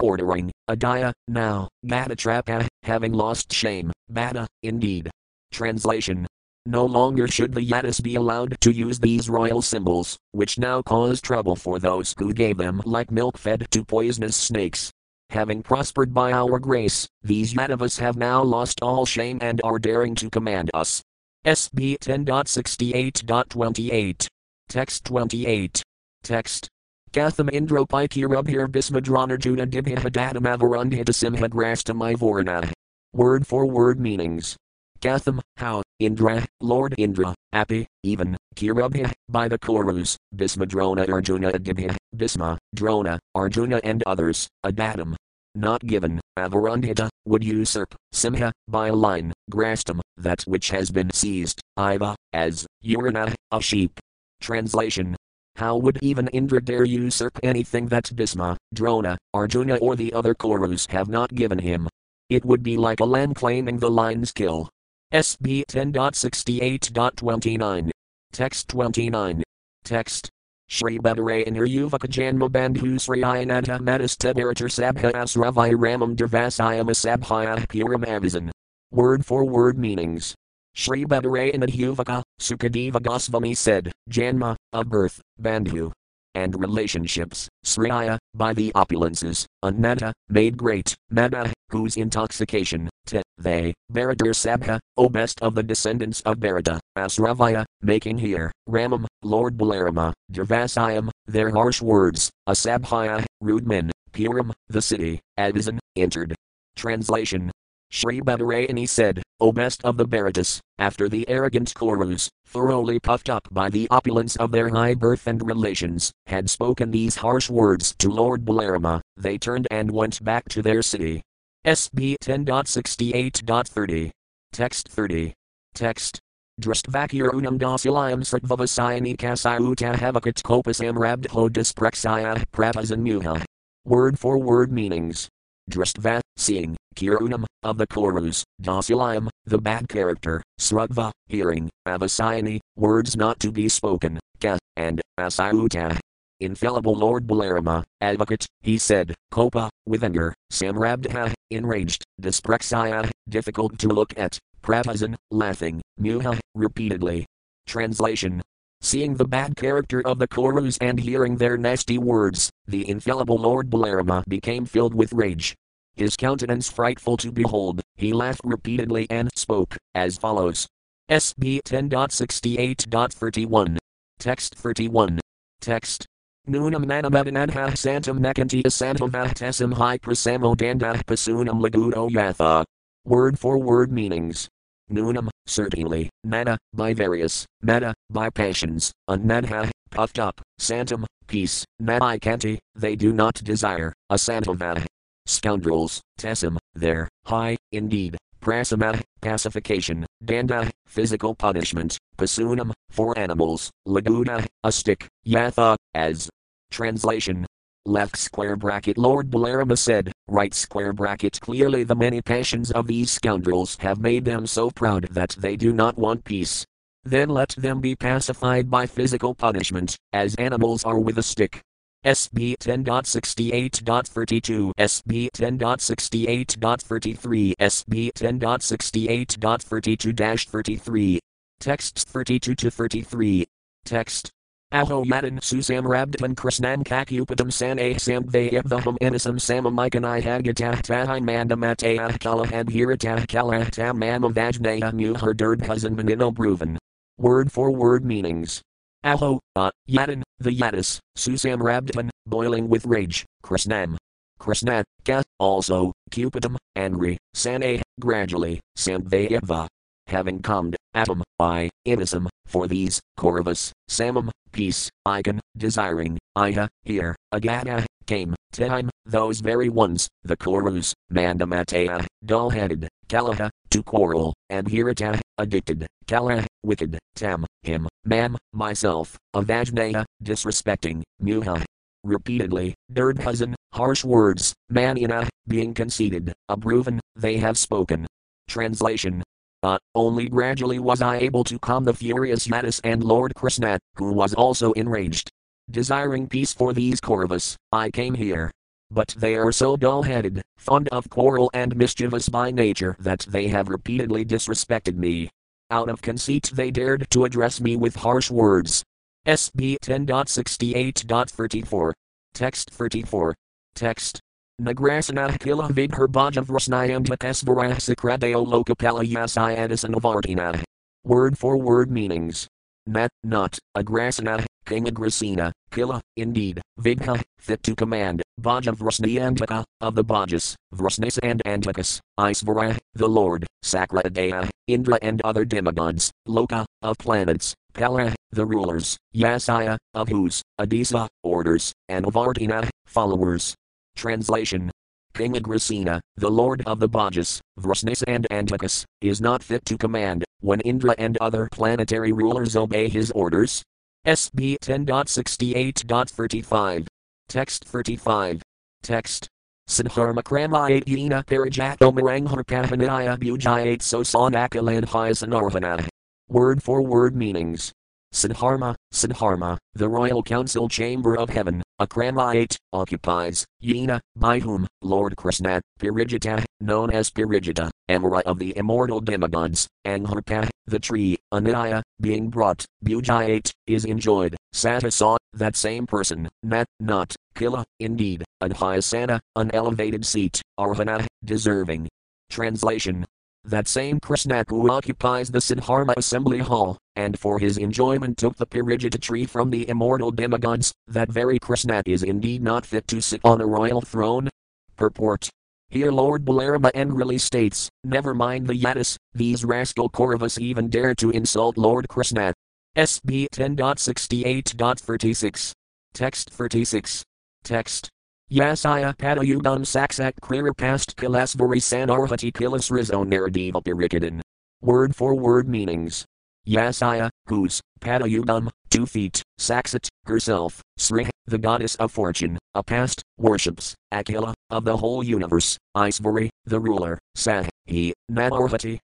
ordering, 0.00 0.50
adaya, 0.70 1.12
now, 1.28 1.68
gatatrapa, 1.84 2.66
having 2.84 3.12
lost 3.12 3.52
shame, 3.52 3.92
bada, 4.10 4.46
indeed. 4.62 5.10
Translation. 5.50 6.26
No 6.64 6.86
longer 6.86 7.26
should 7.26 7.52
the 7.52 7.60
yadas 7.60 8.00
be 8.00 8.14
allowed 8.14 8.56
to 8.60 8.72
use 8.72 9.00
these 9.00 9.28
royal 9.28 9.60
symbols, 9.60 10.16
which 10.30 10.58
now 10.58 10.80
cause 10.80 11.20
trouble 11.20 11.56
for 11.56 11.80
those 11.80 12.14
who 12.16 12.32
gave 12.32 12.56
them 12.56 12.80
like 12.84 13.10
milk 13.10 13.36
fed 13.36 13.66
to 13.72 13.84
poisonous 13.84 14.36
snakes. 14.36 14.92
Having 15.32 15.62
prospered 15.62 16.12
by 16.12 16.30
our 16.30 16.58
grace, 16.58 17.08
these 17.22 17.54
Yadavas 17.54 17.98
have 17.98 18.18
now 18.18 18.42
lost 18.42 18.80
all 18.82 19.06
shame 19.06 19.38
and 19.40 19.62
are 19.64 19.78
daring 19.78 20.14
to 20.16 20.28
command 20.28 20.70
us. 20.74 21.02
SB 21.44 21.98
10.68.28. 21.98 24.28
Text 24.68 25.04
28. 25.04 25.82
Text. 26.22 26.68
Katham 27.12 27.50
Indropikirubhir 27.50 28.68
Bismadranarjuna 28.68 29.66
Dibhihadatamavaruндhitasimha 29.66 31.48
Grastamaivorna. 31.48 32.70
Word 33.12 33.44
for 33.44 33.66
word 33.66 33.98
meanings. 33.98 34.56
Katham, 35.00 35.40
how, 35.56 35.82
Indra, 35.98 36.46
Lord 36.60 36.94
Indra, 36.96 37.34
Api, 37.52 37.88
even, 38.04 38.36
Kirubhya, 38.54 39.10
by 39.28 39.48
the 39.48 39.58
Kurus, 39.58 40.16
Bismadrona 40.36 41.08
Arjuna 41.08 41.50
Adibhya, 41.50 41.96
Bisma, 42.16 42.56
Drona, 42.72 43.18
Arjuna 43.34 43.80
and 43.82 44.04
others, 44.06 44.46
Adatam, 44.64 45.16
not 45.54 45.84
given, 45.86 46.20
avarundhita, 46.38 47.08
would 47.24 47.44
usurp, 47.44 47.94
simha, 48.12 48.52
by 48.68 48.88
a 48.88 48.94
line, 48.94 49.32
grastam, 49.50 50.00
that 50.16 50.42
which 50.42 50.70
has 50.70 50.90
been 50.90 51.10
seized, 51.12 51.60
iva, 51.76 52.16
as, 52.32 52.66
urina, 52.84 53.34
a 53.50 53.60
sheep. 53.60 53.98
Translation. 54.40 55.16
How 55.56 55.76
would 55.76 55.98
even 56.02 56.28
Indra 56.28 56.62
dare 56.62 56.84
usurp 56.84 57.38
anything 57.42 57.88
that 57.88 58.04
Bhisma, 58.04 58.56
Drona, 58.72 59.18
Arjuna 59.34 59.76
or 59.76 59.96
the 59.96 60.12
other 60.12 60.34
Kurus 60.34 60.90
have 60.90 61.08
not 61.08 61.34
given 61.34 61.58
him? 61.58 61.88
It 62.30 62.44
would 62.44 62.62
be 62.62 62.76
like 62.76 63.00
a 63.00 63.04
lamb 63.04 63.34
claiming 63.34 63.78
the 63.78 63.90
lion's 63.90 64.30
kill. 64.32 64.68
SB 65.12 65.64
10.68.29. 65.66 67.90
Text 68.32 68.68
29. 68.68 69.42
Text. 69.84 70.30
Shri 70.72 70.98
Badarayanar 70.98 71.68
Yuvaka 71.68 72.08
Janma 72.08 72.48
Bandhu 72.48 72.98
Sri 72.98 73.20
Ayanadha 73.20 73.78
Madastadaratar 73.78 74.70
Sabha 74.72 75.12
Asravai 75.12 75.74
Ramam 75.74 76.16
Dervasayam 76.16 76.88
Asabhaya 76.88 77.58
Puram 77.66 78.06
Avizan. 78.06 78.50
Word 78.90 79.26
for 79.26 79.44
word 79.44 79.76
meanings. 79.76 80.34
Shri 80.74 81.04
Badarayanar 81.04 81.68
Yuvaka, 81.68 82.22
Sukadeva 82.40 83.02
Goswami 83.02 83.52
said, 83.52 83.92
Janma, 84.10 84.56
of 84.72 84.88
birth, 84.88 85.20
Bandhu, 85.38 85.92
and 86.34 86.58
relationships, 86.58 87.50
Sriya, 87.66 88.16
by 88.32 88.54
the 88.54 88.72
opulences, 88.74 89.44
Annata, 89.62 90.14
made 90.30 90.56
great, 90.56 90.94
Mada, 91.10 91.52
whose 91.72 91.96
intoxication, 91.96 92.88
te, 93.06 93.22
they, 93.38 93.74
Bharadar 93.92 94.34
Sabha, 94.34 94.78
O 94.96 95.08
best 95.08 95.42
of 95.42 95.54
the 95.54 95.62
descendants 95.62 96.20
of 96.20 96.38
Bharata, 96.38 96.78
Asravaya, 96.96 97.64
making 97.80 98.18
here, 98.18 98.52
Ramam, 98.68 99.06
Lord 99.22 99.56
Balarama, 99.56 100.12
Durvasayam, 100.30 101.10
their 101.26 101.50
harsh 101.50 101.82
words, 101.82 102.30
Asabhaya, 102.48 103.24
rude 103.40 103.66
men, 103.66 103.90
Puram, 104.12 104.52
the 104.68 104.82
city, 104.82 105.20
Adizan, 105.38 105.78
entered. 105.96 106.34
Translation 106.76 107.50
Sri 107.90 108.22
Badarayani 108.22 108.88
said, 108.88 109.22
O 109.38 109.52
best 109.52 109.84
of 109.84 109.98
the 109.98 110.06
Bharatas, 110.06 110.60
after 110.78 111.10
the 111.10 111.28
arrogant 111.28 111.74
Kurus, 111.74 112.30
thoroughly 112.46 112.98
puffed 112.98 113.28
up 113.28 113.46
by 113.50 113.68
the 113.68 113.86
opulence 113.90 114.34
of 114.36 114.50
their 114.50 114.70
high 114.70 114.94
birth 114.94 115.26
and 115.26 115.46
relations, 115.46 116.10
had 116.26 116.48
spoken 116.48 116.90
these 116.90 117.16
harsh 117.16 117.50
words 117.50 117.94
to 117.98 118.08
Lord 118.08 118.46
Balarama, 118.46 119.02
they 119.18 119.36
turned 119.36 119.68
and 119.70 119.90
went 119.90 120.24
back 120.24 120.48
to 120.50 120.62
their 120.62 120.80
city. 120.80 121.20
SB 121.64 122.16
10.68.30. 122.20 124.10
Text 124.52 124.88
30. 124.88 125.32
Text. 125.74 126.18
Dristvakirunam 126.60 127.56
dosilayam 127.56 128.24
sritvavasayani 128.24 129.16
kasayuta 129.16 129.94
havakat 129.94 130.42
kopasam 130.42 130.96
rabdho 130.96 131.48
disprexaya 131.48 132.42
prapasan 132.52 133.02
muha. 133.02 133.44
Word 133.84 134.18
for 134.18 134.38
word 134.38 134.72
meanings. 134.72 135.28
Dristva, 135.70 136.20
seeing, 136.36 136.76
kirunam, 136.96 137.44
of 137.62 137.78
the 137.78 137.86
Kurus, 137.86 138.42
dosilayam, 138.60 139.28
the 139.44 139.58
bad 139.58 139.88
character, 139.88 140.42
srutva, 140.60 141.12
hearing, 141.28 141.70
avasayani, 141.86 142.58
words 142.76 143.16
not 143.16 143.38
to 143.38 143.52
be 143.52 143.68
spoken, 143.68 144.18
ka, 144.40 144.58
and, 144.76 145.00
asayuta, 145.20 145.96
infallible 146.40 146.94
Lord 146.96 147.26
Balarama, 147.28 147.84
advocate, 148.00 148.46
he 148.62 148.76
said, 148.76 149.14
Kopa, 149.32 149.70
with 149.86 150.02
anger, 150.02 150.34
Samrabdha, 150.52 151.32
enraged, 151.54 152.04
Disprexaya, 152.20 153.08
difficult 153.28 153.78
to 153.78 153.88
look 153.88 154.12
at, 154.18 154.38
Prabhasan, 154.62 155.14
laughing, 155.30 155.80
Muha, 156.00 156.40
repeatedly. 156.54 157.26
Translation 157.66 158.42
Seeing 158.80 159.14
the 159.14 159.24
bad 159.24 159.56
character 159.56 160.04
of 160.04 160.18
the 160.18 160.26
Kurus 160.26 160.76
and 160.80 160.98
hearing 160.98 161.36
their 161.36 161.56
nasty 161.56 161.98
words, 161.98 162.50
the 162.66 162.88
infallible 162.88 163.38
Lord 163.38 163.70
Balarama 163.70 164.24
became 164.26 164.66
filled 164.66 164.92
with 164.92 165.12
rage. 165.12 165.54
His 165.94 166.16
countenance 166.16 166.68
frightful 166.68 167.16
to 167.18 167.30
behold, 167.30 167.80
he 167.96 168.12
laughed 168.12 168.40
repeatedly 168.42 169.06
and 169.08 169.30
spoke, 169.36 169.76
as 169.94 170.18
follows. 170.18 170.66
SB 171.08 171.60
10.68.31. 171.62 173.76
Text 174.18 174.56
31. 174.56 175.20
Text. 175.60 176.08
Nunam 176.48 176.84
manamadanadha 176.84 177.70
santam 177.78 178.18
nakantia 178.18 178.64
santamvahtesam 178.66 179.72
hi 179.74 179.96
prasamo 179.96 180.56
dandah 180.56 181.00
pasunam 181.04 181.62
lagudo 181.62 182.10
yatha. 182.10 182.64
Word 183.04 183.38
for 183.38 183.58
word 183.58 183.92
meanings. 183.92 184.48
Nunam, 184.90 185.28
certainly, 185.46 186.10
mana, 186.24 186.58
by 186.74 186.94
various, 186.94 187.46
mata, 187.62 187.94
by 188.10 188.28
passions, 188.28 188.90
anadha, 189.08 189.70
puffed 189.92 190.18
up, 190.18 190.40
santam, 190.60 191.04
peace, 191.28 191.64
naikanti, 191.80 192.58
they 192.74 192.96
do 192.96 193.12
not 193.12 193.34
desire, 193.44 193.92
asantamvah. 194.10 194.84
Scoundrels, 195.26 196.00
tessim, 196.18 196.56
there, 196.74 197.08
high, 197.24 197.56
indeed, 197.70 198.18
prasama, 198.42 199.00
pacification, 199.20 200.04
danda, 200.24 200.68
physical 200.86 201.34
punishment, 201.34 201.96
pasunam, 202.18 202.72
for 202.90 203.18
animals, 203.18 203.70
laguna, 203.86 204.44
a 204.64 204.72
stick, 204.72 205.06
yatha, 205.26 205.76
as. 205.94 206.28
Translation. 206.70 207.46
Left 207.84 208.16
square 208.16 208.56
bracket 208.56 208.96
Lord 208.98 209.30
Balarama 209.30 209.76
said, 209.76 210.12
right 210.28 210.54
square 210.54 210.92
bracket 210.92 211.40
clearly 211.40 211.82
the 211.82 211.96
many 211.96 212.22
passions 212.22 212.70
of 212.70 212.86
these 212.86 213.10
scoundrels 213.10 213.76
have 213.80 213.98
made 213.98 214.24
them 214.24 214.46
so 214.46 214.70
proud 214.70 215.08
that 215.10 215.30
they 215.38 215.56
do 215.56 215.72
not 215.72 215.98
want 215.98 216.24
peace. 216.24 216.64
Then 217.04 217.28
let 217.28 217.50
them 217.50 217.80
be 217.80 217.96
pacified 217.96 218.70
by 218.70 218.86
physical 218.86 219.34
punishment, 219.34 219.96
as 220.12 220.36
animals 220.36 220.84
are 220.84 220.98
with 220.98 221.18
a 221.18 221.22
stick. 221.22 221.60
SB 222.04 222.56
10.68.32, 222.58 224.72
SB 224.76 225.30
10.68.33, 225.30 227.54
SB 227.60 228.12
10.68.32 228.12 230.48
33. 230.48 231.20
Texts 231.60 232.02
32 232.04 232.54
to 232.56 232.70
33. 232.72 233.46
Text. 233.84 234.32
Aho 234.72 235.04
Yadan 235.04 235.38
Susam 235.38 235.84
Rabdhan 235.84 236.34
Krishnam 236.34 236.82
Kakupadam 236.82 237.52
San 237.52 237.78
A 237.78 237.94
Samvayavaham 237.94 238.98
Inasam 238.98 239.38
Samamikanai 239.38 240.22
Hagatah 240.22 240.82
Tahin 240.82 241.22
Mandamatayah 241.24 242.18
Kalahad 242.18 242.68
Hiratah 242.70 243.26
Kalahtam 243.26 244.00
Mamavajnaya 244.00 244.92
Muhar 244.92 245.34
Durdhazan 245.34 245.94
Manino 245.94 246.34
Bruvan. 246.34 246.78
Word 247.18 247.52
for 247.52 247.70
word 247.70 248.04
meanings. 248.04 248.62
Aho, 249.04 249.40
uh, 249.56 249.70
Yadan, 249.88 250.22
the 250.42 250.50
Yadis, 250.50 250.98
Susam 251.16 251.60
Rabdhan, 251.60 252.10
boiling 252.26 252.68
with 252.68 252.86
rage, 252.86 253.24
Krishnam. 253.44 253.96
Krishna, 254.38 254.82
ka, 255.04 255.22
also, 255.38 255.92
Cupidum, 256.10 256.56
angry, 256.74 257.16
Sane, 257.32 257.80
gradually, 258.00 258.60
Samvayava. 258.76 259.68
Having 260.08 260.42
calmed, 260.42 260.76
atom, 260.94 261.22
I, 261.38 261.70
innocum, 261.86 262.26
for 262.46 262.66
these, 262.66 263.00
Kauravas, 263.16 263.70
Samam, 263.88 264.30
peace, 264.50 264.90
icon, 265.06 265.40
desiring, 265.56 266.18
Iha, 266.36 266.68
here, 266.82 267.14
Agata, 267.32 267.82
ah, 267.82 267.86
came, 268.06 268.34
time, 268.50 268.90
those 269.06 269.40
very 269.40 269.68
ones, 269.68 270.08
the 270.24 270.36
Kurus, 270.36 270.92
Mandamataya, 271.12 272.04
dull 272.24 272.50
headed, 272.50 272.88
Kalaha, 273.12 273.50
to 273.68 273.82
quarrel, 273.82 274.32
and 274.48 274.66
Hirata, 274.66 275.20
addicted, 275.36 275.86
Kala, 276.08 276.46
wicked, 276.62 276.98
Tam, 277.14 277.44
him, 277.62 277.86
Mam, 278.06 278.38
myself, 278.54 279.18
Avajnaya, 279.36 280.06
disrespecting, 280.24 281.02
Muha. 281.22 281.62
Repeatedly, 282.04 282.74
Dirdhazan, 282.90 283.54
harsh 283.74 284.02
words, 284.02 284.54
Manina, 284.72 285.28
being 285.46 285.74
conceited, 285.74 286.32
Abruvan, 286.50 287.00
they 287.14 287.36
have 287.36 287.58
spoken. 287.58 288.06
Translation. 288.48 289.22
Uh, 289.62 289.76
only 289.94 290.30
gradually 290.30 290.78
was 290.78 291.02
I 291.02 291.18
able 291.18 291.44
to 291.44 291.58
calm 291.58 291.84
the 291.84 291.92
furious 291.92 292.48
Yadis 292.48 292.80
and 292.82 293.04
Lord 293.04 293.34
Krishna, 293.34 293.78
who 293.96 294.12
was 294.14 294.32
also 294.32 294.72
enraged. 294.72 295.30
Desiring 295.70 296.26
peace 296.28 296.54
for 296.54 296.72
these 296.72 296.98
Kauravas, 296.98 297.56
I 297.70 297.90
came 297.90 298.14
here. 298.14 298.50
But 298.92 299.14
they 299.16 299.36
are 299.36 299.52
so 299.52 299.78
dull 299.78 300.02
headed, 300.02 300.42
fond 300.58 300.90
of 300.90 301.08
quarrel 301.08 301.50
and 301.54 301.74
mischievous 301.74 302.28
by 302.28 302.50
nature 302.50 302.94
that 303.00 303.20
they 303.20 303.48
have 303.48 303.70
repeatedly 303.70 304.22
disrespected 304.22 304.96
me. 304.96 305.30
Out 305.70 305.88
of 305.88 306.02
conceit, 306.02 306.50
they 306.52 306.70
dared 306.70 307.06
to 307.10 307.24
address 307.24 307.58
me 307.58 307.74
with 307.74 307.96
harsh 307.96 308.30
words. 308.30 308.84
SB 309.26 309.78
10.68.34. 309.78 311.92
Text 312.34 312.70
34. 312.70 313.34
Text. 313.74 314.20
Nagrasana 314.60 315.40
kila 315.40 315.70
vidherbhajav 315.70 316.48
rasnayam 316.48 317.06
takasvarah 317.06 317.76
sakradeo 317.76 318.46
lokapala 318.46 319.10
yasayadasanavartina. 319.10 320.62
Word 321.02 321.38
for 321.38 321.56
word 321.56 321.90
meanings. 321.90 322.46
Nat, 322.86 323.08
not, 323.24 323.58
agrasana, 323.74 324.44
king 324.66 324.84
Agrasena, 324.84 325.50
killa, 325.72 326.00
indeed, 326.16 326.60
vidha, 326.78 327.20
fit 327.38 327.62
to 327.62 327.74
command, 327.74 328.22
bhajav 328.40 328.76
rasnayantaka, 328.78 329.64
of 329.80 329.94
the 329.94 330.04
bhajas, 330.04 330.54
vrasnis 330.74 331.18
and 331.22 331.42
antakas, 331.44 331.98
Isvara, 332.20 332.78
the 332.94 333.08
Lord, 333.08 333.46
Sakradaya, 333.64 334.48
Indra 334.68 334.98
and 335.02 335.20
other 335.22 335.44
demigods, 335.44 336.12
Loka, 336.28 336.64
of 336.82 336.98
planets, 336.98 337.54
Pala, 337.72 338.14
the 338.30 338.44
rulers, 338.44 338.96
Yasaya, 339.14 339.78
of 339.94 340.08
whose, 340.08 340.42
Adisa, 340.60 341.08
orders, 341.22 341.72
and 341.88 342.04
Avartina, 342.04 342.68
followers. 342.86 343.54
Translation 343.96 344.70
King 345.14 345.34
Agrasena, 345.34 346.00
the 346.16 346.30
lord 346.30 346.62
of 346.64 346.80
the 346.80 346.88
Bhojas, 346.88 347.40
Vrasnis 347.60 348.02
and 348.06 348.26
Andhakas, 348.30 348.84
is 349.02 349.20
not 349.20 349.42
fit 349.42 349.64
to 349.66 349.76
command, 349.76 350.24
when 350.40 350.60
Indra 350.60 350.94
and 350.96 351.18
other 351.18 351.48
planetary 351.52 352.12
rulers 352.12 352.56
obey 352.56 352.88
his 352.88 353.10
orders. 353.10 353.62
SB 354.06 354.58
10.68.35. 354.58 356.86
Text 357.28 357.64
35. 357.64 358.42
Text. 358.82 359.28
Siddharma 359.68 360.24
Kramayat 360.24 360.84
Yena 360.86 361.24
Parajato 361.24 361.92
Marangharkahanaya 361.92 363.16
Bujayat 363.16 363.78
Sosanakalan 363.78 364.86
Hyasanarvana. 364.86 365.86
Word 366.28 366.64
for 366.64 366.82
word 366.82 367.14
meanings. 367.14 367.72
Siddharma, 368.12 368.74
Sudharma, 368.92 369.56
the 369.74 369.88
royal 369.88 370.22
council 370.22 370.68
chamber 370.68 371.16
of 371.16 371.30
heaven, 371.30 371.61
Akramayate, 371.80 372.56
occupies, 372.72 373.44
Yena, 373.62 373.98
by 374.14 374.38
whom, 374.38 374.66
Lord 374.82 375.16
Krishna, 375.16 375.60
Parijita, 375.80 376.44
known 376.60 376.90
as 376.90 377.10
Parijata, 377.10 377.70
Amara 377.88 378.20
of 378.20 378.38
the 378.38 378.56
immortal 378.56 379.00
demigods, 379.00 379.66
Angharka, 379.86 380.48
the 380.66 380.78
tree, 380.78 381.16
Anaya, 381.32 381.82
being 382.00 382.28
brought, 382.28 382.64
Bujayate, 382.84 383.50
is 383.66 383.84
enjoyed, 383.84 384.36
Satasa, 384.54 385.16
that 385.32 385.56
same 385.56 385.86
person, 385.86 386.28
Nat, 386.42 386.66
not, 386.78 387.16
Killa, 387.34 387.64
indeed, 387.80 388.24
Adhyasana, 388.42 389.18
an 389.36 389.50
elevated 389.52 390.04
seat, 390.04 390.42
Arvana, 390.58 391.06
deserving. 391.24 391.88
Translation 392.30 393.04
that 393.44 393.68
same 393.68 394.00
Krishna 394.00 394.44
who 394.48 394.70
occupies 394.70 395.30
the 395.30 395.40
Sudharma 395.40 395.94
assembly 395.96 396.38
hall, 396.38 396.78
and 396.96 397.18
for 397.18 397.38
his 397.38 397.58
enjoyment 397.58 398.16
took 398.18 398.36
the 398.36 398.46
Parijata 398.46 399.00
tree 399.00 399.24
from 399.26 399.50
the 399.50 399.68
immortal 399.68 400.10
demigods, 400.10 400.72
that 400.86 401.08
very 401.08 401.38
Krishna 401.38 401.82
is 401.86 402.02
indeed 402.02 402.42
not 402.42 402.66
fit 402.66 402.86
to 402.88 403.00
sit 403.00 403.20
on 403.24 403.40
a 403.40 403.46
royal 403.46 403.80
throne. 403.80 404.28
Purport. 404.76 405.30
Here 405.70 405.90
Lord 405.90 406.24
Balarama 406.24 406.70
angrily 406.74 407.18
states, 407.18 407.68
Never 407.82 408.14
mind 408.14 408.46
the 408.46 408.54
Yadis, 408.54 408.96
these 409.14 409.44
rascal 409.44 409.88
Kauravas 409.88 410.38
even 410.38 410.68
dare 410.68 410.94
to 410.96 411.10
insult 411.10 411.56
Lord 411.56 411.88
Krishna. 411.88 412.34
SB 412.76 413.28
10.68.36. 413.34 415.52
Text 415.94 416.30
36. 416.30 417.02
Text. 417.42 417.88
Yasaya 418.32 418.96
Padayudan 418.96 419.60
Saksak 419.60 420.14
Clear 420.22 420.54
Past 420.54 420.96
Kilasvari 420.96 421.60
Sanarhati 421.60 422.32
Kilas 422.32 422.70
Rizon 422.70 423.10
Naradeva 423.10 423.62
Pirikadan. 423.62 424.22
Word 424.62 424.96
for 424.96 425.14
word 425.14 425.46
meanings. 425.46 426.06
Yasaya, 426.48 427.10
whose, 427.26 427.60
Padayugam, 427.80 428.48
two 428.70 428.86
feet, 428.86 429.22
Saksat, 429.38 429.86
herself, 430.06 430.62
Sri, 430.78 431.10
the 431.26 431.36
goddess 431.36 431.74
of 431.74 431.92
fortune, 431.92 432.38
a 432.54 432.62
past, 432.62 433.02
worships, 433.18 433.74
Akila, 433.92 434.32
of 434.48 434.64
the 434.64 434.78
whole 434.78 435.02
universe, 435.02 435.58
Isvari, 435.76 436.30
the 436.46 436.58
ruler, 436.58 436.98
Sah, 437.14 437.44
he, 437.66 437.92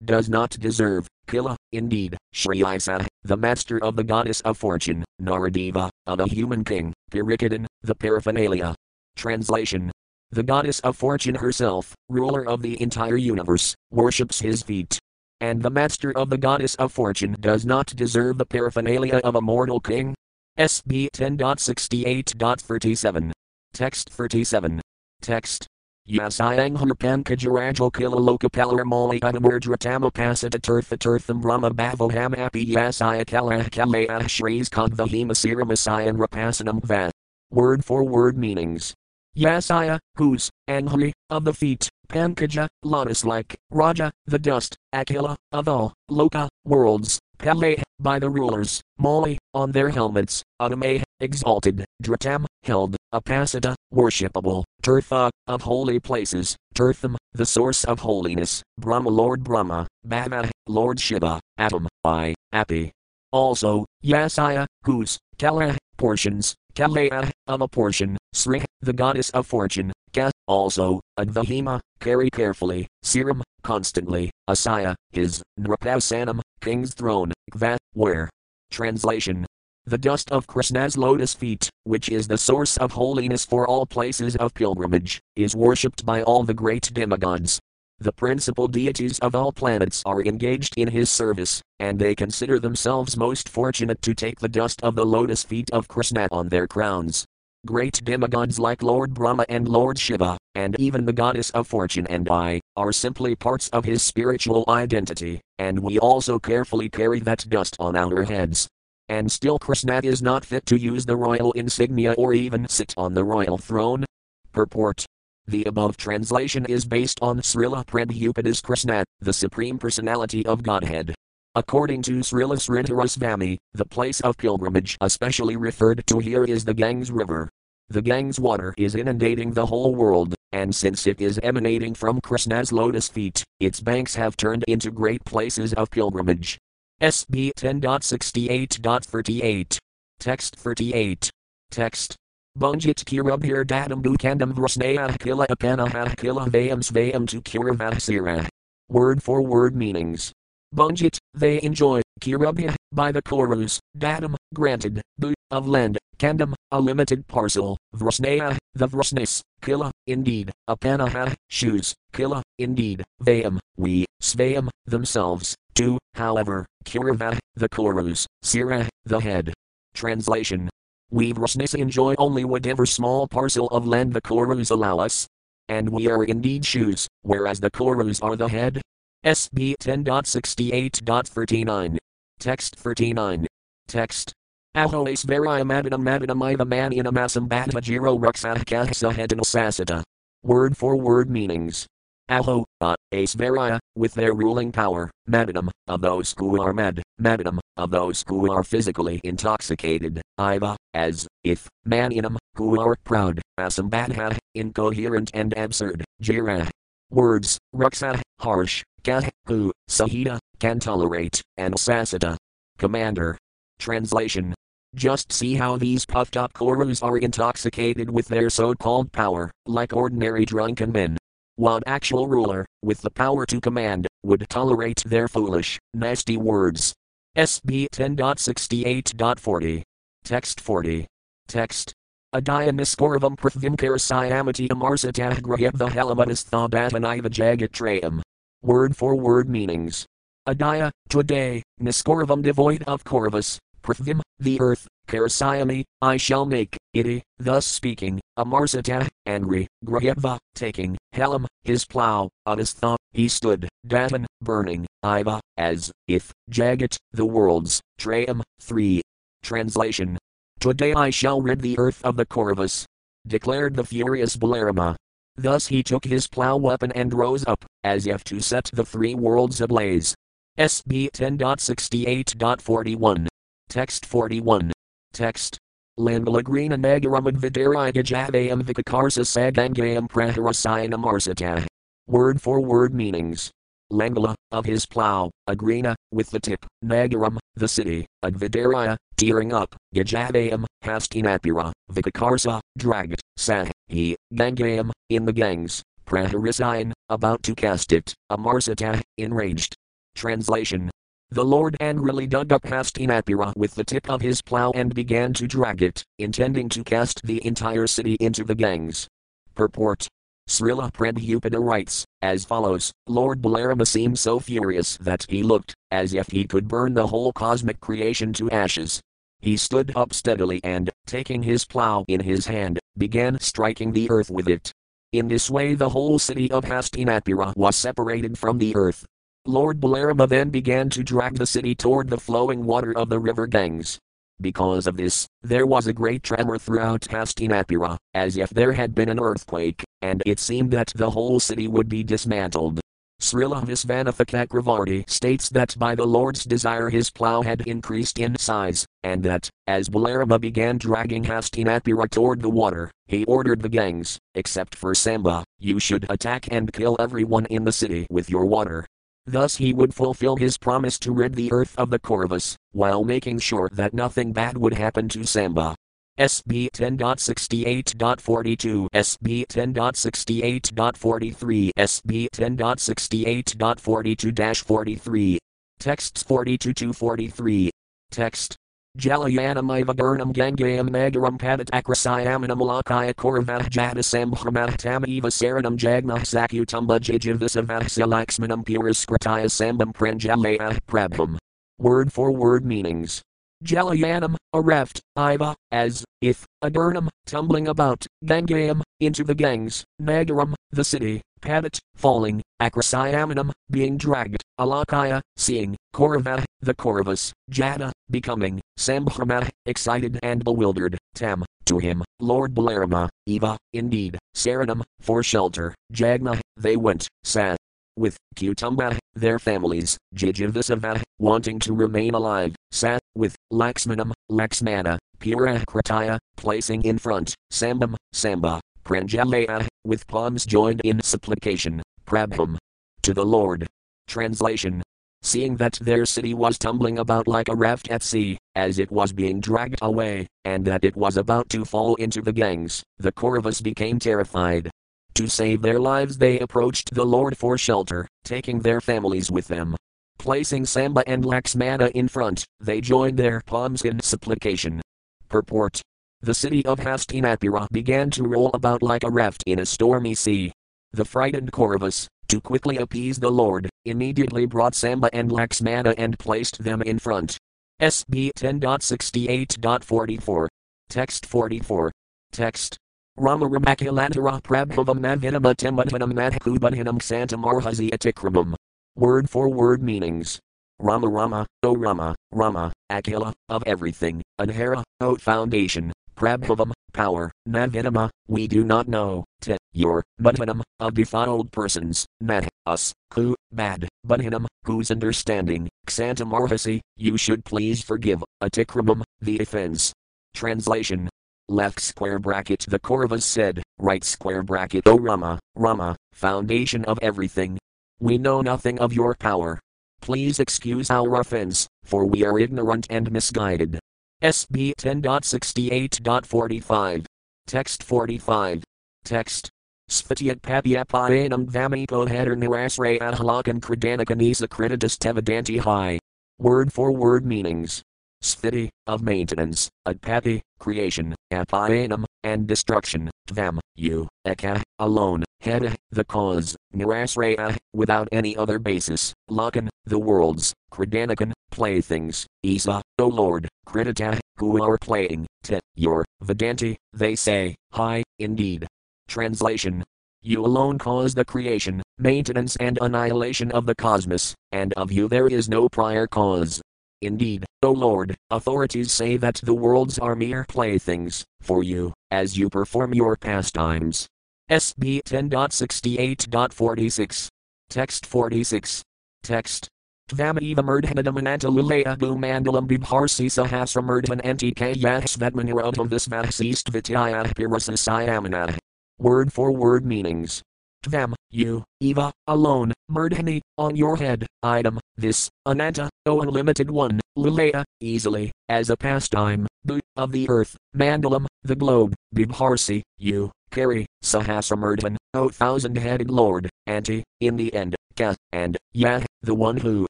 does 0.04 0.28
not 0.28 0.50
deserve, 0.58 1.06
Kila, 1.28 1.56
indeed, 1.70 2.16
Isa, 2.34 3.06
the 3.22 3.36
master 3.36 3.78
of 3.84 3.94
the 3.94 4.02
goddess 4.02 4.40
of 4.40 4.58
fortune, 4.58 5.04
Naradeva, 5.22 5.90
of 6.08 6.18
a 6.18 6.26
human 6.26 6.64
king, 6.64 6.92
Pirikadan, 7.12 7.66
the 7.82 7.94
paraphernalia. 7.94 8.74
Translation 9.18 9.90
The 10.30 10.44
goddess 10.44 10.78
of 10.80 10.96
fortune 10.96 11.34
herself, 11.34 11.94
ruler 12.08 12.48
of 12.48 12.62
the 12.62 12.80
entire 12.80 13.16
universe, 13.16 13.74
worships 13.90 14.40
his 14.40 14.62
feet. 14.62 14.96
And 15.40 15.60
the 15.60 15.70
master 15.70 16.16
of 16.16 16.30
the 16.30 16.38
goddess 16.38 16.76
of 16.76 16.92
fortune 16.92 17.34
does 17.40 17.66
not 17.66 17.96
deserve 17.96 18.38
the 18.38 18.46
paraphernalia 18.46 19.16
of 19.24 19.34
a 19.34 19.40
mortal 19.40 19.80
king? 19.80 20.14
SB 20.56 21.08
10.68.37. 21.10 23.32
Text 23.74 24.10
37. 24.10 24.80
Text. 25.20 25.66
Yasayang 26.08 26.76
harpankajarajo 26.76 27.90
kilalokapalar 27.90 28.86
mali 28.86 29.18
adamurdratama 29.20 30.12
pasita 30.12 30.60
tirtha 30.60 30.96
tirtham 30.96 31.40
brahma 31.40 31.70
bhavoham 31.70 32.38
api 32.38 32.66
yasaya 32.66 33.24
kalah 33.26 33.68
kalaya 33.68 34.28
shrees 34.28 34.68
kadvahima 34.70 35.32
siramasayan 35.32 36.16
rapasanam 36.16 36.80
va. 36.84 37.10
Word 37.50 37.84
for 37.84 38.04
word 38.04 38.38
meanings. 38.38 38.94
Yasaya, 39.36 39.98
whose, 40.16 40.50
Anghri, 40.68 41.12
of 41.30 41.44
the 41.44 41.52
feet, 41.52 41.88
Pankaja, 42.08 42.68
lotus 42.82 43.24
like, 43.24 43.56
Raja, 43.70 44.10
the 44.26 44.38
dust, 44.38 44.76
Akila, 44.94 45.36
of 45.52 45.68
all, 45.68 45.92
Loka, 46.10 46.48
worlds, 46.64 47.18
Pele, 47.38 47.76
by 48.00 48.18
the 48.18 48.28
rulers, 48.28 48.82
Mali, 48.98 49.38
on 49.54 49.70
their 49.72 49.90
helmets, 49.90 50.42
Adame, 50.60 51.02
exalted, 51.20 51.84
Dratam, 52.02 52.46
held, 52.64 52.96
Apasita, 53.14 53.74
worshipable, 53.94 54.64
Tirtha, 54.82 55.30
of 55.46 55.62
holy 55.62 56.00
places, 56.00 56.56
Tirtham, 56.74 57.16
the 57.32 57.46
source 57.46 57.84
of 57.84 58.00
holiness, 58.00 58.62
Brahma 58.78 59.08
Lord 59.08 59.44
Brahma, 59.44 59.86
Bhava, 60.06 60.50
Lord 60.66 60.98
Shiva, 60.98 61.40
Atom, 61.56 61.88
I, 62.04 62.34
Api. 62.52 62.90
Also, 63.30 63.86
Yasaya, 64.04 64.66
whose, 64.84 65.18
Kala, 65.38 65.76
portions, 65.96 66.54
Kalaya, 66.74 67.30
of 67.46 67.60
a 67.60 67.68
portion, 67.68 68.17
Sri, 68.32 68.62
the 68.80 68.92
goddess 68.92 69.30
of 69.30 69.46
fortune, 69.46 69.92
Ka, 70.12 70.30
also, 70.46 71.00
Advahima, 71.18 71.80
carry 72.00 72.30
carefully, 72.30 72.86
Siram, 73.04 73.42
constantly, 73.62 74.30
Asaya, 74.48 74.94
his, 75.10 75.42
Nrapasanam, 75.58 76.40
king's 76.60 76.94
throne, 76.94 77.32
Kva, 77.52 77.76
where. 77.94 78.28
Translation 78.70 79.46
The 79.86 79.98
dust 79.98 80.30
of 80.30 80.46
Krishna's 80.46 80.96
lotus 80.96 81.34
feet, 81.34 81.70
which 81.84 82.10
is 82.10 82.28
the 82.28 82.38
source 82.38 82.76
of 82.76 82.92
holiness 82.92 83.44
for 83.44 83.66
all 83.66 83.86
places 83.86 84.36
of 84.36 84.54
pilgrimage, 84.54 85.20
is 85.34 85.56
worshipped 85.56 86.04
by 86.04 86.22
all 86.22 86.44
the 86.44 86.54
great 86.54 86.90
demigods. 86.92 87.58
The 87.98 88.12
principal 88.12 88.68
deities 88.68 89.18
of 89.18 89.34
all 89.34 89.52
planets 89.52 90.02
are 90.06 90.22
engaged 90.22 90.74
in 90.76 90.88
his 90.88 91.10
service, 91.10 91.62
and 91.80 91.98
they 91.98 92.14
consider 92.14 92.60
themselves 92.60 93.16
most 93.16 93.48
fortunate 93.48 94.00
to 94.02 94.14
take 94.14 94.38
the 94.38 94.48
dust 94.48 94.82
of 94.82 94.94
the 94.94 95.06
lotus 95.06 95.42
feet 95.42 95.70
of 95.70 95.88
Krishna 95.88 96.28
on 96.30 96.48
their 96.48 96.68
crowns. 96.68 97.24
Great 97.66 98.00
demigods 98.04 98.58
like 98.58 98.82
Lord 98.82 99.12
Brahma 99.12 99.44
and 99.48 99.68
Lord 99.68 99.98
Shiva, 99.98 100.38
and 100.54 100.78
even 100.78 101.04
the 101.04 101.12
goddess 101.12 101.50
of 101.50 101.66
fortune 101.66 102.06
and 102.08 102.28
I, 102.30 102.60
are 102.76 102.92
simply 102.92 103.34
parts 103.34 103.68
of 103.70 103.84
his 103.84 104.02
spiritual 104.02 104.64
identity, 104.68 105.40
and 105.58 105.78
we 105.78 105.98
also 105.98 106.38
carefully 106.38 106.88
carry 106.88 107.18
that 107.20 107.44
dust 107.48 107.76
on 107.80 107.96
our 107.96 108.22
heads. 108.22 108.68
And 109.08 109.30
still 109.30 109.58
Krishna 109.58 110.00
is 110.04 110.22
not 110.22 110.44
fit 110.44 110.66
to 110.66 110.78
use 110.78 111.04
the 111.04 111.16
royal 111.16 111.50
insignia 111.52 112.12
or 112.12 112.32
even 112.32 112.68
sit 112.68 112.94
on 112.96 113.14
the 113.14 113.24
royal 113.24 113.58
throne. 113.58 114.04
Purport 114.52 115.04
the 115.48 115.64
above 115.64 115.96
translation 115.96 116.66
is 116.66 116.84
based 116.84 117.18
on 117.22 117.40
Srila 117.40 117.86
Prabhupada's 117.86 118.60
Krishna, 118.60 119.02
the 119.20 119.32
Supreme 119.32 119.78
Personality 119.78 120.44
of 120.44 120.62
Godhead. 120.62 121.14
According 121.58 122.02
to 122.02 122.20
Srila 122.20 122.56
Sridharasvami, 122.56 123.56
the 123.74 123.84
place 123.84 124.20
of 124.20 124.38
pilgrimage 124.38 124.96
especially 125.00 125.56
referred 125.56 126.06
to 126.06 126.20
here 126.20 126.44
is 126.44 126.64
the 126.64 126.72
Ganges 126.72 127.10
River. 127.10 127.50
The 127.88 128.00
Ganges 128.00 128.38
water 128.38 128.72
is 128.78 128.94
inundating 128.94 129.50
the 129.50 129.66
whole 129.66 129.92
world, 129.92 130.36
and 130.52 130.72
since 130.72 131.08
it 131.08 131.20
is 131.20 131.40
emanating 131.42 131.94
from 131.94 132.20
Krishna's 132.20 132.70
lotus 132.70 133.08
feet, 133.08 133.42
its 133.58 133.80
banks 133.80 134.14
have 134.14 134.36
turned 134.36 134.62
into 134.68 134.92
great 134.92 135.24
places 135.24 135.74
of 135.74 135.90
pilgrimage. 135.90 136.58
SB 137.02 137.50
10.68.38. 137.58 139.78
Text 140.20 140.54
38. 140.54 141.30
Text. 141.72 142.14
Bunjit 142.56 143.02
kirabhir 143.02 143.64
datam 143.64 144.00
bukandam 144.00 144.52
vrasnaya 144.52 145.18
kila 145.18 145.48
apanaha 145.48 146.16
kila 146.16 146.46
vayam 146.46 146.84
svayam 146.84 147.26
to 147.26 147.42
kiravasira. 147.42 148.46
Word 148.88 149.24
for 149.24 149.42
word 149.42 149.74
meanings. 149.74 150.32
Bunjit, 150.74 151.18
they 151.34 151.62
enjoy, 151.62 152.02
kirabhya, 152.20 152.74
by 152.92 153.12
the 153.12 153.22
Kurus, 153.22 153.78
datam, 153.96 154.34
granted, 154.54 155.00
bu, 155.18 155.34
of 155.50 155.66
land, 155.66 155.98
kandam, 156.18 156.54
a 156.70 156.80
limited 156.80 157.26
parcel, 157.26 157.78
vrasnaya, 157.94 158.56
the 158.74 158.88
vrasnis, 158.88 159.40
kila, 159.62 159.90
indeed, 160.06 160.52
apanaha, 160.68 161.34
shoes, 161.48 161.94
kila, 162.12 162.42
indeed, 162.58 163.04
vayam, 163.22 163.58
we, 163.76 164.04
svayam, 164.22 164.68
themselves, 164.86 165.54
to, 165.74 165.98
however, 166.14 166.66
kirava, 166.84 167.38
the 167.54 167.68
Kurus, 167.68 168.26
sira, 168.42 168.88
the 169.04 169.20
head. 169.20 169.54
Translation 169.94 170.68
we 171.10 171.32
Vrasnis 171.32 171.74
enjoy 171.74 172.14
only 172.18 172.44
whatever 172.44 172.84
small 172.84 173.26
parcel 173.26 173.66
of 173.68 173.86
land 173.86 174.12
the 174.12 174.20
Kurus 174.20 174.70
allow 174.70 174.98
us. 174.98 175.26
And 175.66 175.88
we 175.88 176.08
are 176.08 176.24
indeed 176.24 176.66
shoes, 176.66 177.08
whereas 177.22 177.60
the 177.60 177.70
Kurus 177.70 178.22
are 178.22 178.36
the 178.36 178.48
head. 178.48 178.82
SB 179.24 179.74
10.68.39. 179.78 181.96
Text 182.38 182.76
39. 182.76 183.46
Text. 183.88 184.32
Ahoes 184.76 185.24
varia 185.24 185.64
madinam 185.64 186.04
madinam 186.04 186.42
i 186.42 186.54
the 186.54 186.64
man 186.64 186.92
in 186.92 187.06
amasam 187.06 187.48
badvajiro 187.48 188.20
ruksahkahsa. 188.20 190.02
Word 190.44 190.76
for 190.76 190.96
word 190.96 191.30
meanings. 191.30 191.86
Aho, 192.30 192.66
uh, 192.82 192.94
Aesvaria, 193.12 193.78
with 193.96 194.12
their 194.12 194.34
ruling 194.34 194.70
power, 194.70 195.10
Madinam, 195.26 195.70
of 195.86 196.02
those 196.02 196.34
who 196.36 196.60
are 196.60 196.74
mad, 196.74 197.02
Madinam, 197.18 197.58
of 197.78 197.90
those 197.90 198.22
who 198.28 198.52
are 198.52 198.62
physically 198.62 199.18
intoxicated, 199.24 200.20
Iva, 200.38 200.76
as, 200.92 201.26
if, 201.42 201.66
Maninam, 201.86 202.36
who 202.54 202.78
are 202.78 202.96
proud, 203.04 203.40
Asambadha, 203.58 204.36
incoherent 204.54 205.30
and 205.32 205.56
absurd, 205.56 206.04
Jira. 206.22 206.68
Words, 207.10 207.58
Ruksa, 207.74 208.20
harsh, 208.40 208.84
Kah, 209.04 209.28
who, 209.46 209.72
Sahita, 209.88 210.38
can 210.58 210.78
tolerate, 210.78 211.42
and 211.56 211.74
Sasita, 211.74 212.36
commander. 212.78 213.38
Translation 213.78 214.54
just 214.94 215.30
see 215.32 215.54
how 215.54 215.76
these 215.76 216.06
puffed 216.06 216.36
up 216.36 216.52
Kurus 216.54 217.02
are 217.02 217.18
intoxicated 217.18 218.08
with 218.10 218.28
their 218.28 218.48
so 218.48 218.74
called 218.74 219.12
power, 219.12 219.50
like 219.66 219.92
ordinary 219.94 220.44
drunken 220.46 220.92
men. 220.92 221.18
One 221.56 221.82
actual 221.86 222.26
ruler, 222.26 222.64
with 222.82 223.02
the 223.02 223.10
power 223.10 223.44
to 223.46 223.60
command, 223.60 224.06
would 224.22 224.48
tolerate 224.48 225.02
their 225.04 225.28
foolish, 225.28 225.78
nasty 225.92 226.36
words. 226.36 226.94
SB 227.36 227.88
10.68.40. 227.92 229.82
Text 230.24 230.60
40. 230.60 231.06
Text. 231.46 231.92
Adhyamiskorvam 232.34 233.36
prithvim 233.38 233.74
karasayamati 233.74 234.68
amarsatah 234.68 235.40
grayabha 235.40 235.88
halamadasthabhataniva 235.88 237.28
jagatrayam. 237.30 238.20
Word 238.62 238.94
for 238.94 239.16
word 239.16 239.48
meanings. 239.48 240.04
Adaya, 240.46 240.90
today, 241.08 241.62
Niskorvam 241.80 242.42
devoid 242.42 242.82
of 242.86 243.02
Kauravas, 243.04 243.58
Prithvim, 243.82 244.20
the 244.38 244.60
earth, 244.60 244.86
Karasayami, 245.08 245.84
I 246.02 246.18
shall 246.18 246.44
make, 246.44 246.76
iti, 246.92 247.22
thus 247.38 247.64
speaking, 247.64 248.20
Amarsata, 248.38 249.08
angry, 249.24 249.66
Grayeva, 249.86 250.38
taking, 250.54 250.98
Helam, 251.14 251.46
his 251.62 251.86
plow, 251.86 252.28
Adastha, 252.46 252.96
he 253.12 253.28
stood, 253.28 253.68
Datan, 253.86 254.26
burning, 254.42 254.86
Iva, 255.02 255.40
as, 255.56 255.90
if, 256.06 256.30
Jagat, 256.50 256.96
the 257.12 257.24
worlds, 257.24 257.80
Trayam, 257.98 258.42
three. 258.60 259.00
Translation. 259.42 260.17
Today 260.60 260.92
I 260.92 261.10
shall 261.10 261.40
rid 261.40 261.60
the 261.60 261.78
earth 261.78 262.04
of 262.04 262.16
the 262.16 262.26
Kauravas, 262.26 262.84
declared 263.26 263.74
the 263.76 263.84
furious 263.84 264.36
Balarama. 264.36 264.96
Thus 265.36 265.68
he 265.68 265.84
took 265.84 266.04
his 266.04 266.26
plow 266.26 266.56
weapon 266.56 266.90
and 266.92 267.14
rose 267.14 267.46
up, 267.46 267.64
as 267.84 268.08
if 268.08 268.24
to 268.24 268.40
set 268.40 268.68
the 268.72 268.84
three 268.84 269.14
worlds 269.14 269.60
ablaze. 269.60 270.16
SB 270.58 271.12
10.68.41. 271.12 273.28
Text 273.68 274.04
41. 274.04 274.72
Text. 275.12 275.58
Langalagrina 275.96 276.74
Nagaramad 276.74 277.38
Vidaraya 277.38 277.92
Javayam 277.92 278.62
Vikakarsa 278.62 279.24
Sagangayam 279.24 280.08
Praharasayana 280.08 280.98
Marsata. 280.98 281.68
Word 282.08 282.42
for 282.42 282.60
word 282.60 282.92
meanings. 282.92 283.52
Langala, 283.92 284.34
of 284.52 284.64
his 284.64 284.86
plow, 284.86 285.30
Agrina, 285.48 285.94
with 286.12 286.30
the 286.30 286.40
tip, 286.40 286.64
Nagaram, 286.84 287.38
the 287.56 287.68
city, 287.68 288.06
Advidaraya, 288.24 288.96
tearing 289.16 289.52
up, 289.52 289.74
Gajavayam, 289.94 290.64
Hastinapura, 290.84 291.72
Vikakarsa, 291.92 292.60
dragged, 292.76 293.20
Sah, 293.36 293.66
he, 293.86 294.16
Gangayam, 294.34 294.90
in 295.08 295.24
the 295.24 295.32
Ganges, 295.32 295.82
Praharisayan, 296.06 296.92
about 297.08 297.42
to 297.42 297.54
cast 297.54 297.92
it, 297.92 298.14
Amarsata, 298.30 299.00
enraged. 299.16 299.74
Translation 300.14 300.90
the 301.30 301.44
Lord 301.44 301.76
angrily 301.80 302.26
dug 302.26 302.52
up 302.52 302.62
Hastinapura 302.62 303.54
with 303.54 303.74
the 303.74 303.84
tip 303.84 304.08
of 304.08 304.22
his 304.22 304.40
plow 304.40 304.70
and 304.74 304.94
began 304.94 305.34
to 305.34 305.46
drag 305.46 305.82
it, 305.82 306.02
intending 306.18 306.70
to 306.70 306.82
cast 306.82 307.20
the 307.22 307.44
entire 307.46 307.86
city 307.86 308.14
into 308.14 308.44
the 308.44 308.54
Ganges. 308.54 309.06
Purport 309.54 310.08
Srila 310.48 310.92
Prabhupada 310.92 311.60
writes, 311.60 312.04
as 312.22 312.44
follows 312.44 312.90
Lord 313.06 313.40
Balarama 313.40 313.86
seemed 313.86 314.18
so 314.18 314.40
furious 314.40 314.96
that 314.96 315.26
he 315.28 315.42
looked 315.42 315.74
as 315.90 316.14
if 316.14 316.28
he 316.28 316.44
could 316.44 316.66
burn 316.66 316.94
the 316.94 317.06
whole 317.06 317.32
cosmic 317.32 317.80
creation 317.80 318.32
to 318.32 318.50
ashes. 318.50 319.00
He 319.40 319.56
stood 319.56 319.92
up 319.94 320.12
steadily 320.12 320.60
and, 320.64 320.90
taking 321.06 321.42
his 321.42 321.64
plow 321.64 322.04
in 322.08 322.20
his 322.20 322.46
hand, 322.46 322.80
began 322.96 323.38
striking 323.38 323.92
the 323.92 324.10
earth 324.10 324.30
with 324.30 324.48
it. 324.48 324.72
In 325.12 325.28
this 325.28 325.48
way, 325.48 325.74
the 325.74 325.90
whole 325.90 326.18
city 326.18 326.50
of 326.50 326.64
Hastinapura 326.64 327.54
was 327.56 327.76
separated 327.76 328.36
from 328.36 328.58
the 328.58 328.74
earth, 328.74 329.06
Lord 329.48 329.80
Balarama 329.80 330.28
then 330.28 330.50
began 330.50 330.90
to 330.90 331.02
drag 331.02 331.38
the 331.38 331.46
city 331.46 331.74
toward 331.74 332.10
the 332.10 332.18
flowing 332.18 332.66
water 332.66 332.92
of 332.94 333.08
the 333.08 333.18
river 333.18 333.46
Ganges. 333.46 333.98
Because 334.40 334.86
of 334.86 334.96
this, 334.96 335.26
there 335.42 335.66
was 335.66 335.86
a 335.86 335.92
great 335.92 336.22
tremor 336.22 336.58
throughout 336.58 337.00
Hastinapura, 337.02 337.96
as 338.14 338.36
if 338.36 338.50
there 338.50 338.72
had 338.72 338.94
been 338.94 339.08
an 339.08 339.18
earthquake, 339.18 339.82
and 340.00 340.22
it 340.24 340.38
seemed 340.38 340.70
that 340.70 340.92
the 340.94 341.10
whole 341.10 341.40
city 341.40 341.66
would 341.66 341.88
be 341.88 342.04
dismantled. 342.04 342.80
Srila 343.20 343.64
Visvanatha 343.64 344.24
Cakravarti 344.24 345.10
states 345.10 345.48
that 345.48 345.76
by 345.76 345.96
the 345.96 346.06
Lord's 346.06 346.44
desire 346.44 346.88
his 346.88 347.10
plough 347.10 347.42
had 347.42 347.62
increased 347.62 348.20
in 348.20 348.36
size, 348.36 348.86
and 349.02 349.24
that, 349.24 349.50
as 349.66 349.88
Balarama 349.88 350.40
began 350.40 350.78
dragging 350.78 351.24
Hastinapura 351.24 352.08
toward 352.08 352.40
the 352.40 352.48
water, 352.48 352.92
he 353.08 353.24
ordered 353.24 353.60
the 353.60 353.68
Ganges, 353.68 354.20
except 354.36 354.76
for 354.76 354.94
Samba, 354.94 355.42
you 355.58 355.80
should 355.80 356.06
attack 356.08 356.46
and 356.52 356.72
kill 356.72 356.94
everyone 357.00 357.46
in 357.46 357.64
the 357.64 357.72
city 357.72 358.06
with 358.08 358.30
your 358.30 358.44
water, 358.44 358.86
Thus 359.30 359.56
he 359.56 359.74
would 359.74 359.92
fulfill 359.92 360.36
his 360.36 360.56
promise 360.56 360.98
to 361.00 361.12
rid 361.12 361.34
the 361.34 361.52
earth 361.52 361.74
of 361.76 361.90
the 361.90 361.98
Kauravas, 361.98 362.56
while 362.72 363.04
making 363.04 363.40
sure 363.40 363.68
that 363.74 363.92
nothing 363.92 364.32
bad 364.32 364.56
would 364.56 364.72
happen 364.72 365.06
to 365.10 365.26
Samba. 365.26 365.74
SB 366.18 366.70
10.68.42, 366.70 368.88
SB 368.94 369.46
10.68.43, 369.46 371.70
SB 371.78 372.28
10.68.42 372.32 374.64
43. 374.64 375.38
Texts 375.78 376.22
42 376.22 376.72
to 376.72 376.94
43. 376.94 377.70
Text 378.10 378.56
Jalayanam 378.98 379.70
Ivagurnam 379.84 380.32
Gangayam 380.32 380.90
Nagaram 380.90 381.38
Padatakrasayamanam 381.38 382.58
Lakaya 382.58 383.14
Kauravah 383.14 383.68
Jadasambhramahtam 383.70 385.06
Eva 385.06 385.28
Saranam 385.28 385.76
Jagnah 385.76 386.18
Sakutumba 386.26 386.98
Jijivasavahsilaxmanam 386.98 388.64
Puraskritaya 388.64 389.46
Sambam 389.46 389.92
Pranjalaya 389.92 390.76
Prabham. 390.88 391.38
Word 391.78 392.12
for 392.12 392.32
word 392.32 392.64
meanings. 392.64 393.22
Jalayanam, 393.64 394.34
a 394.52 394.60
raft, 394.60 395.00
Iva, 395.16 395.54
as, 395.70 396.04
if, 396.20 396.44
Adurnam, 396.62 397.08
tumbling 397.26 397.68
about, 397.68 398.04
Gangayam, 398.24 398.82
into 398.98 399.22
the 399.22 399.34
Ganges, 399.34 399.84
Nagaram, 400.00 400.54
the 400.70 400.84
city, 400.84 401.22
Padat, 401.40 401.78
falling, 401.94 402.42
Akrasayamanam, 402.60 403.52
being 403.70 403.96
dragged, 403.96 404.42
Alakaya, 404.58 405.20
seeing, 405.36 405.76
Kaurava, 405.94 406.44
the 406.60 406.74
Kauravas, 406.74 407.32
Jada, 407.50 407.92
becoming, 408.10 408.60
Sambhrama, 408.78 409.48
excited 409.66 410.18
and 410.22 410.44
bewildered, 410.44 410.96
Tam, 411.14 411.44
to 411.66 411.78
him, 411.78 412.02
Lord 412.20 412.54
Balarama, 412.54 413.08
Eva, 413.26 413.56
indeed, 413.72 414.18
Saranam, 414.34 414.82
for 415.00 415.22
shelter, 415.22 415.74
Jagna, 415.92 416.40
they 416.56 416.76
went, 416.76 417.08
Sa, 417.24 417.56
with 417.96 418.16
Kutumba, 418.36 418.96
their 419.14 419.38
families, 419.38 419.98
Jijivasava, 420.14 421.02
wanting 421.18 421.58
to 421.60 421.72
remain 421.72 422.14
alive, 422.14 422.54
Sat, 422.70 423.00
with 423.14 423.34
Laxmanam, 423.52 424.12
Laxmana, 424.30 424.98
Purakritaya, 425.18 426.18
placing 426.36 426.82
in 426.84 426.98
front, 426.98 427.34
Sambam, 427.52 427.96
Samba, 428.12 428.60
Pranjalaya, 428.84 429.66
with 429.84 430.06
palms 430.06 430.46
joined 430.46 430.80
in 430.84 431.02
supplication, 431.02 431.82
Prabham, 432.06 432.56
to 433.02 433.12
the 433.12 433.24
Lord. 433.24 433.66
Translation 434.06 434.82
Seeing 435.22 435.56
that 435.56 435.78
their 435.80 436.06
city 436.06 436.32
was 436.32 436.58
tumbling 436.58 436.98
about 436.98 437.26
like 437.26 437.48
a 437.48 437.56
raft 437.56 437.90
at 437.90 438.02
sea, 438.02 438.38
as 438.54 438.78
it 438.78 438.90
was 438.90 439.12
being 439.12 439.40
dragged 439.40 439.78
away, 439.82 440.26
and 440.44 440.64
that 440.64 440.84
it 440.84 440.96
was 440.96 441.16
about 441.16 441.48
to 441.50 441.64
fall 441.64 441.94
into 441.96 442.22
the 442.22 442.32
Ganges, 442.32 442.82
the 442.98 443.12
Kauravas 443.12 443.60
became 443.62 443.98
terrified. 443.98 444.70
To 445.14 445.28
save 445.28 445.62
their 445.62 445.80
lives, 445.80 446.18
they 446.18 446.38
approached 446.38 446.94
the 446.94 447.04
Lord 447.04 447.36
for 447.36 447.58
shelter, 447.58 448.06
taking 448.24 448.60
their 448.60 448.80
families 448.80 449.30
with 449.30 449.48
them. 449.48 449.76
Placing 450.18 450.64
Samba 450.64 451.02
and 451.08 451.24
Laxmana 451.24 451.90
in 451.90 452.06
front, 452.08 452.44
they 452.60 452.80
joined 452.80 453.18
their 453.18 453.40
palms 453.44 453.82
in 453.82 454.00
supplication. 454.00 454.80
Purport 455.28 455.82
The 456.20 456.34
city 456.34 456.64
of 456.64 456.78
Hastinapura 456.78 457.68
began 457.70 458.10
to 458.10 458.24
roll 458.24 458.50
about 458.54 458.82
like 458.82 459.04
a 459.04 459.10
raft 459.10 459.42
in 459.46 459.58
a 459.58 459.66
stormy 459.66 460.14
sea. 460.14 460.52
The 460.92 461.04
frightened 461.04 461.52
Kauravas, 461.52 462.06
to 462.28 462.40
quickly 462.40 462.76
appease 462.76 463.18
the 463.18 463.30
Lord, 463.30 463.68
immediately 463.84 464.46
brought 464.46 464.74
Samba 464.74 465.10
and 465.12 465.30
Laxmana 465.30 465.94
and 465.98 466.18
placed 466.18 466.62
them 466.62 466.82
in 466.82 466.98
front. 466.98 467.36
SB 467.80 468.30
10.68.44. 468.36 470.48
Text 470.88 471.26
44. 471.26 471.92
Text 472.32 472.76
Rama 473.16 473.48
Ramakulantara 473.48 474.42
Prabhavam 474.42 474.98
Navinama 475.00 475.54
Timadhanam 475.54 476.12
Madhakubadhinam 476.12 477.00
Santamarhazi 477.00 477.90
Atikramam. 477.90 478.54
Word 478.96 479.30
for 479.30 479.48
word 479.48 479.82
meanings. 479.82 480.40
Rama 480.80 481.08
Rama, 481.08 481.44
O 481.64 481.74
Rama, 481.74 482.14
Rama, 482.30 482.72
Akila, 482.90 483.32
of 483.48 483.64
everything, 483.66 484.22
Anhara, 484.40 484.84
O 485.00 485.16
foundation, 485.16 485.92
Prabhavam, 486.16 486.72
power, 486.92 487.30
Navinama, 487.48 488.10
we 488.26 488.48
do 488.48 488.64
not 488.64 488.88
know, 488.88 489.24
Te, 489.40 489.56
your, 489.72 490.02
Madhanam, 490.20 490.62
of 490.80 490.94
defiled 490.94 491.52
persons, 491.52 492.06
Mad, 492.20 492.48
us, 492.66 492.92
who, 493.14 493.34
bad, 493.52 493.88
Budhinam, 494.06 494.46
whose 494.64 494.90
understanding, 494.90 495.68
Xantamarhasi, 495.86 496.80
you 496.96 497.16
should 497.16 497.44
please 497.44 497.82
forgive, 497.82 498.22
Atikramam, 498.42 499.02
the 499.20 499.38
offense. 499.38 499.92
Translation 500.34 501.08
left 501.48 501.80
square 501.80 502.18
bracket 502.18 502.66
the 502.68 502.78
Kauravas 502.78 503.22
said, 503.22 503.62
right 503.78 504.04
square 504.04 504.42
bracket 504.42 504.86
O 504.86 504.98
Rama, 504.98 505.38
Rama, 505.56 505.96
foundation 506.12 506.84
of 506.84 506.98
everything. 507.00 507.58
We 508.00 508.18
know 508.18 508.42
nothing 508.42 508.78
of 508.78 508.92
your 508.92 509.14
power. 509.14 509.58
Please 510.00 510.38
excuse 510.38 510.90
our 510.90 511.20
offense, 511.20 511.66
for 511.82 512.04
we 512.04 512.24
are 512.24 512.38
ignorant 512.38 512.86
and 512.90 513.10
misguided. 513.10 513.80
SB 514.22 514.74
10.68.45. 514.74 517.06
Text 517.46 517.82
45. 517.84 518.64
Text. 519.04 519.50
Svatiyat 519.88 520.40
papyapayanam 520.40 521.48
vamipo 521.50 522.08
header 522.08 522.36
nirasre 522.36 522.98
adhalakan 522.98 523.60
kridanakanisa 523.60 524.48
kreditas 524.48 524.98
tevadanti 524.98 525.60
high. 525.60 526.00
Word 526.38 526.72
for 526.72 526.90
word 526.92 527.24
meanings. 527.24 527.82
Sthiti, 528.22 528.68
of 528.88 529.02
maintenance, 529.02 529.70
adpati, 529.86 530.40
creation, 530.58 531.14
apayanam, 531.32 532.04
and 532.24 532.48
destruction, 532.48 533.08
tvam, 533.28 533.60
you, 533.76 534.08
eka, 534.26 534.60
alone, 534.80 535.22
heda, 535.44 535.76
the 535.92 536.02
cause, 536.02 536.56
nirasraya, 536.74 537.38
uh, 537.38 537.54
without 537.72 538.08
any 538.10 538.36
other 538.36 538.58
basis, 538.58 539.14
lakan, 539.30 539.68
the 539.84 539.98
worlds, 539.98 540.52
kridanakan, 540.72 541.32
playthings, 541.58 542.26
isa, 542.44 542.80
O 542.98 543.08
Lord, 543.08 543.48
kridita, 543.66 544.18
who 544.36 544.62
are 544.62 544.78
playing, 544.78 545.26
te, 545.42 545.58
your, 545.74 546.04
vedanti, 546.22 546.76
they 546.92 547.16
say, 547.16 547.56
hi, 547.72 548.04
indeed. 548.18 548.66
Translation 549.08 549.84
you 550.22 550.44
alone 550.44 550.78
cause 550.78 551.14
the 551.14 551.24
creation, 551.24 551.80
maintenance, 551.96 552.56
and 552.56 552.76
annihilation 552.82 553.52
of 553.52 553.66
the 553.66 553.74
cosmos, 553.74 554.34
and 554.50 554.72
of 554.74 554.90
you 554.90 555.06
there 555.08 555.28
is 555.28 555.48
no 555.48 555.68
prior 555.68 556.08
cause. 556.08 556.60
Indeed, 557.02 557.44
O 557.62 557.70
Lord, 557.70 558.16
authorities 558.30 558.90
say 558.90 559.16
that 559.16 559.36
the 559.36 559.54
worlds 559.54 559.96
are 559.98 560.16
mere 560.16 560.44
playthings 560.48 561.24
for 561.40 561.62
you, 561.62 561.92
as 562.10 562.36
you 562.36 562.50
perform 562.50 562.92
your 562.92 563.16
pastimes. 563.16 564.08
SB 564.50 565.02
10.68.46. 565.04 567.28
Text 567.70 568.04
46. 568.04 568.82
Text. 569.22 569.68
Tvamaiva 570.08 570.64
murdhanadamanantalulaya 570.64 571.92
gumandalam 572.00 572.66
bibharsi 572.66 573.28
sahasramurdhan 573.28 574.24
antikayah 574.24 575.04
svetmaniratam 575.04 575.84
visvahsist 575.92 576.72
vityayah 576.72 577.28
pirasasayamana. 577.36 578.56
Word 578.98 579.30
for 579.30 579.52
word 579.52 579.84
meanings. 579.84 580.42
Tvam, 580.82 581.12
you, 581.30 581.64
Eva, 581.80 582.10
alone, 582.26 582.72
Murdhani, 582.90 583.42
on 583.58 583.76
your 583.76 583.96
head, 583.96 584.24
item, 584.42 584.80
this, 584.96 585.28
Ananta, 585.44 585.90
O 586.06 586.22
unlimited 586.22 586.70
one, 586.70 587.00
Lilaya, 587.18 587.64
easily, 587.80 588.32
as 588.48 588.70
a 588.70 588.76
pastime, 588.76 589.46
the, 589.64 589.80
of 589.96 590.12
the 590.12 590.26
earth, 590.30 590.56
Mandalam, 590.74 591.26
the 591.42 591.56
globe, 591.56 591.94
Bibharsi, 592.14 592.80
you, 592.96 593.30
carry, 593.50 593.86
Sahasramurdhan, 594.02 594.96
O 595.12 595.28
thousand 595.28 595.76
headed 595.76 596.10
lord, 596.10 596.48
Anti, 596.66 597.04
in 597.20 597.36
the 597.36 597.52
end, 597.52 597.74
Ka, 597.96 598.14
and, 598.32 598.56
Yah, 598.72 599.00
the 599.22 599.34
one 599.34 599.56
who, 599.58 599.86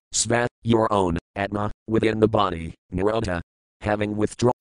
Svat, 0.13 0.49
your 0.63 0.93
own, 0.93 1.19
Atma, 1.37 1.71
within 1.87 2.21
the 2.21 2.29
body, 2.29 2.75
Nirodha, 2.93 3.41
having 3.81 4.17
withdrawn 4.17 4.53